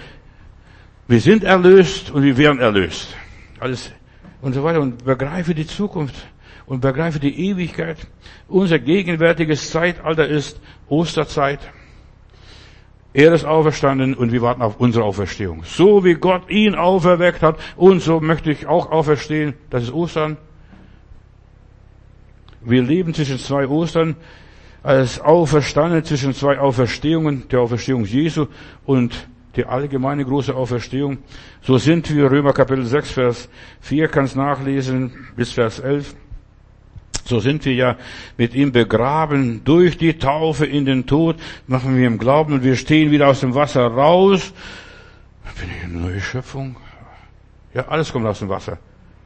[1.09, 3.17] wir sind erlöst und wir werden erlöst.
[3.59, 3.91] Alles
[4.41, 4.81] und so weiter.
[4.81, 6.15] Und begreife die Zukunft
[6.67, 7.99] und begreife die Ewigkeit.
[8.47, 11.61] Unser gegenwärtiges Zeitalter ist Osterzeit.
[13.15, 15.63] Er ist auferstanden und wir warten auf unsere Auferstehung.
[15.65, 19.55] So wie Gott ihn auferweckt hat und so möchte ich auch auferstehen.
[19.71, 20.37] Das ist Ostern.
[22.61, 24.17] Wir leben zwischen zwei Ostern
[24.83, 28.47] als Auferstanden zwischen zwei Auferstehungen, der Auferstehung Jesu
[28.85, 31.19] und die allgemeine große Auferstehung.
[31.63, 33.49] So sind wir, Römer Kapitel 6, Vers
[33.81, 36.15] 4, kannst nachlesen, bis Vers 11.
[37.29, 37.97] So sind wir ja
[38.39, 41.37] mit ihm begraben durch die Taufe in den Tod,
[41.67, 44.55] machen wir im Glauben und wir stehen wieder aus dem Wasser raus.
[45.61, 46.77] Bin ich eine neue Schöpfung?
[47.75, 48.79] Ja, alles kommt aus dem Wasser.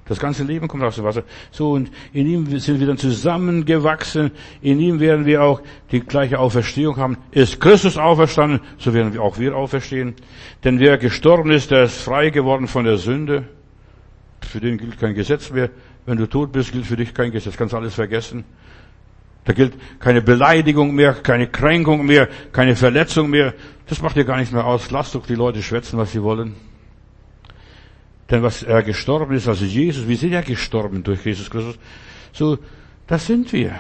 [0.06, 1.22] Das ganze Leben kommt aus dem Wasser.
[1.52, 4.32] So, und in ihm sind wir dann zusammengewachsen.
[4.62, 5.62] In ihm werden wir auch
[5.92, 7.18] die gleiche Auferstehung haben.
[7.30, 10.14] Ist Christus auferstanden, so werden wir auch wir auferstehen.
[10.64, 13.44] Denn wer gestorben ist, der ist frei geworden von der Sünde.
[14.40, 15.70] Für den gilt kein Gesetz mehr.
[16.06, 17.56] Wenn du tot bist, gilt für dich kein Gesetz.
[17.56, 18.44] Kannst alles vergessen.
[19.44, 23.54] Da gilt keine Beleidigung mehr, keine Kränkung mehr, keine Verletzung mehr.
[23.86, 24.90] Das macht dir gar nichts mehr aus.
[24.90, 26.54] Lass doch die Leute schwätzen, was sie wollen.
[28.30, 31.78] Denn was er gestorben ist, also Jesus, wir sind ja gestorben durch Jesus Christus.
[32.32, 32.58] So,
[33.06, 33.74] das sind wir.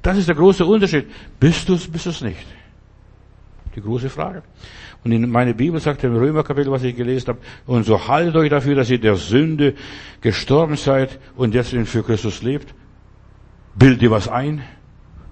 [0.00, 1.06] Das ist der große Unterschied.
[1.38, 2.46] Bist du es, bist du es nicht?
[3.74, 4.42] Die große Frage.
[5.04, 8.50] Und in meine Bibel sagt im Römerkapitel, was ich gelesen habe, und so haltet euch
[8.50, 9.74] dafür, dass ihr der Sünde
[10.20, 12.72] gestorben seid und jetzt für Christus lebt.
[13.74, 14.62] Bild dir was ein.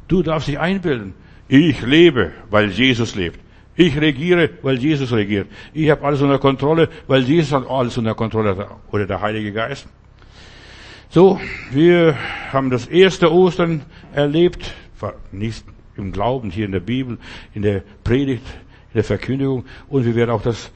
[0.09, 1.15] Du darfst dich einbilden.
[1.47, 3.39] Ich lebe, weil Jesus lebt.
[3.77, 5.47] Ich regiere, weil Jesus regiert.
[5.73, 9.87] Ich habe alles unter Kontrolle, weil Jesus hat alles unter Kontrolle oder der Heilige Geist.
[11.09, 11.41] So,
[11.71, 12.17] wir
[12.53, 13.83] haben das erste Ostern
[14.13, 14.75] erlebt,
[15.33, 15.65] nicht
[15.97, 17.19] im Glauben hier in der Bibel,
[17.55, 18.45] in der Predigt,
[18.95, 20.71] der Verkündigung und wir werden auch das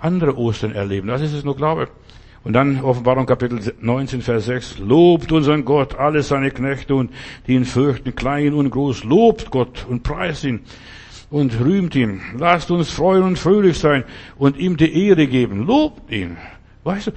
[0.00, 1.08] andere Ostern erleben.
[1.08, 1.88] Das ist es nur Glaube.
[2.44, 4.78] Und dann Offenbarung Kapitel 19, Vers 6.
[4.78, 7.10] Lobt unseren Gott, alle seine Knechte und
[7.46, 9.04] die ihn fürchten, klein und groß.
[9.04, 10.60] Lobt Gott und preist ihn
[11.30, 12.20] und rühmt ihn.
[12.38, 14.04] Lasst uns freuen und fröhlich sein
[14.38, 15.66] und ihm die Ehre geben.
[15.66, 16.36] Lobt ihn.
[16.84, 17.10] Weißt du,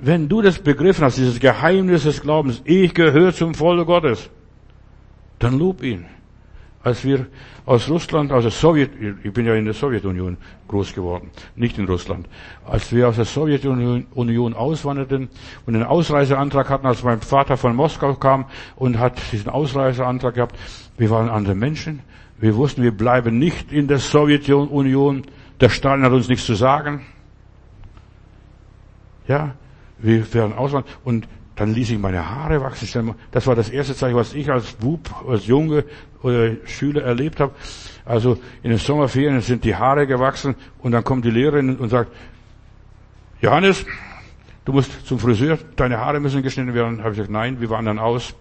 [0.00, 4.30] wenn du das begriffen hast, dieses Geheimnis des Glaubens, ich gehöre zum Volk Gottes,
[5.40, 6.06] dann lob ihn
[6.82, 7.26] als wir
[7.66, 8.90] aus Russland, aus der Sowjet,
[9.22, 10.36] ich bin ja in der Sowjetunion
[10.68, 12.28] groß geworden, nicht in Russland,
[12.64, 15.28] als wir aus der Sowjetunion auswanderten
[15.66, 18.46] und einen Ausreiseantrag hatten, als mein Vater von Moskau kam
[18.76, 20.56] und hat diesen Ausreiseantrag gehabt,
[20.96, 22.00] wir waren andere Menschen,
[22.38, 25.22] wir wussten, wir bleiben nicht in der Sowjetunion,
[25.60, 27.04] der Stalin hat uns nichts zu sagen.
[29.26, 29.56] Ja,
[29.98, 30.90] wir werden auswandern.
[31.04, 31.28] Und
[31.58, 33.14] dann ließ ich meine Haare wachsen.
[33.32, 35.84] Das war das erste Zeichen, was ich als Bub, als Junge
[36.22, 37.52] oder Schüler erlebt habe.
[38.04, 42.12] Also in den Sommerferien sind die Haare gewachsen und dann kommt die Lehrerin und sagt,
[43.40, 43.84] Johannes,
[44.64, 47.00] du musst zum Friseur, deine Haare müssen geschnitten werden.
[47.00, 48.34] Habe ich gesagt, nein, wir wandern aus.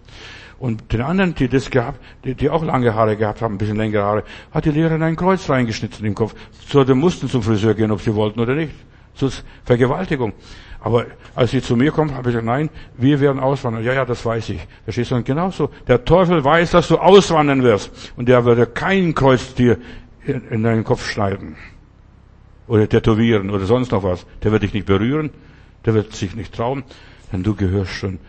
[0.60, 3.78] Und den anderen, die das gehabt, die, die auch lange Haare gehabt haben, ein bisschen
[3.78, 6.36] längere Haare, hat die Lehrerin ein Kreuz reingeschnitten im Kopf.
[6.68, 8.74] So, die mussten zum Friseur gehen, ob sie wollten oder nicht.
[9.16, 10.34] So ist Vergewaltigung.
[10.88, 11.06] Aber
[11.36, 13.84] als sie zu mir kommen, habe ich gesagt, nein, wir werden auswandern.
[13.84, 14.66] Ja, ja, das weiß ich.
[14.86, 15.70] Da steht dann genauso.
[15.86, 18.14] Der Teufel weiß, dass du auswandern wirst.
[18.16, 19.80] Und der würde kein Kreuz dir
[20.26, 21.58] in deinen Kopf schneiden.
[22.70, 24.26] Oder tätowieren oder sonst noch was.
[24.44, 25.32] Der wird dich nicht berühren.
[25.84, 26.86] Der wird sich nicht trauen.
[27.34, 28.20] Denn du gehörst schon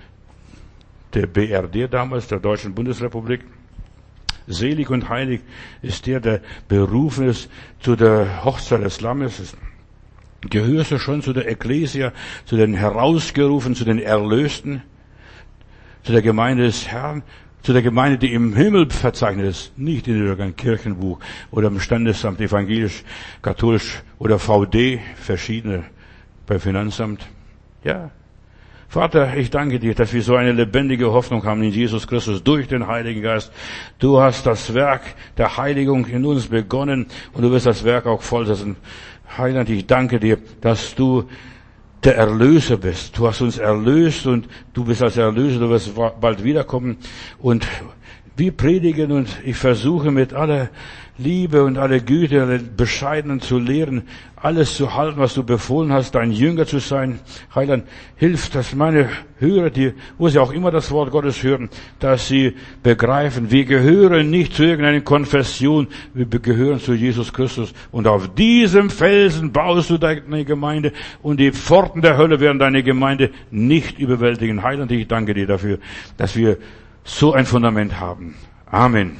[1.14, 3.42] der BRD damals, der Deutschen Bundesrepublik.
[4.48, 5.42] Selig und heilig
[5.80, 7.48] ist der, der berufen ist
[7.78, 9.54] zu der Hochzeit des Lammes.
[10.50, 12.12] Gehörst du schon zu der Ekklesia,
[12.44, 14.82] zu den Herausgerufen, zu den Erlösten,
[16.02, 17.22] zu der Gemeinde des Herrn,
[17.62, 21.18] zu der Gemeinde, die im Himmel verzeichnet ist, nicht in irgendeinem Kirchenbuch
[21.50, 23.04] oder im Standesamt, evangelisch,
[23.42, 25.84] katholisch oder VD, verschiedene
[26.46, 27.26] bei Finanzamt.
[27.84, 28.10] Ja,
[28.90, 32.68] Vater, ich danke dir, dass wir so eine lebendige Hoffnung haben in Jesus Christus durch
[32.68, 33.52] den Heiligen Geist.
[33.98, 35.02] Du hast das Werk
[35.36, 38.76] der Heiligung in uns begonnen und du wirst das Werk auch vollsetzen.
[39.36, 41.24] Heiland, ich danke dir, dass du
[42.04, 43.18] der Erlöser bist.
[43.18, 46.96] Du hast uns erlöst und du bist als Erlöser, du wirst bald wiederkommen.
[47.38, 47.66] Und
[48.38, 50.70] wir predigen und ich versuche mit aller
[51.18, 54.02] Liebe und aller Güte, aller Bescheidenen zu lehren,
[54.36, 57.18] alles zu halten, was du befohlen hast, dein Jünger zu sein.
[57.52, 57.84] Heiland,
[58.14, 59.08] hilf, dass meine
[59.40, 62.54] Hörer, die, wo sie auch immer das Wort Gottes hören, dass sie
[62.84, 67.74] begreifen, wir gehören nicht zu irgendeiner Konfession, wir gehören zu Jesus Christus.
[67.90, 72.84] Und auf diesem Felsen baust du deine Gemeinde und die Pforten der Hölle werden deine
[72.84, 74.62] Gemeinde nicht überwältigen.
[74.62, 75.78] Heiland, ich danke dir dafür,
[76.16, 76.58] dass wir
[77.08, 78.36] so ein Fundament haben.
[78.66, 79.16] Amen.